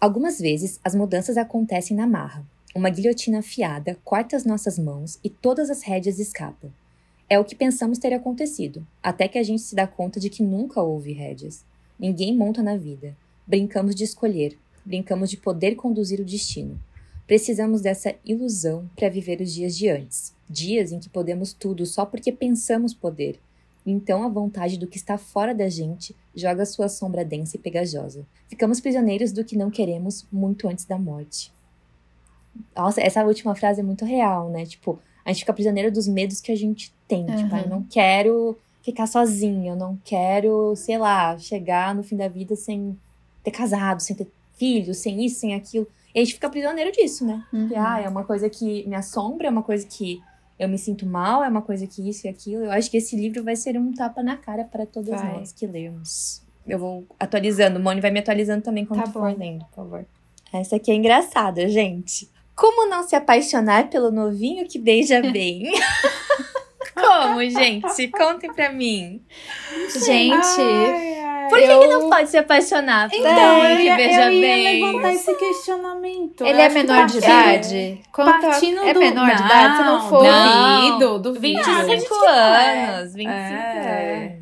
Algumas 0.00 0.40
vezes, 0.40 0.80
as 0.82 0.94
mudanças 0.94 1.36
acontecem 1.36 1.96
na 1.96 2.06
marra. 2.06 2.44
Uma 2.74 2.90
guilhotina 2.90 3.38
afiada 3.38 3.96
corta 4.04 4.36
as 4.36 4.44
nossas 4.44 4.78
mãos 4.78 5.18
e 5.22 5.30
todas 5.30 5.70
as 5.70 5.82
rédeas 5.82 6.18
escapam. 6.18 6.70
É 7.30 7.38
o 7.38 7.44
que 7.44 7.54
pensamos 7.54 7.98
ter 7.98 8.14
acontecido, 8.14 8.86
até 9.02 9.28
que 9.28 9.38
a 9.38 9.42
gente 9.42 9.60
se 9.60 9.74
dá 9.74 9.86
conta 9.86 10.18
de 10.18 10.30
que 10.30 10.42
nunca 10.42 10.80
houve 10.80 11.12
rédeas. 11.12 11.62
Ninguém 11.98 12.34
monta 12.34 12.62
na 12.62 12.76
vida. 12.76 13.14
Brincamos 13.46 13.94
de 13.94 14.04
escolher, 14.04 14.58
brincamos 14.84 15.28
de 15.28 15.36
poder 15.36 15.74
conduzir 15.74 16.20
o 16.20 16.24
destino. 16.24 16.80
Precisamos 17.26 17.82
dessa 17.82 18.14
ilusão 18.24 18.88
para 18.96 19.10
viver 19.10 19.42
os 19.42 19.52
dias 19.52 19.76
de 19.76 19.90
antes, 19.90 20.34
dias 20.48 20.90
em 20.90 20.98
que 20.98 21.10
podemos 21.10 21.52
tudo 21.52 21.84
só 21.84 22.06
porque 22.06 22.32
pensamos 22.32 22.94
poder. 22.94 23.38
Então 23.84 24.22
a 24.22 24.28
vontade 24.28 24.78
do 24.78 24.86
que 24.86 24.96
está 24.96 25.18
fora 25.18 25.54
da 25.54 25.68
gente 25.68 26.16
joga 26.34 26.64
sua 26.64 26.88
sombra 26.88 27.24
densa 27.24 27.56
e 27.56 27.60
pegajosa. 27.60 28.26
Ficamos 28.48 28.80
prisioneiros 28.80 29.32
do 29.32 29.44
que 29.44 29.56
não 29.56 29.70
queremos 29.70 30.26
muito 30.32 30.66
antes 30.66 30.86
da 30.86 30.98
morte. 30.98 31.52
Nossa, 32.74 33.00
essa 33.02 33.24
última 33.24 33.54
frase 33.54 33.80
é 33.80 33.84
muito 33.84 34.06
real, 34.06 34.48
né? 34.50 34.64
Tipo, 34.64 34.98
a 35.28 35.32
gente 35.32 35.40
fica 35.40 35.52
prisioneiro 35.52 35.92
dos 35.92 36.08
medos 36.08 36.40
que 36.40 36.50
a 36.50 36.56
gente 36.56 36.90
tem. 37.06 37.26
Tipo, 37.26 37.54
Uhum. 37.54 37.60
eu 37.60 37.68
não 37.68 37.82
quero 37.82 38.56
ficar 38.82 39.06
sozinha, 39.06 39.72
eu 39.72 39.76
não 39.76 39.98
quero, 40.02 40.74
sei 40.74 40.96
lá, 40.96 41.36
chegar 41.38 41.94
no 41.94 42.02
fim 42.02 42.16
da 42.16 42.28
vida 42.28 42.56
sem 42.56 42.98
ter 43.44 43.50
casado, 43.50 44.00
sem 44.00 44.16
ter 44.16 44.26
filhos, 44.56 44.96
sem 44.96 45.22
isso, 45.24 45.40
sem 45.40 45.54
aquilo. 45.54 45.86
E 46.14 46.18
a 46.18 46.24
gente 46.24 46.32
fica 46.34 46.48
prisioneiro 46.48 46.90
disso, 46.90 47.26
né? 47.26 47.44
Uhum. 47.52 47.68
Que, 47.68 47.76
ah, 47.76 48.00
é 48.00 48.08
uma 48.08 48.24
coisa 48.24 48.48
que 48.48 48.86
me 48.88 48.94
assombra, 48.96 49.48
é 49.48 49.50
uma 49.50 49.62
coisa 49.62 49.86
que 49.86 50.22
eu 50.58 50.66
me 50.66 50.78
sinto 50.78 51.04
mal, 51.04 51.44
é 51.44 51.48
uma 51.48 51.60
coisa 51.60 51.86
que 51.86 52.08
isso 52.08 52.26
e 52.26 52.30
aquilo. 52.30 52.64
Eu 52.64 52.70
acho 52.72 52.90
que 52.90 52.96
esse 52.96 53.14
livro 53.14 53.44
vai 53.44 53.54
ser 53.54 53.78
um 53.78 53.92
tapa 53.92 54.22
na 54.22 54.36
cara 54.38 54.64
para 54.64 54.86
todos 54.86 55.10
Vai. 55.10 55.34
nós 55.38 55.52
que 55.52 55.66
lemos. 55.66 56.42
Eu 56.66 56.78
vou 56.78 57.04
atualizando, 57.20 57.78
o 57.78 57.82
Moni 57.82 58.00
vai 58.00 58.10
me 58.10 58.18
atualizando 58.20 58.62
também 58.62 58.86
quando 58.86 59.04
Tá 59.04 59.10
for 59.10 59.38
lendo, 59.38 59.64
por 59.66 59.74
favor. 59.76 60.06
Essa 60.52 60.76
aqui 60.76 60.90
é 60.90 60.94
engraçada, 60.94 61.68
gente. 61.68 62.28
Como 62.58 62.88
não 62.88 63.02
se 63.06 63.14
apaixonar 63.14 63.88
pelo 63.88 64.10
novinho 64.10 64.66
que 64.68 64.78
beija 64.78 65.20
bem? 65.32 65.70
Como, 66.94 67.40
gente? 67.48 68.08
Contem 68.08 68.52
pra 68.52 68.72
mim. 68.72 69.22
Gente, 70.04 70.34
Ai, 70.60 71.18
ai. 71.20 71.48
Por 71.48 71.58
que, 71.58 71.64
Eu- 71.64 71.80
que 71.80 71.86
não 71.86 72.10
pode 72.10 72.28
se 72.28 72.36
apaixonar? 72.36 73.08
por 73.08 73.16
Então, 73.16 73.60
que 73.76 73.96
veja 73.96 74.24
eu 74.26 74.32
ia 74.32 74.40
bem. 74.40 74.80
levantar 74.86 75.14
esse 75.14 75.32
questionamento. 75.34 76.44
Ele 76.44 76.58
Eu 76.60 76.64
é 76.64 76.68
menor 76.68 77.06
de 77.06 77.18
idade? 77.18 78.00
Conta- 78.12 78.38
Partindo 78.40 78.80
é 78.82 78.92
do... 78.92 79.00
menor 79.00 79.26
de 79.34 79.42
idade? 79.42 79.76
Se 79.76 79.82
não 79.84 80.08
for. 80.08 80.24
Duvido, 80.24 81.18
duvido. 81.20 81.62
25 81.62 82.24
É. 82.24 82.96
anos, 82.98 83.14
25 83.14 83.30
É. 83.32 84.32
anos. 84.34 84.37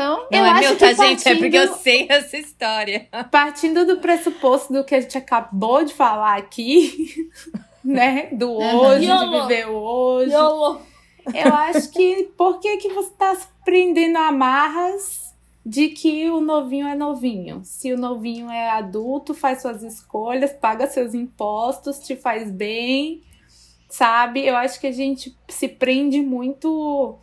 Então, 0.00 0.26
Não 0.30 0.38
Eu 0.38 0.44
é 0.44 0.50
acho 0.50 0.60
meu, 0.60 0.72
que 0.76 0.78
tá, 0.78 0.92
gente? 0.92 1.28
É 1.28 1.34
porque 1.36 1.56
eu 1.56 1.66
partindo- 1.68 1.82
sei 1.82 2.06
essa 2.08 2.36
história. 2.36 3.08
Partindo 3.30 3.84
do 3.86 3.98
pressuposto 3.98 4.72
do 4.72 4.82
que 4.84 4.94
a 4.94 5.00
gente 5.00 5.18
acabou 5.18 5.84
de 5.84 5.92
falar 5.92 6.36
aqui, 6.38 7.28
né? 7.84 8.28
Do 8.32 8.50
hoje, 8.52 9.06
de 9.06 9.40
viver 9.40 9.66
hoje. 9.68 10.32
YOLO. 10.32 10.80
Eu 11.34 11.54
acho 11.54 11.90
que 11.90 12.30
por 12.36 12.58
que, 12.60 12.78
que 12.78 12.88
você 12.88 13.10
tá 13.10 13.34
se 13.34 13.46
prendendo 13.64 14.16
a 14.16 14.28
amarras 14.28 15.34
de 15.64 15.88
que 15.88 16.30
o 16.30 16.40
novinho 16.40 16.88
é 16.88 16.94
novinho? 16.94 17.60
Se 17.62 17.92
o 17.92 17.98
novinho 17.98 18.50
é 18.50 18.70
adulto, 18.70 19.34
faz 19.34 19.60
suas 19.60 19.82
escolhas, 19.82 20.52
paga 20.52 20.86
seus 20.86 21.12
impostos, 21.14 21.98
te 22.00 22.16
faz 22.16 22.50
bem, 22.50 23.22
sabe? 23.88 24.46
Eu 24.46 24.56
acho 24.56 24.80
que 24.80 24.86
a 24.86 24.92
gente 24.92 25.36
se 25.48 25.68
prende 25.68 26.20
muito 26.22 27.18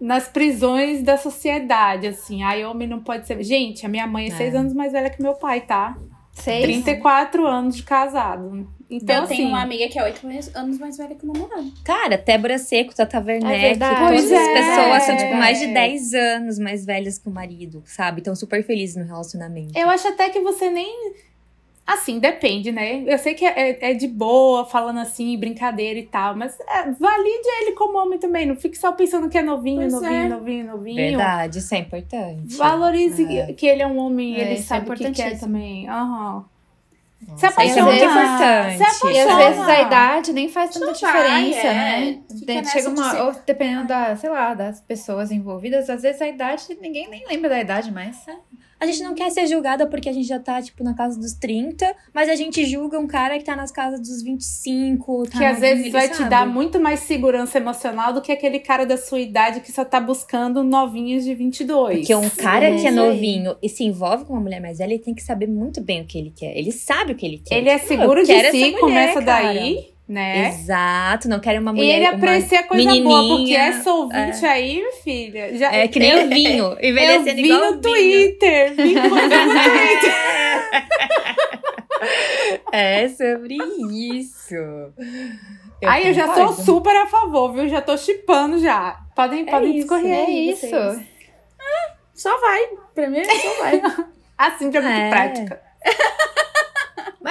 nas 0.00 0.28
prisões 0.28 1.02
da 1.02 1.16
sociedade, 1.16 2.06
assim. 2.06 2.42
Ai, 2.42 2.64
homem 2.64 2.88
não 2.88 3.00
pode 3.00 3.26
ser. 3.26 3.42
Gente, 3.42 3.84
a 3.84 3.88
minha 3.88 4.06
mãe 4.06 4.26
é, 4.26 4.28
É. 4.28 4.36
seis 4.36 4.54
anos 4.54 4.72
mais 4.72 4.92
velha 4.92 5.10
que 5.10 5.22
meu 5.22 5.34
pai, 5.34 5.60
tá? 5.62 5.96
seis. 6.32 6.62
34 6.64 7.46
anos 7.46 7.76
de 7.76 7.82
casado. 7.82 8.66
Então, 8.90 9.16
eu 9.16 9.22
assim, 9.22 9.36
tenho 9.36 9.48
uma 9.48 9.62
amiga 9.62 9.88
que 9.88 9.98
é 9.98 10.02
oito 10.04 10.20
anos 10.54 10.78
mais 10.78 10.96
velha 10.98 11.14
que 11.14 11.24
o 11.24 11.32
namorado. 11.32 11.72
Cara, 11.82 12.18
Débora 12.18 12.58
Seco, 12.58 12.94
Tata 12.94 13.16
É 13.18 13.20
Werneck, 13.20 13.60
verdade. 13.60 14.00
todas 14.00 14.30
essas 14.30 14.48
é, 14.48 14.54
pessoas 14.54 15.02
são, 15.04 15.16
tipo, 15.16 15.32
é. 15.32 15.38
mais 15.38 15.58
de 15.60 15.66
10 15.68 16.14
anos 16.14 16.58
mais 16.58 16.84
velhas 16.84 17.18
que 17.18 17.28
o 17.28 17.32
marido, 17.32 17.82
sabe? 17.86 18.20
Estão 18.20 18.34
super 18.36 18.62
felizes 18.64 18.96
no 18.96 19.04
relacionamento. 19.04 19.78
Eu 19.78 19.88
acho 19.88 20.08
até 20.08 20.28
que 20.28 20.40
você 20.40 20.68
nem. 20.70 21.14
Assim, 21.84 22.20
depende, 22.20 22.70
né? 22.70 23.02
Eu 23.06 23.18
sei 23.18 23.34
que 23.34 23.44
é, 23.44 23.90
é 23.90 23.94
de 23.94 24.06
boa, 24.06 24.64
falando 24.64 25.00
assim, 25.00 25.36
brincadeira 25.36 25.98
e 25.98 26.04
tal, 26.06 26.34
mas 26.36 26.58
é, 26.60 26.90
valide 26.92 27.48
ele 27.60 27.72
como 27.72 27.98
homem 27.98 28.18
também. 28.20 28.46
Não 28.46 28.54
fique 28.54 28.78
só 28.78 28.92
pensando 28.92 29.28
que 29.28 29.36
é 29.36 29.42
novinho, 29.42 29.80
Pois 29.80 29.92
novinho, 29.92 30.12
é. 30.12 30.28
novinho, 30.28 30.66
novinho. 30.68 30.96
Verdade, 30.96 31.58
isso 31.58 31.74
é 31.74 31.78
importante. 31.78 32.56
Valorize 32.56 33.24
É. 33.36 33.52
que- 33.52 33.66
ele 33.66 33.82
é 33.82 33.86
um 33.86 33.98
homem, 33.98 34.36
É, 34.36 34.40
ele 34.42 34.54
é 34.54 34.56
sabe 34.62 34.88
o 34.88 34.94
que 34.94 35.10
quer 35.10 35.38
também. 35.40 35.88
Aham. 35.88 36.44
Nossa, 37.26 37.38
Se 37.38 37.46
isso 37.46 37.46
é 37.46 37.48
apaixona. 37.48 37.82
muito 37.86 37.98
Se 37.98 38.04
importante. 38.04 38.78
E 38.78 38.82
às 38.82 38.96
apaixona. 39.26 39.36
vezes 39.36 39.68
a 39.68 39.80
idade 39.82 40.32
nem 40.32 40.48
faz 40.48 40.70
tanta 40.70 40.86
Não 40.86 40.94
vai, 40.94 41.44
diferença, 41.44 41.66
é. 41.68 41.74
né? 41.74 42.18
De- 42.30 42.68
Chega 42.70 42.90
de 42.90 42.98
uma. 43.00 43.10
ser- 43.10 43.22
Ou 43.22 43.32
dependendo 43.46 43.86
da, 43.86 44.16
sei 44.16 44.30
lá, 44.30 44.54
das 44.54 44.80
pessoas 44.80 45.30
envolvidas, 45.30 45.88
às 45.90 46.02
vezes 46.02 46.20
a 46.22 46.26
idade, 46.28 46.64
ninguém 46.80 47.08
nem 47.08 47.24
lembra 47.26 47.48
da 47.50 47.60
idade 47.60 47.92
mais. 47.92 48.24
A 48.82 48.86
gente 48.86 49.00
não 49.04 49.14
quer 49.14 49.30
ser 49.30 49.46
julgada 49.46 49.86
porque 49.86 50.08
a 50.08 50.12
gente 50.12 50.26
já 50.26 50.40
tá, 50.40 50.60
tipo, 50.60 50.82
na 50.82 50.92
casa 50.92 51.16
dos 51.16 51.34
30, 51.34 51.94
mas 52.12 52.28
a 52.28 52.34
gente 52.34 52.64
julga 52.66 52.98
um 52.98 53.06
cara 53.06 53.38
que 53.38 53.44
tá 53.44 53.54
nas 53.54 53.70
casas 53.70 54.00
dos 54.00 54.24
25. 54.24 55.28
Tá 55.28 55.38
Que 55.38 55.44
às 55.44 55.60
vezes 55.60 55.92
vai 55.92 56.08
te 56.08 56.16
sabe? 56.16 56.28
dar 56.30 56.44
muito 56.44 56.80
mais 56.80 56.98
segurança 56.98 57.58
emocional 57.58 58.12
do 58.12 58.20
que 58.20 58.32
aquele 58.32 58.58
cara 58.58 58.84
da 58.84 58.96
sua 58.96 59.20
idade 59.20 59.60
que 59.60 59.70
só 59.70 59.84
tá 59.84 60.00
buscando 60.00 60.64
novinhos 60.64 61.22
de 61.22 61.32
22. 61.32 61.98
Porque 62.00 62.14
um 62.16 62.28
cara 62.28 62.74
que 62.76 62.84
é 62.84 62.90
novinho 62.90 63.54
e 63.62 63.68
se 63.68 63.84
envolve 63.84 64.24
com 64.24 64.32
uma 64.32 64.42
mulher 64.42 64.60
mais 64.60 64.78
velha, 64.78 64.94
ele 64.94 65.02
tem 65.02 65.14
que 65.14 65.22
saber 65.22 65.46
muito 65.46 65.80
bem 65.80 66.02
o 66.02 66.04
que 66.04 66.18
ele 66.18 66.32
quer. 66.34 66.58
Ele 66.58 66.72
sabe 66.72 67.12
o 67.12 67.14
que 67.14 67.24
ele 67.24 67.38
quer. 67.38 67.58
Ele 67.58 67.68
é 67.68 67.78
Tipo, 67.78 67.86
seguro 67.86 68.20
de 68.24 68.50
si, 68.50 68.58
mulher, 68.58 68.80
começa 68.80 69.22
cara. 69.22 69.44
daí, 69.52 69.91
né? 70.12 70.48
Exato, 70.48 71.28
não 71.28 71.40
quero 71.40 71.60
uma 71.60 71.72
E 71.72 71.74
mulher. 71.74 71.96
ele 71.96 72.06
uma 72.08 72.14
aprecia 72.16 72.62
coisa 72.64 73.00
boa, 73.02 73.36
porque 73.38 73.54
essa 73.54 73.92
ouvinte 73.92 74.44
aí, 74.46 74.76
minha 74.76 74.92
filha, 75.02 75.56
já 75.58 75.72
É 75.72 75.88
que 75.88 75.98
nem 75.98 76.24
o 76.24 76.28
vinho, 76.28 76.76
eu 76.80 76.90
envelhecendo 76.90 77.36
vi 77.36 77.44
igual 77.46 77.60
no 77.60 77.70
vinho. 77.80 77.82
Twitter, 77.82 78.74
vi 78.74 78.94
coisa 78.94 79.44
no 79.44 79.52
Twitter. 79.52 80.12
É 82.72 83.08
sobre 83.08 83.56
isso. 83.92 84.54
Aí 85.84 86.08
eu 86.08 86.14
já 86.14 86.34
sou 86.34 86.52
super 86.52 86.94
a 86.96 87.06
favor, 87.06 87.52
viu? 87.52 87.68
Já 87.68 87.80
tô 87.80 87.96
chipando 87.96 88.58
já. 88.58 88.98
Podem, 89.14 89.44
podem 89.44 89.70
isso, 89.70 89.78
discorrer 89.80 90.12
É 90.12 90.24
aí, 90.26 90.50
isso. 90.50 90.68
vocês. 90.68 91.00
Só 92.14 92.40
vai. 92.40 92.60
Pra 92.94 93.08
mim, 93.08 93.22
só 93.24 93.62
vai. 93.62 93.82
Assim 94.38 94.72
já 94.72 94.80
é 94.80 94.82
muito 94.82 94.96
É. 94.96 95.10
prática. 95.10 95.62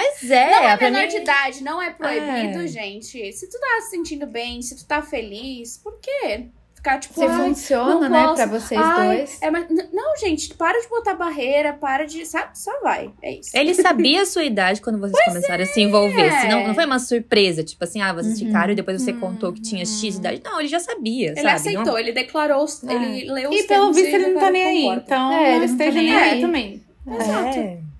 Mas 0.04 0.30
é, 0.32 0.49
Não 0.52 0.64
é 0.70 0.78
pra 0.78 0.89
menor 0.91 1.04
mim- 1.04 1.08
de 1.10 1.18
idade, 1.18 1.64
não 1.64 1.82
é 1.82 1.91
proibido, 1.91 2.60
É. 2.64 2.68
gente. 2.68 3.32
Se 3.34 3.49
tu 3.49 3.60
tá 3.60 3.82
se 3.84 3.91
sentindo 3.91 4.26
bem, 4.26 4.62
se 4.62 4.76
tu 4.76 4.86
tá 4.86 5.02
feliz, 5.02 5.78
por 5.78 5.99
quê? 5.99 6.45
Ficar 6.74 6.97
tipo, 6.99 7.14
Se 7.14 7.24
ai, 7.24 7.38
funciona, 7.38 7.93
não 7.93 8.10
né, 8.10 8.24
posso. 8.24 8.36
pra 8.38 8.45
vocês 8.47 8.82
ai, 8.84 9.08
dois. 9.18 9.38
é, 9.39 9.52
mas, 9.52 9.68
não, 9.93 10.18
gente, 10.18 10.52
para 10.56 10.82
de 10.82 10.88
botar 10.89 11.14
barreira, 11.14 11.74
para 11.74 12.06
de. 12.08 12.26
Sabe? 12.26 12.58
Só 12.58 12.72
vai. 12.82 13.12
É 13.22 13.34
isso. 13.34 13.52
Ele 13.56 13.76
sabia 13.76 14.24
a 14.24 14.26
sua 14.26 14.43
idade 14.43 14.82
quando 14.82 14.97
vocês 14.99 15.24
começaram 15.26 15.62
a 15.64 15.68
se 15.68 15.80
envolver. 15.80 16.20
é. 16.26 16.41
Senão, 16.41 16.66
não 16.68 16.74
foi 16.74 16.86
uma 16.88 16.97
surpresa. 16.97 17.64
Tipo 17.64 17.84
assim, 17.84 18.02
ah, 18.02 18.12
vocês 18.14 18.39
Uhum. 18.41 18.47
ficaram 18.47 18.74
e 18.74 18.76
depois 18.76 18.99
você 18.99 19.14
contou 19.14 19.54
que 19.54 19.62
tinha 19.62 19.86
X 19.86 20.16
idade. 20.18 20.41
Não, 20.43 20.60
ele 20.60 20.70
já 20.70 20.80
sabia, 20.80 21.28
Ele 21.34 21.36
sabe? 21.41 21.49
aceitou, 21.54 21.99
ele 21.99 22.12
declarou, 22.14 22.66
É. 22.66 22.93
ele 22.95 23.32
leu 23.32 23.52
os 23.52 23.56
E 23.60 23.64
pelo 23.68 23.93
visto 23.93 24.16
ele 24.16 24.28
não 24.30 24.39
tá 24.41 24.49
nem 24.49 24.64
aí. 24.66 24.97
Então 24.97 25.32
É, 25.34 25.36
ele 25.36 25.43
não 25.43 25.60
não 25.60 25.60
tá 25.60 25.66
esteja 25.86 26.02
nem 26.02 26.16
aí 26.18 26.30
aí. 26.32 26.41
também. 26.41 26.84
Exato. 27.08 27.90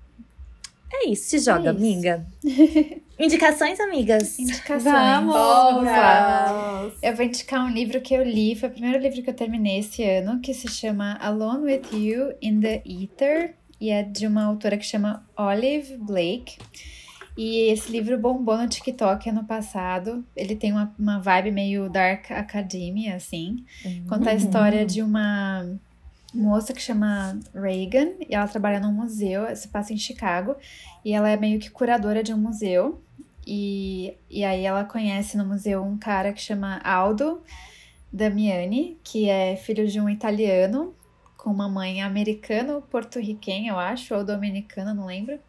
É. 0.92 1.08
Isso, 1.08 1.30
se 1.30 1.38
joga, 1.38 1.70
É 1.70 1.72
isso. 1.72 1.78
amiga. 1.78 2.26
Indicações, 3.18 3.78
amigas? 3.78 4.38
Indicações. 4.38 4.84
Vamos! 4.84 5.34
Vamos. 5.34 6.94
Eu 7.02 7.14
vou 7.14 7.24
indicar 7.24 7.64
um 7.64 7.70
livro 7.70 8.00
que 8.00 8.14
eu 8.14 8.22
li, 8.22 8.56
foi 8.56 8.68
o 8.68 8.72
primeiro 8.72 8.98
livro 8.98 9.22
que 9.22 9.30
eu 9.30 9.34
terminei 9.34 9.78
esse 9.78 10.02
ano, 10.02 10.40
que 10.40 10.52
se 10.52 10.68
chama 10.68 11.16
Alone 11.20 11.64
with 11.64 11.82
You 11.92 12.34
in 12.42 12.60
the 12.60 12.82
Ether, 12.84 13.54
e 13.80 13.90
é 13.90 14.02
de 14.02 14.26
uma 14.26 14.44
autora 14.44 14.76
que 14.76 14.84
chama 14.84 15.24
Olive 15.36 15.96
Blake. 15.96 16.56
E 17.36 17.70
esse 17.70 17.90
livro 17.90 18.18
bombou 18.18 18.58
no 18.58 18.68
TikTok 18.68 19.28
ano 19.30 19.44
passado. 19.44 20.24
Ele 20.36 20.54
tem 20.54 20.70
uma, 20.72 20.94
uma 20.98 21.18
vibe 21.18 21.50
meio 21.50 21.88
dark 21.88 22.30
academia, 22.30 23.14
assim. 23.16 23.64
Conta 24.08 24.30
a 24.30 24.34
história 24.34 24.84
de 24.84 25.00
uma 25.02 25.66
moça 26.34 26.72
que 26.72 26.80
chama 26.80 27.38
Reagan 27.54 28.12
e 28.28 28.34
ela 28.34 28.48
trabalha 28.48 28.80
num 28.80 28.92
museu, 28.92 29.54
se 29.54 29.68
passa 29.68 29.92
em 29.92 29.98
Chicago, 29.98 30.56
e 31.04 31.12
ela 31.12 31.28
é 31.28 31.36
meio 31.36 31.58
que 31.58 31.70
curadora 31.70 32.22
de 32.22 32.32
um 32.32 32.38
museu. 32.38 33.02
E, 33.46 34.14
e 34.30 34.44
aí 34.44 34.64
ela 34.64 34.84
conhece 34.84 35.36
no 35.36 35.44
museu 35.44 35.82
um 35.82 35.98
cara 35.98 36.32
que 36.32 36.40
chama 36.40 36.80
Aldo 36.84 37.42
Damiani, 38.12 38.98
que 39.02 39.28
é 39.28 39.56
filho 39.56 39.86
de 39.86 40.00
um 40.00 40.08
italiano 40.08 40.94
com 41.42 41.50
uma 41.50 41.68
mãe 41.68 42.00
americano-porto-riquenha, 42.00 43.72
eu 43.72 43.78
acho, 43.78 44.14
ou 44.14 44.22
dominicana, 44.22 44.94
não 44.94 45.06
lembro. 45.06 45.40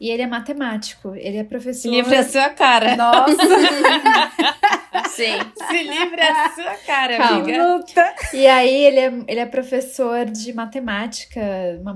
E 0.00 0.10
ele 0.10 0.22
é 0.22 0.26
matemático, 0.26 1.14
ele 1.14 1.36
é 1.36 1.44
professor. 1.44 1.88
a 2.16 2.24
sua 2.24 2.50
cara. 2.50 2.96
Nossa, 2.96 3.36
Sim. 5.08 5.38
Se 5.68 5.82
livre 5.82 6.20
a 6.20 6.50
sua 6.50 6.74
cara, 6.86 7.16
Calma. 7.16 7.42
amiga. 7.42 7.76
luta! 7.76 8.14
E 8.32 8.46
aí 8.46 8.84
ele 8.84 8.98
é, 8.98 9.24
ele 9.28 9.40
é 9.40 9.46
professor 9.46 10.26
de 10.26 10.52
matemática, 10.52 11.40
uma, 11.80 11.92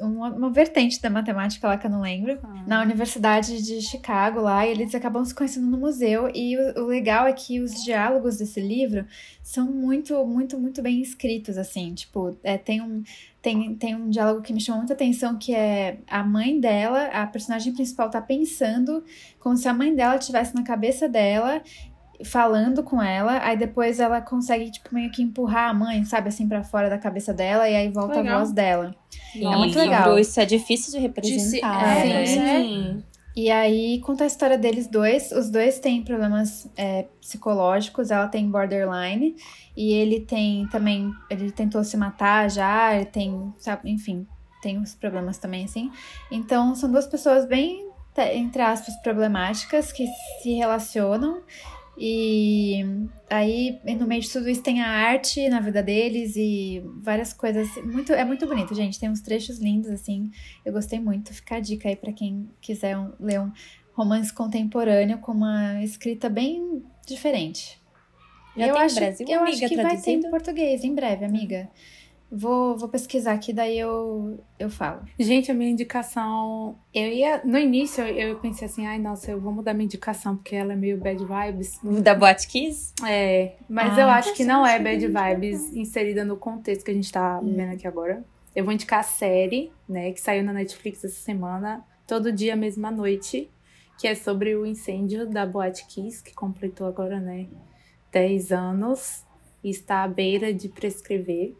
uma, 0.00 0.28
uma 0.30 0.50
vertente 0.50 1.00
da 1.00 1.10
matemática 1.10 1.66
lá 1.66 1.76
que 1.76 1.86
eu 1.86 1.90
não 1.90 2.00
lembro, 2.00 2.38
na 2.66 2.82
Universidade 2.82 3.62
de 3.62 3.80
Chicago 3.80 4.40
lá, 4.40 4.66
e 4.66 4.70
eles 4.70 4.94
acabam 4.94 5.24
se 5.24 5.34
conhecendo 5.34 5.66
no 5.66 5.78
museu. 5.78 6.30
E 6.34 6.56
o, 6.56 6.84
o 6.84 6.86
legal 6.86 7.26
é 7.26 7.32
que 7.32 7.60
os 7.60 7.84
diálogos 7.84 8.38
desse 8.38 8.60
livro 8.60 9.06
são 9.42 9.70
muito, 9.70 10.24
muito, 10.26 10.58
muito 10.58 10.82
bem 10.82 11.00
escritos, 11.00 11.56
assim. 11.56 11.94
Tipo, 11.94 12.36
é, 12.42 12.58
tem 12.58 12.80
um. 12.82 13.02
Tem, 13.40 13.76
tem 13.76 13.94
um 13.94 14.10
diálogo 14.10 14.42
que 14.42 14.52
me 14.52 14.60
chamou 14.60 14.80
muita 14.80 14.94
atenção, 14.94 15.38
que 15.38 15.54
é 15.54 15.98
a 16.08 16.24
mãe 16.24 16.58
dela, 16.58 17.04
a 17.12 17.24
personagem 17.28 17.72
principal 17.72 18.10
tá 18.10 18.20
pensando 18.20 19.04
como 19.38 19.56
se 19.56 19.68
a 19.68 19.72
mãe 19.72 19.94
dela 19.94 20.16
estivesse 20.16 20.52
na 20.52 20.64
cabeça 20.64 21.08
dela 21.08 21.62
falando 22.24 22.82
com 22.82 23.02
ela, 23.02 23.40
aí 23.42 23.56
depois 23.56 24.00
ela 24.00 24.20
consegue, 24.20 24.70
tipo, 24.70 24.94
meio 24.94 25.10
que 25.10 25.22
empurrar 25.22 25.70
a 25.70 25.74
mãe, 25.74 26.04
sabe, 26.04 26.28
assim, 26.28 26.48
pra 26.48 26.62
fora 26.62 26.88
da 26.88 26.98
cabeça 26.98 27.32
dela, 27.34 27.68
e 27.68 27.74
aí 27.74 27.88
volta 27.88 28.16
Legal. 28.20 28.36
a 28.36 28.38
voz 28.38 28.52
dela. 28.52 28.94
É 29.34 29.56
muito 29.56 29.78
legal. 29.78 30.18
Isso 30.18 30.40
é 30.40 30.44
difícil 30.44 30.92
de 30.92 30.98
representar, 30.98 31.96
se- 32.00 32.08
é, 32.10 32.14
né? 32.14 32.26
Sim. 32.26 33.02
E 33.36 33.50
aí 33.50 34.00
conta 34.00 34.24
a 34.24 34.26
história 34.26 34.56
deles 34.56 34.86
dois. 34.86 35.30
Os 35.30 35.50
dois 35.50 35.78
têm 35.78 36.02
problemas 36.02 36.70
é, 36.74 37.04
psicológicos. 37.20 38.10
Ela 38.10 38.28
tem 38.28 38.50
borderline 38.50 39.36
e 39.76 39.92
ele 39.92 40.20
tem 40.20 40.66
também. 40.68 41.12
Ele 41.28 41.50
tentou 41.50 41.84
se 41.84 41.98
matar 41.98 42.50
já. 42.50 42.94
Ele 42.94 43.04
tem, 43.04 43.52
sabe, 43.58 43.90
enfim, 43.90 44.26
tem 44.62 44.78
uns 44.78 44.94
problemas 44.94 45.36
também 45.36 45.66
assim. 45.66 45.92
Então 46.32 46.74
são 46.74 46.90
duas 46.90 47.06
pessoas 47.06 47.44
bem 47.46 47.84
entre 48.32 48.62
aspas 48.62 48.96
problemáticas 49.02 49.92
que 49.92 50.06
se 50.42 50.54
relacionam. 50.54 51.42
E 51.98 52.84
aí, 53.30 53.80
no 53.98 54.06
meio 54.06 54.20
de 54.20 54.30
tudo 54.30 54.48
isso, 54.48 54.62
tem 54.62 54.82
a 54.82 54.88
arte 54.88 55.48
na 55.48 55.60
vida 55.60 55.82
deles 55.82 56.34
e 56.36 56.82
várias 57.02 57.32
coisas. 57.32 57.68
Muito, 57.84 58.12
é 58.12 58.24
muito 58.24 58.46
bonito, 58.46 58.74
gente. 58.74 59.00
Tem 59.00 59.08
uns 59.08 59.20
trechos 59.20 59.58
lindos, 59.58 59.90
assim. 59.90 60.30
Eu 60.64 60.72
gostei 60.72 61.00
muito. 61.00 61.32
Fica 61.32 61.56
a 61.56 61.60
dica 61.60 61.88
aí 61.88 61.96
pra 61.96 62.12
quem 62.12 62.50
quiser 62.60 62.98
um- 62.98 63.12
ler 63.18 63.40
um 63.40 63.50
romance 63.94 64.32
contemporâneo 64.32 65.18
com 65.18 65.32
uma 65.32 65.82
escrita 65.82 66.28
bem 66.28 66.82
diferente. 67.06 67.80
Já 68.56 68.66
eu 68.68 68.74
tem 68.74 68.82
acho, 68.82 68.94
Brasil, 68.94 69.26
eu 69.28 69.40
amiga, 69.40 69.56
acho 69.56 69.68
que 69.68 69.76
vai 69.76 69.96
ter 70.00 70.10
em 70.12 70.30
português 70.30 70.84
em 70.84 70.94
breve, 70.94 71.24
amiga. 71.24 71.68
Vou, 72.30 72.76
vou 72.76 72.88
pesquisar 72.88 73.32
aqui, 73.32 73.52
daí 73.52 73.78
eu, 73.78 74.38
eu 74.58 74.68
falo. 74.68 75.02
Gente, 75.18 75.50
a 75.50 75.54
minha 75.54 75.70
indicação. 75.70 76.76
Eu 76.92 77.08
ia. 77.08 77.40
No 77.44 77.56
início, 77.58 78.02
eu, 78.04 78.30
eu 78.30 78.38
pensei 78.38 78.66
assim, 78.66 78.86
ai, 78.86 78.98
nossa, 78.98 79.30
eu 79.30 79.40
vou 79.40 79.52
mudar 79.52 79.74
minha 79.74 79.84
indicação, 79.84 80.36
porque 80.36 80.56
ela 80.56 80.72
é 80.72 80.76
meio 80.76 80.98
bad 80.98 81.24
vibes. 81.24 81.78
Da 82.02 82.14
Boate 82.14 82.48
Kiss? 82.48 82.92
É, 83.06 83.54
mas 83.68 83.96
Ah, 83.96 84.02
eu 84.02 84.08
acho 84.08 84.34
que 84.34 84.44
não 84.44 84.66
é 84.66 84.78
bad 84.78 85.06
vibes 85.06 85.74
inserida 85.74 86.24
no 86.24 86.36
contexto 86.36 86.84
que 86.84 86.90
a 86.90 86.94
gente 86.94 87.12
tá 87.12 87.40
vendo 87.40 87.72
aqui 87.72 87.86
agora. 87.86 88.24
Eu 88.54 88.64
vou 88.64 88.72
indicar 88.72 89.00
a 89.00 89.04
série, 89.04 89.70
né, 89.88 90.12
que 90.12 90.20
saiu 90.20 90.42
na 90.42 90.52
Netflix 90.52 91.04
essa 91.04 91.20
semana, 91.20 91.84
Todo 92.06 92.32
Dia, 92.32 92.56
Mesma 92.56 92.90
Noite, 92.90 93.50
que 93.98 94.08
é 94.08 94.14
sobre 94.14 94.56
o 94.56 94.64
incêndio 94.64 95.28
da 95.28 95.44
Boate 95.44 95.86
Kiss, 95.86 96.22
que 96.22 96.34
completou 96.34 96.86
agora, 96.86 97.20
né, 97.20 97.46
10 98.10 98.52
anos 98.52 99.24
e 99.62 99.68
está 99.70 100.02
à 100.02 100.08
beira 100.08 100.54
de 100.54 100.68
prescrever. 100.70 101.54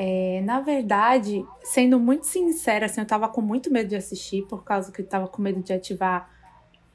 É, 0.00 0.40
na 0.42 0.60
verdade, 0.60 1.44
sendo 1.60 1.98
muito 1.98 2.24
sincera, 2.24 2.86
assim, 2.86 3.00
eu 3.00 3.06
tava 3.06 3.28
com 3.28 3.40
muito 3.40 3.68
medo 3.68 3.88
de 3.88 3.96
assistir, 3.96 4.46
por 4.46 4.62
causa 4.62 4.92
que 4.92 5.02
eu 5.02 5.04
tava 5.04 5.26
com 5.26 5.42
medo 5.42 5.60
de 5.60 5.72
ativar 5.72 6.30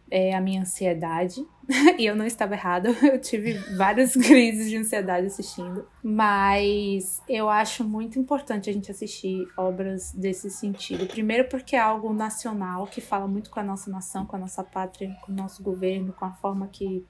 é, 0.10 0.34
a 0.34 0.40
minha 0.40 0.62
ansiedade. 0.62 1.46
e 2.00 2.06
eu 2.06 2.16
não 2.16 2.26
estava 2.26 2.54
errada, 2.54 2.96
eu 3.04 3.20
tive 3.20 3.56
várias 3.76 4.14
crises 4.16 4.70
de 4.70 4.78
ansiedade 4.78 5.28
assistindo. 5.28 5.86
Mas 6.02 7.22
eu 7.28 7.50
acho 7.50 7.84
muito 7.84 8.18
importante 8.18 8.70
a 8.70 8.74
gente 8.74 8.90
assistir 8.90 9.50
obras 9.58 10.14
desse 10.14 10.50
sentido. 10.50 11.06
Primeiro, 11.06 11.50
porque 11.50 11.76
é 11.76 11.80
algo 11.80 12.14
nacional 12.14 12.88
que 12.88 13.02
fala 13.02 13.28
muito 13.28 13.50
com 13.50 13.60
a 13.60 13.64
nossa 13.64 13.92
nação, 13.92 14.26
com 14.26 14.38
a 14.38 14.40
nossa 14.40 14.64
pátria, 14.64 15.14
com 15.26 15.34
o 15.34 15.36
nosso 15.36 15.62
governo, 15.62 16.14
com 16.14 16.24
a 16.24 16.32
forma 16.32 16.70
que 16.70 17.06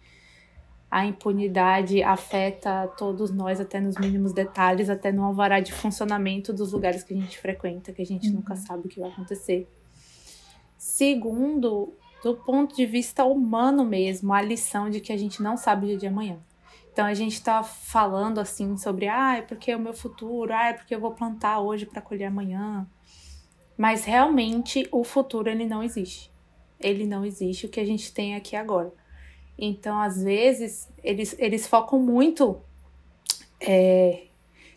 a 0.93 1.07
impunidade 1.07 2.03
afeta 2.03 2.87
todos 2.95 3.31
nós, 3.31 3.59
até 3.59 3.81
nos 3.81 3.97
mínimos 3.97 4.31
detalhes, 4.31 4.91
até 4.91 5.11
no 5.11 5.23
alvará 5.23 5.59
de 5.59 5.73
funcionamento 5.73 6.53
dos 6.53 6.71
lugares 6.71 7.01
que 7.03 7.15
a 7.15 7.17
gente 7.17 7.39
frequenta, 7.39 7.91
que 7.91 8.03
a 8.03 8.05
gente 8.05 8.29
nunca 8.29 8.55
sabe 8.55 8.85
o 8.85 8.89
que 8.89 8.99
vai 8.99 9.09
acontecer. 9.09 9.67
Segundo, 10.77 11.95
do 12.23 12.35
ponto 12.35 12.75
de 12.75 12.85
vista 12.85 13.25
humano 13.25 13.83
mesmo, 13.83 14.31
a 14.31 14.39
lição 14.39 14.87
de 14.87 14.99
que 14.99 15.11
a 15.11 15.17
gente 15.17 15.41
não 15.41 15.57
sabe 15.57 15.85
o 15.85 15.89
dia 15.89 15.97
de 15.97 16.05
amanhã. 16.05 16.37
Então 16.91 17.07
a 17.07 17.13
gente 17.15 17.41
tá 17.41 17.63
falando 17.63 18.37
assim 18.37 18.77
sobre, 18.77 19.07
ah, 19.07 19.37
é 19.37 19.41
porque 19.41 19.71
é 19.71 19.75
o 19.75 19.79
meu 19.79 19.95
futuro, 19.95 20.53
ah, 20.53 20.67
é 20.67 20.73
porque 20.73 20.93
eu 20.93 20.99
vou 20.99 21.15
plantar 21.15 21.59
hoje 21.59 21.87
para 21.87 22.03
colher 22.03 22.25
amanhã. 22.25 22.87
Mas 23.75 24.05
realmente 24.05 24.87
o 24.91 25.03
futuro 25.03 25.49
ele 25.49 25.65
não 25.65 25.81
existe. 25.81 26.31
Ele 26.79 27.07
não 27.07 27.25
existe 27.25 27.65
o 27.65 27.69
que 27.69 27.79
a 27.79 27.85
gente 27.85 28.13
tem 28.13 28.35
aqui 28.35 28.55
agora. 28.55 28.93
Então, 29.57 29.99
às 29.99 30.21
vezes, 30.23 30.89
eles, 31.03 31.35
eles 31.39 31.67
focam 31.67 31.99
muito. 31.99 32.59
é, 33.59 34.27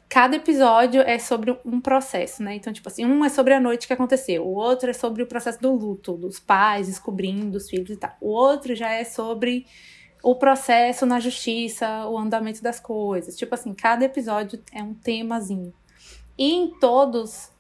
cada 0.09 0.37
episódio 0.37 1.01
é 1.03 1.19
sobre 1.19 1.59
um 1.65 1.81
processo, 1.81 2.43
né? 2.43 2.55
Então, 2.55 2.73
tipo 2.73 2.89
assim, 2.89 3.05
um 3.05 3.25
é 3.25 3.29
sobre 3.29 3.55
a 3.55 3.61
noite 3.61 3.87
que 3.87 3.93
aconteceu, 3.93 4.47
o 4.47 4.55
outro 4.55 4.91
é 4.91 4.93
sobre 4.93 5.23
o 5.23 5.27
processo 5.27 5.61
do 5.61 5.73
luto, 5.75 6.13
dos 6.17 6.39
pais 6.39 6.87
descobrindo 6.87 7.57
os 7.57 7.69
filhos 7.69 7.91
e 7.91 7.97
tal. 7.97 8.17
O 8.21 8.29
outro 8.31 8.75
já 8.75 8.91
é 8.93 9.05
sobre 9.05 9.67
o 10.23 10.35
processo 10.35 11.07
na 11.07 11.21
justiça, 11.21 12.07
o 12.09 12.19
andamento 12.19 12.63
das 12.63 12.81
coisas. 12.81 13.37
Tipo 13.37 13.55
assim, 13.55 13.75
cada 13.75 14.05
episódio 14.05 14.63
é 14.73 14.83
um 14.83 14.95
temazinho. 14.95 15.73
E 16.39 16.53
em 16.53 16.71
todos 16.79 17.51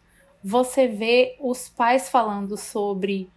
você 0.42 0.86
vê 0.86 1.36
os 1.40 1.68
pais 1.68 2.08
falando 2.08 2.56
sobre 2.56 3.30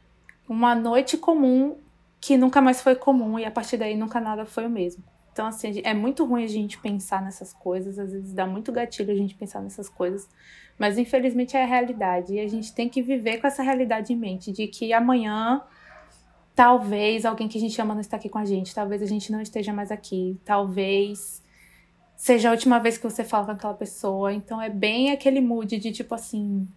uma 0.47 0.75
noite 0.75 1.17
comum 1.17 1.77
que 2.19 2.37
nunca 2.37 2.61
mais 2.61 2.81
foi 2.81 2.95
comum 2.95 3.39
e 3.39 3.45
a 3.45 3.51
partir 3.51 3.77
daí 3.77 3.95
nunca 3.95 4.19
nada 4.19 4.45
foi 4.45 4.65
o 4.65 4.69
mesmo. 4.69 5.03
Então, 5.31 5.47
assim, 5.47 5.81
é 5.83 5.93
muito 5.93 6.25
ruim 6.25 6.43
a 6.43 6.47
gente 6.47 6.77
pensar 6.79 7.21
nessas 7.21 7.53
coisas, 7.53 7.97
às 7.97 8.11
vezes 8.11 8.33
dá 8.33 8.45
muito 8.45 8.71
gatilho 8.71 9.11
a 9.11 9.15
gente 9.15 9.35
pensar 9.35 9.61
nessas 9.61 9.87
coisas, 9.87 10.27
mas 10.77 10.97
infelizmente 10.97 11.55
é 11.55 11.63
a 11.63 11.65
realidade 11.65 12.33
e 12.33 12.39
a 12.39 12.47
gente 12.47 12.73
tem 12.73 12.89
que 12.89 13.01
viver 13.01 13.39
com 13.39 13.47
essa 13.47 13.63
realidade 13.63 14.11
em 14.11 14.17
mente, 14.17 14.51
de 14.51 14.67
que 14.67 14.91
amanhã 14.91 15.61
talvez 16.53 17.25
alguém 17.25 17.47
que 17.47 17.57
a 17.57 17.61
gente 17.61 17.79
ama 17.79 17.93
não 17.93 18.01
está 18.01 18.17
aqui 18.17 18.27
com 18.27 18.37
a 18.37 18.43
gente, 18.43 18.75
talvez 18.75 19.01
a 19.01 19.05
gente 19.05 19.31
não 19.31 19.39
esteja 19.39 19.71
mais 19.71 19.91
aqui, 19.91 20.37
talvez 20.43 21.41
seja 22.17 22.49
a 22.49 22.51
última 22.51 22.79
vez 22.79 22.97
que 22.97 23.03
você 23.05 23.23
fala 23.23 23.45
com 23.45 23.51
aquela 23.53 23.73
pessoa. 23.73 24.33
Então 24.33 24.61
é 24.61 24.69
bem 24.69 25.09
aquele 25.09 25.39
mood 25.39 25.77
de 25.77 25.89
tipo 25.89 26.13
assim, 26.13 26.67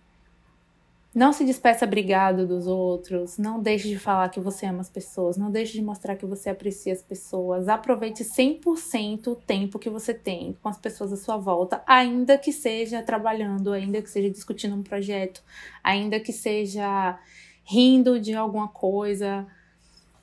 não 1.14 1.30
se 1.30 1.44
despeça 1.44 1.84
obrigado 1.84 2.46
dos 2.46 2.66
outros. 2.66 3.36
Não 3.36 3.60
deixe 3.60 3.86
de 3.86 3.98
falar 3.98 4.30
que 4.30 4.40
você 4.40 4.64
ama 4.64 4.80
as 4.80 4.88
pessoas. 4.88 5.36
Não 5.36 5.50
deixe 5.50 5.74
de 5.74 5.82
mostrar 5.82 6.16
que 6.16 6.24
você 6.24 6.48
aprecia 6.48 6.92
as 6.92 7.02
pessoas. 7.02 7.68
Aproveite 7.68 8.24
100% 8.24 9.26
o 9.26 9.36
tempo 9.36 9.78
que 9.78 9.90
você 9.90 10.14
tem 10.14 10.56
com 10.62 10.70
as 10.70 10.78
pessoas 10.78 11.12
à 11.12 11.16
sua 11.16 11.36
volta, 11.36 11.82
ainda 11.86 12.38
que 12.38 12.50
seja 12.50 13.02
trabalhando, 13.02 13.72
ainda 13.72 14.00
que 14.00 14.08
seja 14.08 14.30
discutindo 14.30 14.74
um 14.74 14.82
projeto, 14.82 15.42
ainda 15.84 16.18
que 16.18 16.32
seja 16.32 17.18
rindo 17.62 18.18
de 18.18 18.34
alguma 18.34 18.68
coisa 18.68 19.46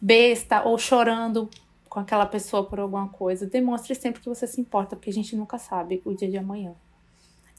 besta 0.01 0.63
ou 0.63 0.77
chorando 0.77 1.49
com 1.87 1.99
aquela 1.99 2.25
pessoa 2.25 2.63
por 2.63 2.79
alguma 2.79 3.09
coisa. 3.09 3.45
Demonstre 3.45 3.93
sempre 3.93 4.21
que 4.21 4.29
você 4.29 4.47
se 4.47 4.59
importa, 4.59 4.95
porque 4.95 5.11
a 5.11 5.13
gente 5.13 5.35
nunca 5.35 5.59
sabe 5.59 6.01
o 6.03 6.15
dia 6.15 6.29
de 6.29 6.37
amanhã. 6.37 6.73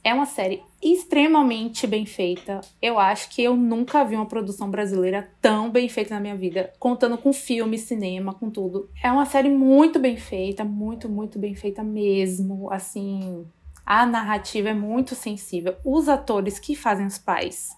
É 0.03 0.13
uma 0.13 0.25
série 0.25 0.63
extremamente 0.81 1.85
bem 1.85 2.05
feita. 2.07 2.61
Eu 2.81 2.97
acho 2.97 3.29
que 3.29 3.43
eu 3.43 3.55
nunca 3.55 4.03
vi 4.03 4.15
uma 4.15 4.25
produção 4.25 4.69
brasileira 4.69 5.29
tão 5.39 5.69
bem 5.69 5.87
feita 5.87 6.15
na 6.15 6.19
minha 6.19 6.35
vida, 6.35 6.73
contando 6.79 7.17
com 7.19 7.31
filme, 7.31 7.77
cinema, 7.77 8.33
com 8.33 8.49
tudo. 8.49 8.89
É 9.03 9.11
uma 9.11 9.27
série 9.27 9.49
muito 9.49 9.99
bem 9.99 10.17
feita, 10.17 10.63
muito, 10.63 11.07
muito 11.07 11.37
bem 11.37 11.53
feita 11.53 11.83
mesmo. 11.83 12.71
Assim, 12.71 13.45
a 13.85 14.05
narrativa 14.05 14.69
é 14.69 14.73
muito 14.73 15.13
sensível. 15.13 15.75
Os 15.85 16.09
atores 16.09 16.57
que 16.57 16.75
fazem 16.75 17.05
os 17.05 17.19
pais 17.19 17.69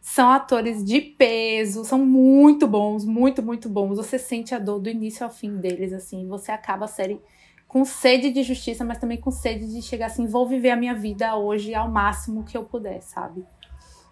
são 0.00 0.30
atores 0.30 0.84
de 0.84 1.00
peso, 1.00 1.84
são 1.84 1.98
muito 1.98 2.66
bons, 2.68 3.04
muito, 3.04 3.42
muito 3.42 3.68
bons. 3.68 3.96
Você 3.96 4.18
sente 4.18 4.54
a 4.54 4.58
dor 4.58 4.78
do 4.78 4.88
início 4.88 5.24
ao 5.24 5.30
fim 5.30 5.56
deles, 5.56 5.92
assim. 5.92 6.26
Você 6.28 6.52
acaba 6.52 6.84
a 6.84 6.88
série 6.88 7.20
com 7.70 7.84
sede 7.84 8.32
de 8.32 8.42
justiça, 8.42 8.84
mas 8.84 8.98
também 8.98 9.16
com 9.16 9.30
sede 9.30 9.64
de 9.72 9.80
chegar 9.80 10.06
assim, 10.06 10.26
vou 10.26 10.44
viver 10.44 10.70
a 10.70 10.76
minha 10.76 10.92
vida 10.92 11.36
hoje 11.36 11.72
ao 11.72 11.88
máximo 11.88 12.42
que 12.42 12.56
eu 12.56 12.64
puder, 12.64 13.00
sabe? 13.00 13.46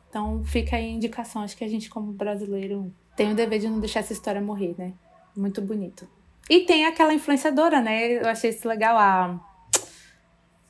Então 0.09 0.45
fica 0.45 0.77
aí 0.77 0.85
a 0.85 0.89
indicação. 0.89 1.43
Acho 1.43 1.57
que 1.57 1.65
a 1.65 1.69
gente, 1.69 1.91
como 1.91 2.13
brasileiro, 2.13 2.95
tem 3.17 3.33
o 3.33 3.35
dever 3.35 3.59
de 3.59 3.69
não 3.69 3.81
deixar 3.81 3.99
essa 3.99 4.13
história 4.13 4.41
morrer, 4.41 4.77
né? 4.79 4.93
Muito 5.37 5.61
bonito. 5.61 6.09
E 6.49 6.61
tem 6.61 6.87
aquela 6.87 7.13
influenciadora, 7.13 7.81
né? 7.81 8.23
Eu 8.23 8.29
achei 8.29 8.51
isso 8.51 8.69
legal. 8.69 8.97
A. 8.97 9.41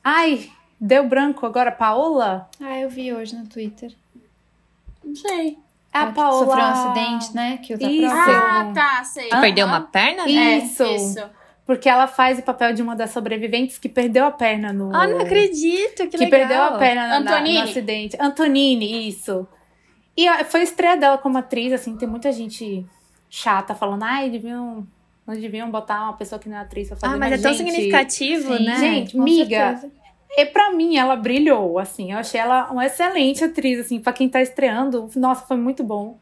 Ai, 0.03 0.51
deu 0.80 1.07
branco 1.07 1.45
agora, 1.45 1.70
Paola? 1.70 2.49
Ah, 2.59 2.78
eu 2.78 2.89
vi 2.89 3.12
hoje 3.12 3.36
no 3.36 3.47
Twitter. 3.47 3.95
Não 5.05 5.14
sei. 5.14 5.59
É 5.93 5.99
a 5.99 6.03
Ela 6.05 6.12
Paola. 6.12 6.47
Sofreu 6.47 6.64
um 6.64 6.68
acidente, 6.68 7.34
né? 7.34 7.59
Que 7.59 7.74
usa 7.74 7.91
Isso. 7.91 8.14
Ah, 8.14 8.72
tá, 8.74 9.05
sei. 9.05 9.28
Perdeu 9.28 9.66
Aham. 9.66 9.74
uma 9.74 9.86
perna? 9.86 10.24
né? 10.24 10.30
Ih. 10.30 10.39
É, 10.39 10.59
Isso. 10.64 10.84
isso. 10.84 11.38
Porque 11.68 11.86
ela 11.86 12.06
faz 12.06 12.38
o 12.38 12.42
papel 12.42 12.72
de 12.72 12.80
uma 12.80 12.96
das 12.96 13.10
sobreviventes 13.10 13.76
que 13.78 13.90
perdeu 13.90 14.24
a 14.24 14.30
perna 14.30 14.72
no. 14.72 14.88
Ah, 14.96 15.06
não 15.06 15.18
acredito, 15.20 16.04
que, 16.04 16.08
que 16.08 16.16
legal. 16.16 16.30
perdeu 16.40 16.62
a 16.62 16.78
perna 16.78 17.20
na- 17.20 17.40
no 17.42 17.60
acidente. 17.60 18.16
Antonini, 18.18 19.06
isso. 19.06 19.46
E 20.16 20.26
foi 20.44 20.60
a 20.60 20.62
estreia 20.62 20.96
dela 20.96 21.18
como 21.18 21.36
atriz, 21.36 21.70
assim, 21.74 21.94
tem 21.94 22.08
muita 22.08 22.32
gente 22.32 22.86
chata 23.28 23.74
falando, 23.74 24.02
ai, 24.02 24.30
deviam, 24.30 24.86
não 25.26 25.34
deviam 25.34 25.70
botar 25.70 26.04
uma 26.04 26.14
pessoa 26.14 26.38
que 26.38 26.48
não 26.48 26.56
é 26.56 26.60
atriz 26.60 26.88
pra 26.88 26.96
fazer. 26.96 27.14
Ah, 27.14 27.18
mas, 27.18 27.32
é 27.34 27.36
tão 27.42 27.52
gente, 27.52 27.70
significativo, 27.70 28.56
Sim, 28.56 28.64
né? 28.64 28.78
Gente, 28.78 29.12
com 29.14 29.22
miga, 29.22 29.76
certeza. 29.76 29.92
E 30.38 30.46
pra 30.46 30.72
mim, 30.72 30.96
ela 30.96 31.16
brilhou, 31.16 31.78
assim. 31.78 32.12
Eu 32.12 32.18
achei 32.18 32.40
ela 32.40 32.70
uma 32.70 32.86
excelente 32.86 33.44
atriz, 33.44 33.78
assim, 33.80 34.00
pra 34.00 34.14
quem 34.14 34.26
tá 34.26 34.40
estreando. 34.40 35.10
Nossa, 35.16 35.44
foi 35.46 35.58
muito 35.58 35.84
bom. 35.84 36.18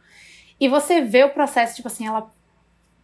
E 0.58 0.68
você 0.68 1.02
vê 1.02 1.22
o 1.22 1.30
processo, 1.30 1.76
tipo 1.76 1.86
assim, 1.86 2.04
ela 2.04 2.34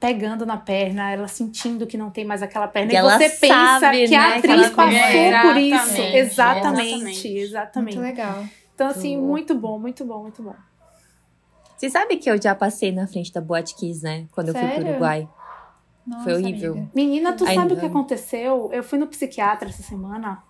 pegando 0.03 0.45
na 0.45 0.57
perna, 0.57 1.13
ela 1.13 1.29
sentindo 1.29 1.87
que 1.87 1.97
não 1.97 2.11
tem 2.11 2.25
mais 2.25 2.43
aquela 2.43 2.67
perna. 2.67 2.91
E 2.91 2.95
E, 2.95 2.99
ela 2.99 3.17
você 3.17 3.29
pensa 3.31 3.79
sabe, 3.79 4.09
que 4.09 4.15
a 4.17 4.21
né, 4.31 4.41
que 4.43 4.51
atriz 4.51 4.71
passou 4.71 5.43
por 5.43 5.57
isso. 5.57 6.03
Exatamente, 6.03 6.19
Exatamente, 6.19 7.29
exatamente. 7.39 7.97
Muito 7.99 8.11
legal. 8.11 8.45
Então, 8.75 8.89
assim, 8.89 9.17
Muito 9.17 9.55
bom. 9.55 9.79
muito 9.79 10.05
bom, 10.05 10.05
muito 10.05 10.05
bom, 10.05 10.23
muito 10.23 10.43
bom. 10.43 10.55
Você 11.77 11.89
sabe 11.89 12.17
que 12.17 12.29
eu 12.29 12.41
já 12.41 12.53
passei 12.53 12.91
na 12.91 13.07
frente 13.07 13.33
da 13.33 13.41
Boate 13.41 13.77
Kiss, 13.77 14.03
né? 14.03 14.27
Quando 14.33 14.49
eu 14.49 14.55
fui 14.55 14.63
pro 14.63 14.71
Sério? 14.75 14.91
Uruguai. 14.91 15.29
Nossa, 16.05 16.25
Foi 16.25 16.35
horrível. 16.35 16.73
amiga. 16.73 16.91
Menina, 16.95 17.33
tu 17.35 17.45
Ai, 17.47 17.55
sabe 17.55 17.75
o 17.75 17.77
que 17.77 17.87
aconteceu? 17.87 18.71
Eu 18.73 18.83
fui 18.83 18.99
no 18.99 19.07
psiquiatra 19.07 19.69
essa 19.69 19.85
semana. 19.85 20.43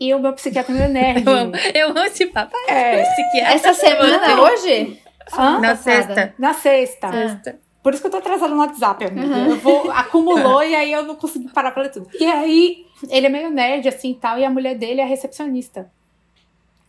E 0.00 0.14
o 0.14 0.18
meu 0.18 0.32
psiquiatra 0.32 0.74
é 0.74 0.78
meio 0.78 0.90
nerd. 0.90 1.24
Eu 1.28 1.32
amo, 1.32 1.52
eu 1.74 1.88
amo 1.90 1.98
esse 2.00 2.26
papo. 2.26 2.56
É. 2.68 3.02
Psiquiatra. 3.02 3.54
Essa 3.54 3.74
semana, 3.74 4.40
hoje? 4.42 4.98
Hã? 5.32 5.60
Na 5.60 5.68
Passada. 5.68 5.76
sexta. 5.76 6.34
Na 6.38 6.54
sexta. 6.54 7.12
Sexta. 7.12 7.58
Por 7.82 7.92
isso 7.92 8.00
que 8.00 8.06
eu 8.06 8.10
tô 8.12 8.18
atrasada 8.18 8.54
no 8.54 8.60
WhatsApp, 8.60 9.04
amiga. 9.04 9.26
Uhum. 9.26 9.50
Eu 9.50 9.56
vou, 9.56 9.90
acumulou 9.90 10.62
e 10.62 10.74
aí 10.74 10.92
eu 10.92 11.02
não 11.02 11.16
consegui 11.16 11.48
parar 11.52 11.72
pra 11.72 11.82
ler 11.82 11.90
tudo. 11.90 12.08
E 12.18 12.24
aí, 12.24 12.86
ele 13.10 13.26
é 13.26 13.28
meio 13.28 13.50
nerd, 13.50 13.88
assim, 13.88 14.12
e 14.12 14.14
tal, 14.14 14.38
e 14.38 14.44
a 14.44 14.50
mulher 14.50 14.78
dele 14.78 15.00
é 15.00 15.04
a 15.04 15.06
recepcionista 15.06 15.90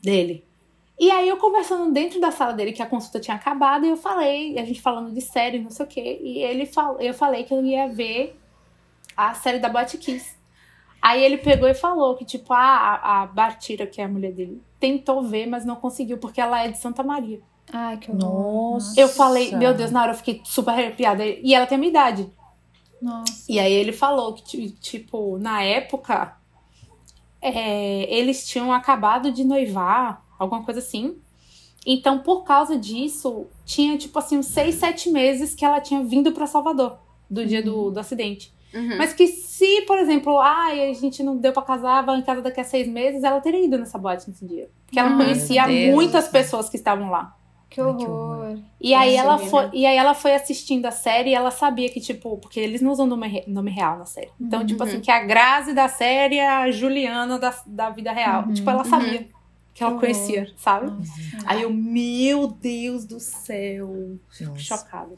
dele. 0.01 0.45
E 0.99 1.09
aí, 1.09 1.27
eu 1.27 1.37
conversando 1.37 1.91
dentro 1.91 2.21
da 2.21 2.29
sala 2.29 2.53
dele, 2.53 2.71
que 2.71 2.81
a 2.81 2.85
consulta 2.85 3.19
tinha 3.19 3.35
acabado, 3.35 3.85
e 3.85 3.89
eu 3.89 3.97
falei, 3.97 4.59
a 4.59 4.63
gente 4.63 4.81
falando 4.81 5.11
de 5.11 5.21
série, 5.21 5.57
não 5.57 5.71
sei 5.71 5.85
o 5.85 5.89
quê, 5.89 6.19
e 6.21 6.37
ele 6.37 6.67
fal, 6.67 6.99
eu 6.99 7.13
falei 7.13 7.43
que 7.43 7.53
eu 7.53 7.65
ia 7.65 7.87
ver 7.87 8.39
a 9.17 9.33
série 9.33 9.57
da 9.57 9.69
Boate 9.69 9.97
Kiss. 9.97 10.35
Aí 11.01 11.23
ele 11.23 11.37
pegou 11.37 11.67
e 11.67 11.73
falou 11.73 12.15
que, 12.15 12.23
tipo, 12.23 12.53
a, 12.53 13.23
a 13.23 13.25
Bartira, 13.25 13.87
que 13.87 13.99
é 13.99 14.05
a 14.05 14.07
mulher 14.07 14.31
dele, 14.31 14.61
tentou 14.79 15.23
ver, 15.23 15.47
mas 15.47 15.65
não 15.65 15.75
conseguiu, 15.75 16.19
porque 16.19 16.39
ela 16.39 16.63
é 16.63 16.69
de 16.69 16.77
Santa 16.77 17.01
Maria. 17.01 17.41
Ai, 17.71 17.97
que 17.97 18.11
horror. 18.11 18.73
Nossa. 18.73 18.99
Eu 18.99 19.07
falei, 19.07 19.55
meu 19.55 19.73
Deus, 19.73 19.91
na 19.91 20.01
hora 20.03 20.11
eu 20.11 20.17
fiquei 20.17 20.41
super 20.43 20.71
arrepiada. 20.71 21.25
E 21.25 21.53
ela 21.53 21.65
tem 21.65 21.75
a 21.75 21.79
minha 21.79 21.89
idade. 21.89 22.29
Nossa. 23.01 23.45
E 23.49 23.59
aí 23.59 23.71
ele 23.73 23.91
falou 23.91 24.33
que, 24.33 24.43
ti- 24.43 24.71
tipo, 24.71 25.37
na 25.37 25.61
época, 25.63 26.37
é, 27.41 28.03
eles 28.13 28.47
tinham 28.47 28.71
acabado 28.71 29.31
de 29.31 29.43
noivar, 29.43 30.23
alguma 30.39 30.63
coisa 30.63 30.79
assim. 30.79 31.17
Então, 31.85 32.19
por 32.19 32.43
causa 32.43 32.77
disso, 32.77 33.47
tinha, 33.65 33.97
tipo 33.97 34.17
assim, 34.17 34.37
uns 34.37 34.45
seis, 34.45 34.75
sete 34.75 35.09
meses 35.09 35.53
que 35.53 35.65
ela 35.65 35.81
tinha 35.81 36.01
vindo 36.03 36.31
pra 36.31 36.47
Salvador, 36.47 36.97
do 37.29 37.45
dia 37.45 37.61
do, 37.61 37.91
do 37.91 37.99
acidente. 37.99 38.53
Uhum. 38.73 38.97
Mas 38.97 39.13
que 39.13 39.27
se, 39.27 39.81
por 39.81 39.97
exemplo, 39.99 40.39
ai, 40.39 40.89
a 40.89 40.93
gente 40.93 41.21
não 41.21 41.37
deu 41.37 41.51
pra 41.51 41.61
casar, 41.61 42.03
vai 42.05 42.17
em 42.17 42.23
casa 42.23 42.41
daqui 42.41 42.59
a 42.61 42.63
seis 42.63 42.87
meses, 42.87 43.23
ela 43.23 43.39
teria 43.41 43.63
ido 43.65 43.77
nessa 43.77 43.97
boate 43.97 44.29
nesse 44.29 44.45
dia. 44.47 44.69
Porque 44.85 44.97
ela 44.97 45.09
Ai, 45.09 45.17
conhecia 45.17 45.67
muitas 45.93 46.27
pessoas 46.27 46.69
que 46.69 46.77
estavam 46.77 47.09
lá. 47.09 47.35
Que 47.73 47.81
Ai, 47.81 47.95
que 47.95 48.05
horror. 48.05 48.59
E 48.79 48.93
aí, 48.93 49.15
ela 49.15 49.37
foi, 49.39 49.69
e 49.73 49.85
aí 49.85 49.97
ela 49.97 50.13
foi 50.13 50.35
assistindo 50.35 50.85
a 50.85 50.91
série 50.91 51.31
e 51.31 51.33
ela 51.33 51.49
sabia 51.49 51.89
que, 51.89 51.99
tipo, 51.99 52.37
porque 52.37 52.59
eles 52.59 52.81
não 52.81 52.91
usam 52.91 53.07
nome, 53.07 53.43
nome 53.47 53.71
real 53.71 53.97
na 53.97 54.05
série. 54.05 54.29
Então, 54.39 54.59
Uhum. 54.59 54.65
tipo 54.67 54.83
assim, 54.83 54.99
que 55.01 55.09
a 55.09 55.23
Grazi 55.23 55.73
da 55.73 55.87
série 55.87 56.37
é 56.37 56.47
a 56.47 56.69
Juliana 56.69 57.39
da, 57.39 57.53
da 57.65 57.89
vida 57.89 58.11
real. 58.11 58.43
Uhum. 58.45 58.53
Tipo, 58.53 58.69
ela 58.69 58.83
sabia 58.83 59.27
que 59.73 59.83
ela 59.83 59.97
conhecia, 59.99 60.53
sabe? 60.55 60.91
Nossa. 60.91 61.11
Aí 61.47 61.63
eu, 61.63 61.73
meu 61.73 62.47
Deus 62.47 63.05
do 63.05 63.19
céu. 63.19 64.19
Nossa. 64.41 64.55
Chocada. 64.59 65.15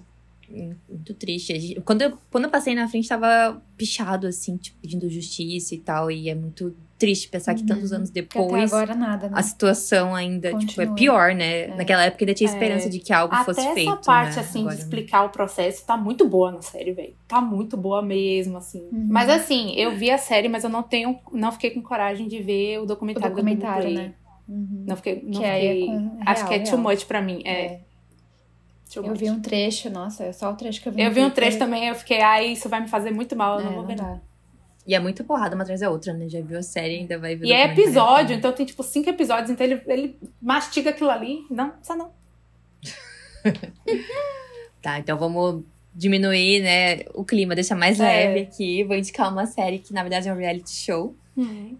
Muito 0.90 1.14
triste. 1.14 1.80
Quando 1.86 2.02
eu, 2.02 2.18
quando 2.32 2.46
eu 2.46 2.50
passei 2.50 2.74
na 2.76 2.88
frente, 2.88 3.08
tava 3.08 3.62
pichado, 3.78 4.28
assim, 4.28 4.58
tipo, 4.58 4.78
pedindo 4.82 5.10
justiça 5.10 5.76
e 5.76 5.80
tal. 5.80 6.10
E 6.10 6.30
é 6.30 6.36
muito 6.36 6.76
triste 6.98 7.28
pensar 7.28 7.54
que 7.54 7.62
Uhum. 7.62 7.68
tantos 7.68 7.92
anos 7.92 8.10
Que 8.10 8.20
até 8.22 8.40
depois 8.40 8.72
nada, 8.72 9.28
né? 9.28 9.34
a 9.36 9.44
situação 9.44 10.16
ainda, 10.16 10.50
tipo, 10.58 10.82
é 10.82 10.86
Continua. 10.86 10.96
pior, 10.96 11.36
né? 11.36 11.68
Naquela 11.76 12.06
época 12.06 12.24
ainda 12.24 12.34
tinha 12.34 12.50
esperança 12.50 12.86
É. 12.88 12.90
de 12.90 13.00
que 13.00 13.12
algo 13.12 13.36
Até 13.36 13.44
fosse 13.46 13.60
essa 13.60 13.74
feito. 13.74 13.98
parte, 14.06 14.36
né? 14.38 14.42
assim, 14.42 14.60
Agora 14.62 14.76
de 14.76 14.82
explicar 14.82 15.24
o 15.26 15.30
processo 15.30 15.86
tá 15.86 15.98
muito 15.98 16.28
boa 16.28 16.52
na 16.54 16.62
série, 16.62 16.94
velho. 16.94 17.14
Tá 17.28 17.42
muito 17.42 17.76
boa 17.76 18.02
mesmo, 18.02 18.58
assim. 18.58 18.80
Uhum. 18.92 19.08
Mas 19.10 19.30
assim, 19.30 19.74
eu 19.76 19.96
vi 19.98 20.10
a 20.10 20.18
série, 20.18 20.48
mas 20.48 20.64
eu 20.64 20.70
não 20.70 20.84
tenho. 20.84 21.20
Não 21.34 21.52
fiquei 21.52 21.72
com 21.72 21.82
coragem 21.82 22.28
de 22.30 22.42
ver 22.42 22.80
o 22.80 22.84
O 22.84 22.86
documentário, 22.86 23.30
documentário, 23.36 23.84
da 23.84 23.90
Globoplay. 23.90 24.08
né? 24.10 24.14
Uhum. 24.48 24.84
Não 24.88 24.96
fiquei. 24.96 25.22
Não 25.24 25.32
Que 25.32 25.44
é 25.44 25.60
fiquei- 25.60 25.86
com 25.88 26.20
Acho 26.26 26.36
real, 26.42 26.48
que 26.48 26.54
é 26.54 26.60
too 26.60 26.70
real. 26.80 26.82
much 26.94 27.06
pra 27.06 27.22
mim. 27.22 27.42
É. 27.46 27.80
Eu 29.04 29.14
vi 29.16 29.30
um 29.30 29.42
trecho, 29.42 29.90
nossa, 29.90 30.24
é 30.26 30.32
só 30.32 30.52
o 30.52 30.56
trecho 30.56 30.82
que 30.82 30.90
eu 30.90 30.94
vi. 30.94 31.02
Eu 31.02 31.12
vi 31.12 31.22
um 31.22 31.30
trecho 31.30 31.58
também, 31.58 31.88
eu 31.88 31.96
fiquei, 31.96 32.22
ai, 32.22 32.48
isso 32.54 32.68
vai 32.70 32.82
me 32.82 32.88
fazer 32.88 33.12
muito 33.12 33.36
mal, 33.36 33.56
eu 33.60 33.62
É, 33.62 33.64
não 33.66 33.74
vou 33.74 33.82
não 33.82 33.88
ver. 33.88 33.96
dá. 33.96 34.20
E 34.88 34.94
é 34.94 35.00
muito 35.00 35.24
porrada 35.24 35.56
uma 35.56 35.64
atrás 35.64 35.82
da 35.82 35.90
outra, 35.90 36.14
né? 36.14 36.30
Já 36.30 36.40
viu 36.42 36.60
a 36.60 36.62
série 36.62 36.98
ainda 36.98 37.18
vai 37.18 37.36
ver 37.36 37.48
E 37.48 37.52
é 37.52 37.66
episódio, 37.66 38.36
então 38.36 38.52
tem 38.52 38.66
tipo 38.68 38.84
cinco 38.84 39.10
episódios, 39.10 39.50
então 39.50 39.66
ele, 39.66 39.82
ele 39.88 40.20
mastiga 40.42 40.92
aquilo 40.92 41.10
ali. 41.10 41.40
Não, 41.50 41.72
precisa 41.72 41.96
não. 41.98 42.12
Tá, 44.82 45.00
então 45.00 45.18
vamos 45.18 45.64
diminuir, 45.94 46.62
né, 46.62 47.00
o 47.14 47.24
clima, 47.24 47.56
deixar 47.56 47.76
mais 47.76 48.00
É. 48.00 48.04
leve 48.04 48.42
aqui. 48.42 48.84
Vou 48.84 48.96
indicar 48.96 49.32
uma 49.32 49.46
série 49.48 49.80
que, 49.80 49.94
na 49.94 50.02
verdade, 50.04 50.30
é 50.30 50.34
um 50.34 50.38
reality 50.38 50.72
show. 50.72 51.16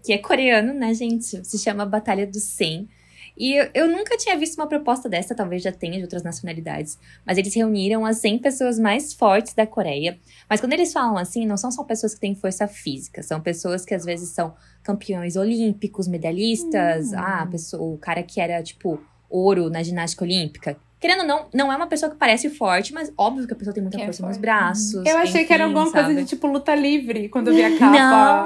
que 0.04 0.12
é 0.12 0.18
coreano, 0.18 0.74
né, 0.74 0.92
gente? 0.92 1.42
Se 1.44 1.58
chama 1.58 1.86
Batalha 1.86 2.26
dos 2.26 2.42
100. 2.42 2.88
E 3.36 3.52
eu, 3.54 3.68
eu 3.74 3.88
nunca 3.88 4.16
tinha 4.16 4.36
visto 4.38 4.56
uma 4.58 4.66
proposta 4.66 5.08
dessa, 5.08 5.34
talvez 5.34 5.62
já 5.62 5.70
tenha 5.72 5.96
de 5.96 6.02
outras 6.02 6.22
nacionalidades. 6.22 6.98
Mas 7.24 7.36
eles 7.36 7.54
reuniram 7.54 8.06
as 8.06 8.16
100 8.18 8.38
pessoas 8.38 8.78
mais 8.78 9.12
fortes 9.12 9.52
da 9.52 9.66
Coreia. 9.66 10.18
Mas 10.48 10.60
quando 10.60 10.72
eles 10.72 10.92
falam 10.92 11.18
assim, 11.18 11.44
não 11.46 11.56
são 11.56 11.70
só 11.70 11.84
pessoas 11.84 12.14
que 12.14 12.20
têm 12.20 12.34
força 12.34 12.66
física, 12.66 13.22
são 13.22 13.40
pessoas 13.40 13.84
que 13.84 13.94
às 13.94 14.04
vezes 14.04 14.30
são 14.30 14.54
campeões 14.82 15.36
olímpicos, 15.36 16.08
medalhistas. 16.08 17.12
Hum. 17.12 17.16
Ah, 17.18 17.42
a 17.42 17.46
pessoa, 17.46 17.82
o 17.94 17.98
cara 17.98 18.22
que 18.22 18.40
era, 18.40 18.62
tipo, 18.62 18.98
ouro 19.28 19.68
na 19.68 19.82
ginástica 19.82 20.24
olímpica. 20.24 20.76
Querendo 20.98 21.20
ou 21.20 21.26
não, 21.26 21.46
não 21.52 21.72
é 21.72 21.76
uma 21.76 21.86
pessoa 21.86 22.10
que 22.10 22.16
parece 22.16 22.48
forte, 22.48 22.94
mas 22.94 23.12
óbvio 23.18 23.46
que 23.46 23.52
a 23.52 23.56
pessoa 23.56 23.74
tem 23.74 23.82
muita 23.82 23.98
Que 23.98 24.02
é 24.02 24.06
força 24.06 24.22
nos 24.22 24.36
forte. 24.36 24.40
braços. 24.40 25.04
Eu 25.06 25.18
achei 25.18 25.44
que 25.44 25.52
era 25.52 25.64
enfim, 25.64 25.74
alguma 25.74 25.92
coisa 25.92 26.08
sabe? 26.08 26.22
de 26.22 26.26
tipo 26.28 26.46
luta 26.46 26.74
livre 26.74 27.28
quando 27.28 27.48
eu 27.48 27.54
vi 27.54 27.62
a 27.64 27.78
capa. 27.78 27.90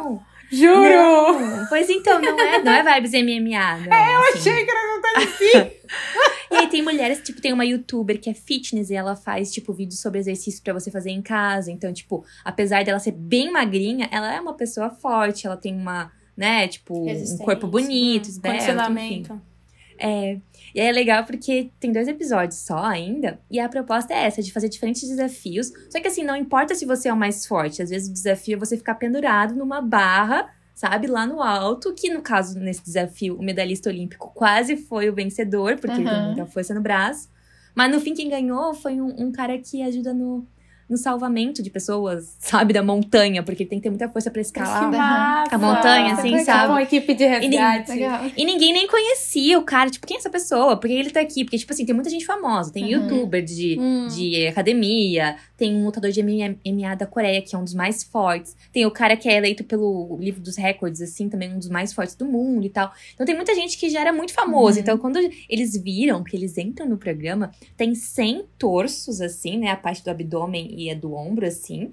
Não! 0.09 0.30
Juro! 0.51 1.39
Não, 1.39 1.67
pois 1.69 1.89
então, 1.89 2.21
não 2.21 2.41
é, 2.41 2.63
não 2.63 2.73
é 2.73 2.95
vibes 3.01 3.13
MMA, 3.13 3.87
não. 3.87 3.93
É, 3.97 4.17
eu 4.17 4.21
Achei 4.35 4.65
que 4.65 4.71
era 4.71 4.95
luta 4.95 5.21
livre. 5.21 5.81
E 6.53 6.57
aí 6.57 6.67
tem 6.67 6.83
mulheres, 6.83 7.21
tipo, 7.23 7.41
tem 7.41 7.53
uma 7.53 7.65
youtuber 7.65 8.21
que 8.21 8.29
é 8.29 8.35
fitness 8.35 8.91
e 8.91 8.95
ela 8.95 9.15
faz, 9.15 9.53
tipo, 9.53 9.73
vídeos 9.73 10.01
sobre 10.01 10.19
exercício 10.19 10.61
pra 10.65 10.73
você 10.73 10.91
fazer 10.91 11.11
em 11.11 11.23
casa. 11.23 11.71
Então, 11.71 11.93
tipo, 11.93 12.25
apesar 12.45 12.85
dela 12.85 12.99
ser 12.99 13.13
bem 13.13 13.53
magrinha, 13.53 14.09
ela 14.11 14.35
é 14.35 14.41
uma 14.41 14.55
pessoa 14.55 14.91
forte, 14.91 15.47
ela 15.47 15.57
tem 15.57 15.73
uma, 15.77 16.11
né, 16.37 16.67
tipo, 16.67 17.09
um 17.09 17.39
corpo 17.39 17.69
bonito, 17.69 18.27
Hum, 18.27 18.31
esbelto, 18.31 18.59
enfim. 18.91 19.23
É. 20.01 20.39
E 20.75 20.81
aí 20.81 20.87
é 20.87 20.93
legal 20.93 21.25
porque 21.25 21.71
tem 21.79 21.93
dois 21.93 22.09
episódios 22.09 22.61
só 22.61 22.79
ainda. 22.79 23.39
E 23.51 23.61
a 23.61 23.69
proposta 23.69 24.15
é 24.15 24.25
essa, 24.25 24.43
de 24.43 24.53
fazer 24.53 24.69
diferentes 24.69 25.07
desafios. 25.07 25.71
Só 25.91 26.01
que 26.01 26.09
assim, 26.09 26.25
não 26.25 26.35
importa 26.35 26.75
se 26.75 26.87
você 26.87 27.09
é 27.09 27.13
o 27.13 27.17
mais 27.17 27.47
forte. 27.47 27.83
Às 27.83 27.91
vezes 27.91 28.09
o 28.09 28.13
desafio 28.13 28.57
é 28.57 28.59
você 28.59 28.77
ficar 28.77 28.95
pendurado 28.95 29.55
numa 29.55 29.83
barra, 29.83 30.49
sabe? 30.75 31.07
Lá 31.07 31.27
no 31.27 31.43
alto. 31.43 31.93
Que 31.93 32.13
no 32.13 32.23
caso, 32.23 32.59
nesse 32.59 32.83
desafio, 32.83 33.37
o 33.37 33.43
medalhista 33.43 33.91
olímpico 33.91 34.33
quase 34.35 34.77
foi 34.77 35.11
o 35.11 35.15
vencedor, 35.15 35.77
porque 35.77 36.01
ele 36.01 36.09
tem 36.09 36.27
muita 36.27 36.47
força 36.47 36.73
no 36.73 36.81
braço. 36.81 37.29
Mas 37.75 37.93
no 37.93 38.01
fim, 38.01 38.15
quem 38.15 38.29
ganhou 38.29 38.75
foi 38.75 39.01
um, 39.01 39.27
um 39.27 39.31
cara 39.31 39.59
que 39.59 39.83
ajuda 39.83 40.15
no, 40.15 40.47
no 40.91 40.97
salvamento 40.99 41.63
de 41.63 41.71
pessoas, 41.71 42.37
sabe? 42.41 42.73
Da 42.75 42.83
montanha, 42.83 43.43
porque 43.45 43.65
tem 43.65 43.79
que 43.79 43.85
ter 43.85 43.91
muita 43.91 44.09
força 44.09 44.29
pra 44.31 44.41
Que 44.43 44.47
escalar. 44.47 44.91
massa. 44.91 45.55
A 45.55 45.59
montanha, 45.59 46.15
assim, 46.15 46.33
Tipo 46.33 46.45
sabe? 46.45 46.73
uma 46.73 46.83
equipe 46.83 47.15
de 47.15 47.25
resgate. 47.27 47.93
Legal. 47.93 48.21
E 48.37 48.45
ninguém 48.45 48.73
nem 48.73 48.87
conhecia 48.89 49.57
o 49.59 49.63
cara. 49.63 49.89
Tipo, 49.89 50.07
quem 50.07 50.17
é 50.17 50.21
essa 50.21 50.29
pessoa? 50.29 50.77
Por 50.77 50.89
que 50.89 50.95
ele 50.95 51.11
tá 51.11 51.21
aqui? 51.21 51.45
Porque, 51.45 51.57
tipo 51.59 51.73
assim, 51.73 51.87
tem 51.87 51.95
muita 51.95 52.11
gente 52.11 52.27
famosa. 52.27 52.73
Tem 52.73 52.83
Uhum. 52.85 52.91
youtuber 53.09 53.43
de, 53.45 53.79
Hum. 53.81 54.09
de 54.09 54.49
academia. 54.49 55.37
Tem 55.61 55.77
um 55.77 55.85
lutador 55.85 56.11
de 56.11 56.23
MMA 56.23 56.97
da 56.97 57.07
Coreia, 57.07 57.43
que 57.43 57.55
é 57.55 57.59
um 57.59 57.65
dos 57.65 57.75
mais 57.75 58.03
fortes. 58.03 58.57
Tem 58.73 58.87
o 58.87 58.91
cara 58.91 59.15
que 59.15 59.29
é 59.29 59.37
eleito 59.37 59.63
pelo 59.63 60.17
livro 60.19 60.41
dos 60.41 60.57
recordes, 60.57 61.03
assim, 61.03 61.29
também 61.29 61.53
um 61.53 61.59
dos 61.59 61.69
mais 61.69 61.93
fortes 61.93 62.15
do 62.17 62.25
mundo 62.25 62.65
e 62.65 62.71
tal. 62.71 62.91
Então 63.13 63.27
tem 63.27 63.37
muita 63.37 63.55
gente 63.55 63.77
que 63.77 63.91
já 63.91 64.01
era 64.01 64.11
muito 64.11 64.33
famoso. 64.33 64.77
Uhum. 64.77 64.83
Então, 64.83 64.97
quando 64.97 65.19
eles 65.51 65.77
viram 65.77 66.25
que 66.25 66.35
eles 66.35 66.57
entram 66.57 66.89
no 66.89 66.97
programa, 66.97 67.51
tem 67.77 67.95
100 67.95 68.47
torsos, 68.57 69.21
assim, 69.21 69.59
né? 69.59 69.69
A 69.69 69.77
parte 69.77 70.03
do 70.03 70.09
abdômen 70.09 70.75
e 70.75 70.91
a 70.91 70.95
do 70.95 71.13
ombro, 71.13 71.47
assim 71.47 71.93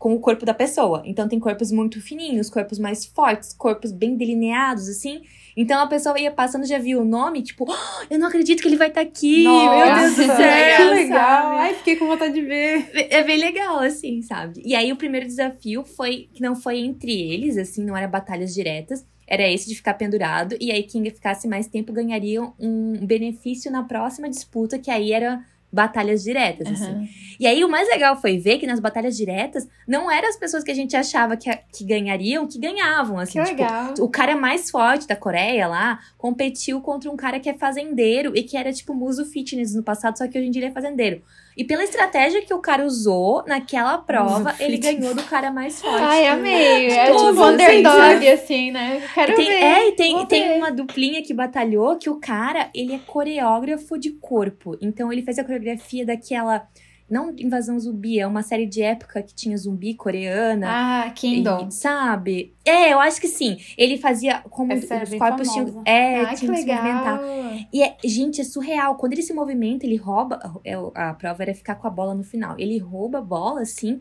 com 0.00 0.14
o 0.14 0.18
corpo 0.18 0.46
da 0.46 0.54
pessoa. 0.54 1.02
Então 1.04 1.28
tem 1.28 1.38
corpos 1.38 1.70
muito 1.70 2.00
fininhos, 2.00 2.48
corpos 2.48 2.78
mais 2.78 3.04
fortes, 3.04 3.52
corpos 3.52 3.92
bem 3.92 4.16
delineados, 4.16 4.88
assim. 4.88 5.20
Então 5.56 5.80
a 5.80 5.86
pessoa 5.86 6.18
ia 6.18 6.30
passando, 6.30 6.66
já 6.66 6.78
viu 6.78 7.00
o 7.00 7.04
nome, 7.04 7.42
tipo, 7.42 7.70
"Ah, 7.70 8.04
eu 8.10 8.18
não 8.18 8.28
acredito 8.28 8.60
que 8.62 8.68
ele 8.68 8.76
vai 8.76 8.88
estar 8.88 9.00
aqui. 9.00 9.44
Meu 9.44 9.94
Deus 9.94 10.16
do 10.16 10.26
Nossa, 10.26 10.36
céu. 10.36 10.76
Que 10.76 10.94
legal. 10.94 11.18
sabe? 11.18 11.56
Ai, 11.60 11.74
fiquei 11.74 11.96
com 11.96 12.06
vontade 12.06 12.34
de 12.34 12.42
ver. 12.42 12.90
É 13.10 13.22
bem 13.22 13.38
legal, 13.38 13.78
assim, 13.80 14.22
sabe? 14.22 14.62
E 14.64 14.74
aí 14.74 14.92
o 14.92 14.96
primeiro 14.96 15.26
desafio 15.26 15.84
foi 15.84 16.28
que 16.32 16.40
não 16.42 16.54
foi 16.56 16.78
entre 16.78 17.12
eles, 17.12 17.56
assim, 17.56 17.84
não 17.84 17.96
era 17.96 18.08
batalhas 18.08 18.54
diretas. 18.54 19.04
Era 19.26 19.48
esse 19.48 19.68
de 19.68 19.76
ficar 19.76 19.94
pendurado. 19.94 20.56
E 20.60 20.72
aí 20.72 20.82
quem 20.82 21.04
ficasse 21.04 21.46
mais 21.46 21.68
tempo 21.68 21.92
ganharia 21.92 22.42
um 22.58 22.94
benefício 23.06 23.70
na 23.70 23.84
próxima 23.84 24.28
disputa, 24.28 24.76
que 24.78 24.90
aí 24.90 25.12
era 25.12 25.40
batalhas 25.72 26.22
diretas, 26.22 26.68
assim. 26.68 26.90
Aham. 26.90 27.08
E 27.38 27.46
aí 27.46 27.64
o 27.64 27.68
mais 27.70 27.88
legal 27.88 28.20
foi 28.20 28.38
ver 28.38 28.58
que 28.58 28.66
nas 28.66 28.80
batalhas 28.80 29.16
diretas 29.16 29.66
não 29.88 30.10
eram 30.10 30.28
as 30.28 30.36
pessoas 30.36 30.62
que 30.62 30.70
a 30.70 30.74
gente 30.74 30.94
achava 30.94 31.36
que, 31.36 31.50
que 31.72 31.84
ganhariam 31.84 32.46
que 32.46 32.58
ganhavam, 32.58 33.18
assim. 33.18 33.38
Que 33.38 33.46
tipo, 33.46 33.62
legal. 33.62 33.94
o 33.98 34.08
cara 34.08 34.36
mais 34.36 34.70
forte 34.70 35.06
da 35.06 35.16
Coreia 35.16 35.66
lá 35.66 36.00
competiu 36.18 36.80
contra 36.80 37.10
um 37.10 37.16
cara 37.16 37.40
que 37.40 37.48
é 37.48 37.54
fazendeiro 37.54 38.32
e 38.36 38.42
que 38.42 38.56
era 38.56 38.72
tipo 38.72 38.92
muso 38.92 39.24
fitness 39.24 39.74
no 39.74 39.82
passado, 39.82 40.18
só 40.18 40.28
que 40.28 40.38
hoje 40.38 40.48
em 40.48 40.50
dia 40.50 40.60
ele 40.60 40.70
é 40.70 40.74
fazendeiro. 40.74 41.22
E 41.56 41.64
pela 41.64 41.82
estratégia 41.84 42.42
que 42.42 42.54
o 42.54 42.58
cara 42.60 42.84
usou 42.84 43.44
naquela 43.46 43.98
prova, 43.98 44.54
ele 44.58 44.78
ganhou 44.78 45.14
do 45.14 45.22
cara 45.24 45.50
mais 45.50 45.80
forte. 45.80 46.02
Ai, 46.02 46.26
amei. 46.28 46.86
É 46.90 47.06
todos, 47.06 47.30
tipo 47.30 47.42
assim, 47.42 47.52
underdog, 47.52 48.28
assim, 48.28 48.70
né? 48.70 49.02
Quero 49.12 49.32
E 49.32 49.34
tem, 49.34 49.46
ver. 49.46 49.54
é, 49.54 49.88
e 49.88 49.92
tem, 49.92 50.26
tem 50.26 50.48
ver. 50.48 50.56
uma 50.56 50.70
duplinha 50.70 51.22
que 51.22 51.34
batalhou 51.34 51.96
que 51.96 52.08
o 52.08 52.20
cara, 52.20 52.70
ele 52.74 52.94
é 52.94 52.98
coreógrafo 52.98 53.98
de 53.98 54.10
corpo. 54.12 54.76
Então 54.80 55.12
ele 55.12 55.22
fez 55.22 55.38
a 55.38 55.44
coreografia 55.44 56.06
daquela. 56.06 56.66
Não 57.10 57.34
Invasão 57.36 57.78
Zumbi, 57.78 58.20
é 58.20 58.26
uma 58.26 58.42
série 58.42 58.66
de 58.66 58.82
época 58.82 59.20
que 59.22 59.34
tinha 59.34 59.56
zumbi 59.56 59.94
coreana. 59.94 60.66
Ah, 61.06 61.10
Kingdom. 61.10 61.66
E, 61.68 61.72
sabe? 61.74 62.54
É, 62.64 62.92
eu 62.92 63.00
acho 63.00 63.20
que 63.20 63.26
sim. 63.26 63.58
Ele 63.76 63.98
fazia 63.98 64.40
como 64.48 64.72
Essa 64.72 64.94
é 64.94 65.02
os 65.02 65.10
bem 65.10 65.18
corpos 65.18 65.48
tinham. 65.48 65.82
É, 65.84 66.26
que 66.26 66.36
tinham 66.36 66.54
que 66.54 66.60
se 66.60 66.66
movimentar. 66.66 67.20
E 67.72 67.82
é, 67.82 67.96
gente, 68.04 68.40
é 68.40 68.44
surreal. 68.44 68.94
Quando 68.94 69.12
ele 69.14 69.22
se 69.22 69.32
movimenta, 69.34 69.84
ele 69.84 69.96
rouba. 69.96 70.38
é, 70.64 70.74
A 70.94 71.14
prova 71.14 71.42
era 71.42 71.54
ficar 71.54 71.74
com 71.74 71.86
a 71.86 71.90
bola 71.90 72.14
no 72.14 72.22
final. 72.22 72.54
Ele 72.58 72.78
rouba 72.78 73.18
a 73.18 73.22
bola, 73.22 73.62
assim, 73.62 74.00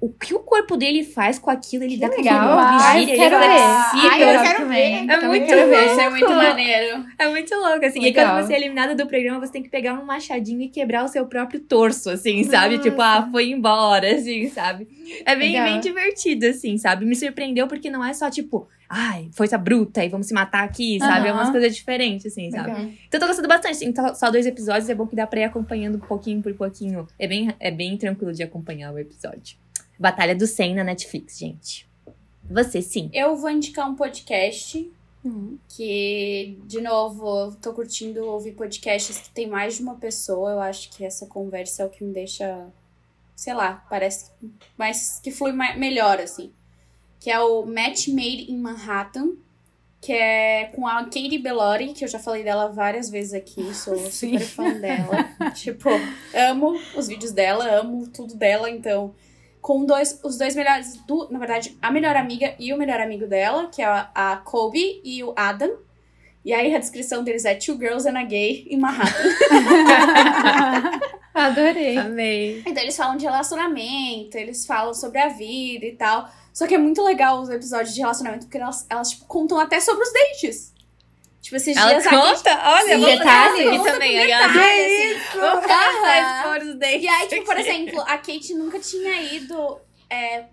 o 0.00 0.10
que 0.12 0.32
o 0.32 0.38
corpo 0.38 0.76
dele 0.76 1.02
faz 1.02 1.40
com 1.40 1.50
aquilo, 1.50 1.82
ele 1.82 1.94
Que 1.94 2.00
dá 2.00 2.08
legal. 2.08 2.56
Ai, 2.56 3.00
giro, 3.00 3.10
ele 3.10 3.18
quero 3.18 3.34
é 3.34 3.38
ver. 3.38 3.90
flexível. 3.90 4.10
Ai, 4.10 4.36
eu 4.36 4.42
quero 4.42 4.68
ver. 4.68 5.10
É 5.10 5.26
muito 5.26 5.46
quero 5.46 5.68
ver. 5.70 5.86
Isso 5.86 6.00
é 6.00 6.10
muito 6.10 6.24
louco. 6.26 6.42
maneiro. 6.42 7.04
É 7.18 7.28
muito 7.28 7.54
louco, 7.56 7.84
assim. 7.84 8.00
Legal. 8.00 8.24
E 8.24 8.28
quando 8.30 8.46
você 8.46 8.52
é 8.52 8.56
eliminada 8.58 8.94
do 8.94 9.06
programa, 9.08 9.40
você 9.40 9.50
tem 9.52 9.62
que 9.62 9.68
pegar 9.68 9.94
um 9.94 10.04
machadinho 10.04 10.62
e 10.62 10.68
quebrar 10.68 11.04
o 11.04 11.08
seu 11.08 11.26
próprio 11.26 11.58
torso, 11.58 12.10
assim, 12.10 12.44
sabe? 12.44 12.76
Nossa. 12.76 12.88
Tipo, 12.90 13.02
ah, 13.02 13.28
foi 13.32 13.50
embora, 13.50 14.14
assim, 14.14 14.48
sabe? 14.50 14.86
É 15.26 15.34
bem, 15.34 15.52
Legal. 15.52 15.64
bem 15.68 15.80
divertido, 15.80 16.46
assim, 16.46 16.78
sabe? 16.78 17.04
Me 17.04 17.16
surpreendeu 17.16 17.66
porque 17.66 17.90
não 17.90 18.04
é 18.04 18.14
só, 18.14 18.30
tipo, 18.30 18.68
ai, 18.88 19.28
força 19.32 19.58
bruta 19.58 20.04
e 20.04 20.08
vamos 20.08 20.28
se 20.28 20.34
matar 20.34 20.62
aqui, 20.62 21.00
sabe? 21.00 21.26
É 21.26 21.30
Aham. 21.30 21.40
umas 21.40 21.50
coisas 21.50 21.74
diferentes, 21.74 22.26
assim, 22.26 22.52
sabe? 22.52 22.68
Legal. 22.70 22.86
Então 23.08 23.18
tô 23.18 23.26
gostando 23.26 23.48
bastante. 23.48 23.84
Então, 23.84 24.14
só 24.14 24.30
dois 24.30 24.46
episódios, 24.46 24.88
é 24.88 24.94
bom 24.94 25.08
que 25.08 25.16
dá 25.16 25.26
pra 25.26 25.40
ir 25.40 25.44
acompanhando 25.44 25.98
pouquinho 25.98 26.40
por 26.40 26.54
pouquinho. 26.54 27.04
É 27.18 27.26
bem, 27.26 27.52
é 27.58 27.70
bem 27.72 27.96
tranquilo 27.96 28.32
de 28.32 28.44
acompanhar 28.44 28.92
o 28.94 28.98
episódio. 28.98 29.56
Batalha 29.98 30.34
do 30.34 30.46
100 30.46 30.76
na 30.76 30.84
Netflix, 30.84 31.38
gente. 31.38 31.88
Você, 32.50 32.80
sim. 32.80 33.10
Eu 33.12 33.36
vou 33.36 33.50
indicar 33.50 33.88
um 33.88 33.94
podcast 33.94 34.90
que, 35.68 36.58
de 36.64 36.80
novo, 36.80 37.26
eu 37.26 37.54
tô 37.56 37.72
curtindo 37.72 38.24
ouvir 38.24 38.52
podcasts 38.52 39.18
que 39.18 39.30
tem 39.30 39.46
mais 39.46 39.76
de 39.76 39.82
uma 39.82 39.96
pessoa. 39.96 40.52
Eu 40.52 40.60
acho 40.60 40.90
que 40.90 41.04
essa 41.04 41.26
conversa 41.26 41.82
é 41.82 41.86
o 41.86 41.90
que 41.90 42.04
me 42.04 42.12
deixa, 42.12 42.66
sei 43.34 43.54
lá, 43.54 43.84
parece 43.90 44.30
mais 44.76 45.20
que 45.20 45.30
flui 45.30 45.52
mais, 45.52 45.78
melhor, 45.78 46.20
assim. 46.20 46.52
Que 47.20 47.30
é 47.30 47.40
o 47.40 47.66
Match 47.66 48.08
Made 48.08 48.50
in 48.50 48.58
Manhattan, 48.58 49.32
que 50.00 50.12
é 50.12 50.66
com 50.66 50.86
a 50.86 51.04
Katie 51.04 51.38
Bellotti, 51.38 51.92
que 51.92 52.04
eu 52.04 52.08
já 52.08 52.18
falei 52.18 52.44
dela 52.44 52.68
várias 52.68 53.10
vezes 53.10 53.34
aqui, 53.34 53.74
sou 53.74 53.96
Sim. 54.10 54.38
super 54.38 54.40
fã 54.40 54.72
dela. 54.78 55.24
tipo, 55.54 55.88
amo 56.32 56.78
os 56.96 57.08
vídeos 57.08 57.32
dela, 57.32 57.64
amo 57.80 58.06
tudo 58.08 58.34
dela, 58.34 58.70
então 58.70 59.14
com 59.68 59.84
dois, 59.84 60.18
os 60.24 60.38
dois 60.38 60.56
melhores, 60.56 60.96
do, 61.06 61.28
na 61.30 61.38
verdade, 61.38 61.76
a 61.82 61.90
melhor 61.90 62.16
amiga 62.16 62.54
e 62.58 62.72
o 62.72 62.78
melhor 62.78 63.02
amigo 63.02 63.26
dela, 63.26 63.66
que 63.66 63.82
é 63.82 63.84
a, 63.84 64.10
a 64.14 64.36
Kobe 64.38 64.98
e 65.04 65.22
o 65.22 65.34
Adam. 65.36 65.70
E 66.42 66.54
aí 66.54 66.74
a 66.74 66.78
descrição 66.78 67.22
deles 67.22 67.44
é 67.44 67.54
Two 67.54 67.76
Girls 67.76 68.08
and 68.08 68.18
a 68.18 68.24
Gay 68.24 68.66
em 68.70 68.78
Manhattan. 68.78 69.12
Adorei. 71.34 71.98
Amei. 71.98 72.62
então 72.66 72.82
eles 72.82 72.96
falam 72.96 73.18
de 73.18 73.26
relacionamento, 73.26 74.38
eles 74.38 74.64
falam 74.64 74.94
sobre 74.94 75.18
a 75.18 75.28
vida 75.28 75.84
e 75.84 75.94
tal. 75.94 76.26
Só 76.50 76.66
que 76.66 76.74
é 76.74 76.78
muito 76.78 77.04
legal 77.04 77.42
os 77.42 77.50
episódios 77.50 77.94
de 77.94 78.00
relacionamento, 78.00 78.46
porque 78.46 78.56
elas, 78.56 78.86
elas 78.88 79.10
tipo, 79.10 79.26
contam 79.26 79.60
até 79.60 79.80
sobre 79.80 80.02
os 80.02 80.10
dates. 80.10 80.72
Tipo, 81.40 81.56
esses 81.56 81.76
Ela 81.76 81.90
dias 81.92 82.06
a 82.06 82.10
Kate- 82.10 82.26
conta? 82.36 82.60
Olha, 82.64 82.94
Sim, 82.96 83.00
botar 83.00 83.48
conta 83.48 83.62
aqui 83.68 83.78
com 83.78 83.84
também. 83.84 84.16
detalhe, 84.26 84.32
Ela 84.32 84.84
assim. 84.84 85.38
Os. 86.76 86.98
E 87.00 87.08
aí, 87.08 87.28
tipo, 87.28 87.44
por 87.46 87.56
exemplo, 87.58 88.00
a 88.02 88.18
Kate 88.18 88.54
nunca 88.54 88.78
tinha 88.80 89.22
ido 89.32 89.78
é, 90.10 90.44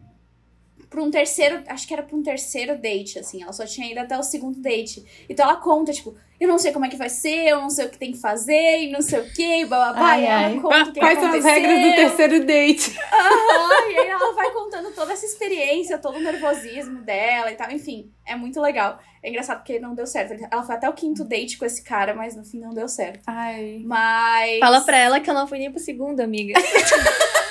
pra 0.96 1.04
um 1.04 1.12
terceiro. 1.12 1.62
Acho 1.68 1.86
que 1.86 1.94
era 1.94 2.02
pra 2.02 2.16
um 2.16 2.24
terceiro 2.24 2.78
date, 2.78 3.20
assim. 3.20 3.44
Ela 3.44 3.52
só 3.52 3.66
tinha 3.66 3.92
ido 3.92 4.00
até 4.00 4.18
o 4.18 4.24
segundo 4.24 4.60
date. 4.62 5.06
Então 5.30 5.46
ela 5.46 5.58
conta, 5.58 5.92
tipo, 5.92 6.16
eu 6.40 6.48
não 6.48 6.58
sei 6.58 6.72
como 6.72 6.86
é 6.86 6.90
que 6.90 6.96
vai 6.96 7.10
ser, 7.10 7.50
eu 7.50 7.62
não 7.62 7.70
sei 7.70 7.86
o 7.86 7.90
que 7.90 7.98
tem 7.98 8.14
que 8.14 8.18
fazer, 8.18 8.84
e 8.84 8.92
não 8.92 9.02
sei 9.02 9.20
o 9.20 9.30
que, 9.30 9.66
blá 9.66 9.92
blá 9.92 9.94
blá. 9.94 10.10
Ai, 10.10 10.22
e 10.22 10.26
ela 10.26 10.48
ai. 10.48 10.60
conta 10.60 10.90
o 10.90 10.94
que 10.94 11.00
Quais 11.00 11.20
são 11.20 11.32
as 11.34 11.44
regras 11.44 11.82
do 11.82 11.96
terceiro 11.96 12.46
date? 12.46 12.98
Aham, 13.14 13.92
e 13.92 13.98
aí 14.00 14.08
ela 14.08 14.34
vai 14.34 14.52
contando 14.56 14.92
toda 14.94 15.14
essa 15.14 15.26
experiência, 15.26 15.98
todo 15.98 16.18
o 16.18 16.22
nervosismo 16.22 17.02
dela 17.02 17.52
e 17.52 17.56
tal. 17.56 17.70
Enfim, 17.72 18.12
é 18.26 18.36
muito 18.36 18.62
legal. 18.62 19.00
É 19.22 19.30
engraçado 19.30 19.58
porque 19.58 19.80
não 19.80 19.94
deu 19.94 20.08
certo. 20.08 20.34
Ela 20.50 20.64
foi 20.64 20.76
até 20.76 20.90
o 20.90 20.94
quinto 20.94 21.24
date 21.26 21.58
com 21.58 21.66
esse 21.66 21.84
cara, 21.84 22.14
mas 22.14 22.36
no 22.36 22.46
fim 22.46 22.60
não 22.60 22.74
deu 22.74 22.88
certo. 22.88 23.22
Ai. 23.28 23.82
Mas. 23.86 24.60
Fala 24.60 24.82
pra 24.82 24.98
ela 24.98 25.20
que 25.20 25.30
eu 25.30 25.34
não 25.34 25.48
fui 25.48 25.58
nem 25.58 25.72
pro 25.72 25.80
segundo, 25.80 26.22
amiga. 26.22 26.54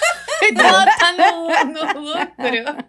ela 0.48 0.86
tá 0.96 1.12
no, 1.12 1.72
no 1.72 2.00
lucro. 2.00 2.84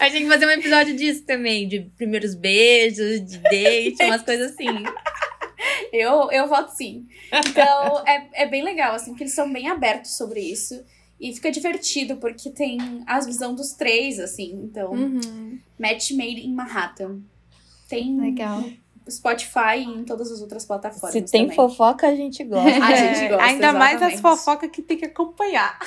A 0.00 0.04
gente 0.04 0.12
tem 0.12 0.22
que 0.24 0.28
fazer 0.28 0.46
um 0.46 0.50
episódio 0.50 0.96
disso 0.96 1.24
também, 1.24 1.66
de 1.68 1.80
primeiros 1.96 2.34
beijos, 2.34 3.24
de 3.24 3.38
date, 3.38 4.02
umas 4.04 4.22
coisas 4.24 4.52
assim. 4.52 4.68
Eu, 5.92 6.30
eu 6.30 6.46
voto 6.48 6.70
sim. 6.76 7.06
Então, 7.32 8.04
é, 8.06 8.26
é 8.42 8.46
bem 8.46 8.62
legal, 8.62 8.94
assim, 8.94 9.10
porque 9.12 9.24
eles 9.24 9.34
são 9.34 9.50
bem 9.52 9.68
abertos 9.68 10.16
sobre 10.16 10.40
isso. 10.40 10.84
E 11.20 11.32
fica 11.32 11.50
divertido, 11.50 12.16
porque 12.16 12.50
tem 12.50 12.78
a 13.06 13.20
visão 13.20 13.54
dos 13.54 13.72
três, 13.72 14.18
assim. 14.18 14.52
Então, 14.64 14.90
Uhum. 14.92 15.58
Match 15.78 16.10
Made 16.10 16.40
in 16.46 16.52
Manhattan. 16.54 17.20
Tem 17.88 18.18
Legal. 18.20 18.64
Spotify 19.08 19.76
e 19.78 19.84
em 19.84 20.04
todas 20.04 20.32
as 20.32 20.40
outras 20.40 20.64
plataformas 20.64 21.12
Se 21.12 21.22
tem 21.30 21.42
também. 21.42 21.54
fofoca, 21.56 22.08
a 22.08 22.14
gente 22.16 22.42
gosta. 22.42 22.68
A 22.84 22.94
gente 22.94 23.28
gosta, 23.28 23.44
Ainda 23.44 23.72
mais 23.72 23.96
as 24.02 24.12
exatamente. 24.14 24.22
fofocas 24.22 24.70
que 24.70 24.82
tem 24.82 24.96
que 24.96 25.04
acompanhar. 25.04 25.78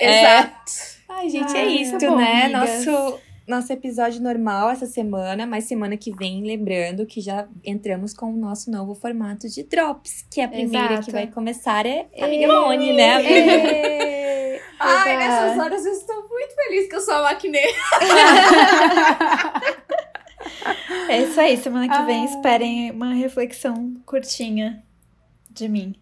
Exato. 0.00 0.72
Ai, 1.08 1.28
gente, 1.28 1.52
Ai, 1.56 1.60
é 1.60 1.64
tá 1.64 1.70
isso, 1.82 1.98
bom, 1.98 2.16
né? 2.16 2.42
amigas. 2.44 2.86
Nosso, 2.86 3.18
nosso 3.46 3.72
episódio 3.72 4.22
normal 4.22 4.70
essa 4.70 4.86
semana, 4.86 5.44
mas 5.46 5.64
semana 5.64 5.96
que 5.96 6.14
vem, 6.14 6.42
lembrando 6.44 7.04
que 7.04 7.20
já 7.20 7.48
entramos 7.64 8.14
com 8.14 8.32
o 8.32 8.36
nosso 8.36 8.70
novo 8.70 8.94
formato 8.94 9.48
de 9.48 9.64
Drops, 9.64 10.24
que 10.30 10.40
a 10.40 10.48
primeira 10.48 10.92
Exato. 10.94 11.06
que 11.06 11.12
vai 11.12 11.26
começar 11.26 11.84
é 11.84 12.06
a 12.20 12.24
amiga 12.24 12.46
Moni, 12.46 12.92
né? 12.92 13.14
amiga? 13.14 14.60
Ai, 14.78 15.16
nessas 15.16 15.58
horas 15.58 15.84
eu 15.84 15.92
estou 15.92 16.28
muito 16.28 16.54
feliz 16.54 16.88
que 16.88 16.94
eu 16.96 17.00
sou 17.00 17.14
a 17.14 17.22
maquineira. 17.22 17.72
É 21.08 21.22
isso 21.22 21.40
aí, 21.40 21.56
semana 21.56 21.88
que 21.88 22.02
vem 22.04 22.22
Ah. 22.22 22.24
esperem 22.24 22.90
uma 22.92 23.12
reflexão 23.14 23.94
curtinha 24.06 24.82
de 25.50 25.68
mim. 25.68 25.94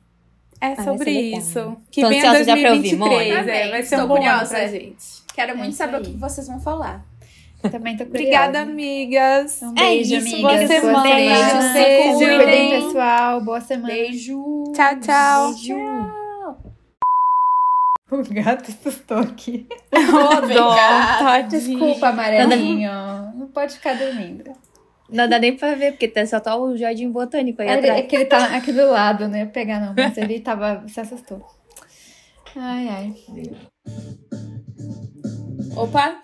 É 0.60 0.74
vai 0.74 0.84
sobre 0.84 1.10
isso. 1.12 1.76
Que 1.90 2.02
Tô 2.02 2.08
vem 2.08 2.18
ansiosa 2.18 2.38
a 2.38 2.42
já 2.44 2.56
pra 2.56 2.68
2023. 2.74 3.48
É, 3.48 3.70
vai 3.70 3.82
ser 3.82 3.96
um 3.96 4.06
bom 4.08 4.14
ano 4.14 4.24
curiosa. 4.24 4.54
pra 4.56 4.66
gente. 4.68 5.04
Quero 5.34 5.56
muito 5.56 5.68
isso 5.70 5.78
saber 5.78 5.96
aí. 5.96 6.02
o 6.02 6.04
que 6.04 6.10
vocês 6.16 6.46
vão 6.48 6.60
falar. 6.60 7.04
Também 7.70 7.96
tô 7.96 8.04
curiosa. 8.06 8.08
Obrigada, 8.08 8.60
amigas. 8.62 9.60
Um 9.62 9.70
É 9.76 9.82
beijo, 9.88 10.14
isso, 10.16 10.26
amigas. 10.26 10.40
boa 10.40 10.66
semana. 10.66 11.02
semana. 11.02 11.62
Se 11.62 11.78
Se 11.78 12.14
cuidem. 12.18 12.38
cuidem, 12.38 12.70
pessoal. 12.82 13.40
Boa 13.40 13.60
semana. 13.60 13.92
Beijo. 13.94 14.64
Tchau, 14.74 15.00
tchau. 15.00 15.54
O 18.10 18.22
gato 18.32 18.70
assustou 18.70 19.18
aqui. 19.18 19.66
Ô, 19.92 20.46
dó, 20.54 20.74
tadinho. 21.18 21.78
Desculpa, 21.78 22.08
amarelinho. 22.08 22.90
Não 23.36 23.48
pode 23.48 23.74
ficar 23.74 23.94
dormindo. 23.98 24.50
Não 25.10 25.28
dá 25.28 25.38
nem 25.38 25.56
pra 25.56 25.74
ver, 25.74 25.92
porque 25.92 26.06
tá- 26.08 26.26
só 26.26 26.38
tá 26.38 26.54
o 26.56 26.76
jardim 26.76 27.10
botânico 27.10 27.62
aí 27.62 27.68
É, 27.68 27.74
atrás. 27.74 27.98
é 27.98 28.02
que 28.02 28.14
ele 28.16 28.24
tá 28.26 28.54
aqui 28.56 28.72
do 28.72 28.90
lado, 28.90 29.26
né? 29.28 29.46
Pegar 29.46 29.80
não, 29.80 29.94
mas 29.96 30.16
ele 30.18 30.40
tava. 30.40 30.84
se 30.88 31.00
assustou. 31.00 31.44
Ai, 32.56 32.88
ai. 32.88 33.14
Opa, 35.76 36.22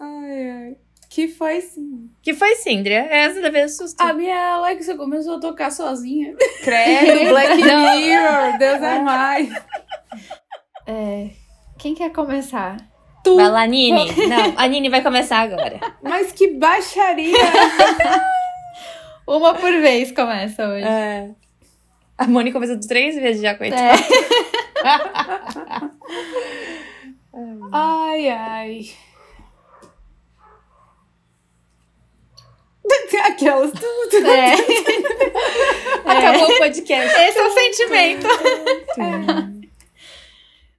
Ai, 0.00 0.50
ai. 0.50 0.76
Que 1.10 1.28
foi 1.28 1.60
sim. 1.60 2.10
Que 2.22 2.32
foi, 2.32 2.54
Cindria? 2.56 3.00
Essa 3.10 3.40
deve 3.40 3.68
susto. 3.68 4.00
a 4.00 4.12
minha 4.14 4.54
Alexa 4.54 4.96
começou 4.96 5.36
a 5.36 5.40
tocar 5.40 5.70
sozinha. 5.70 6.34
Credo, 6.64 7.28
Black 7.30 7.56
Mirror, 7.56 8.58
Deus 8.58 8.82
é 8.82 8.98
mais. 9.00 9.50
É, 10.86 11.30
quem 11.78 11.94
quer 11.94 12.10
começar? 12.12 12.76
Tu, 13.24 13.36
Vai 13.36 13.50
lá, 13.50 13.66
Nini. 13.66 14.10
Não, 14.26 14.54
a 14.56 14.66
Nini 14.66 14.88
vai 14.88 15.02
começar 15.02 15.40
agora. 15.40 15.78
mas 16.02 16.32
que 16.32 16.48
baixaria. 16.48 17.36
Uma 19.26 19.54
por 19.54 19.70
vez 19.70 20.10
começa 20.10 20.66
hoje. 20.66 20.84
É. 20.84 21.30
A 22.18 22.26
Moni 22.26 22.52
começou 22.52 22.78
três 22.80 23.14
vezes 23.14 23.40
já, 23.42 23.54
coitada. 23.54 23.82
É. 23.82 23.92
Ai, 27.72 28.28
ai. 28.28 28.84
Aquelas 33.24 33.70
tudo. 33.72 34.26
É. 34.26 34.52
Acabou 36.04 36.50
o 36.50 36.58
podcast. 36.58 37.16
Esse 37.20 37.38
é 37.38 37.42
o 37.42 37.50
sentimento. 37.50 38.26
É. 38.98 39.51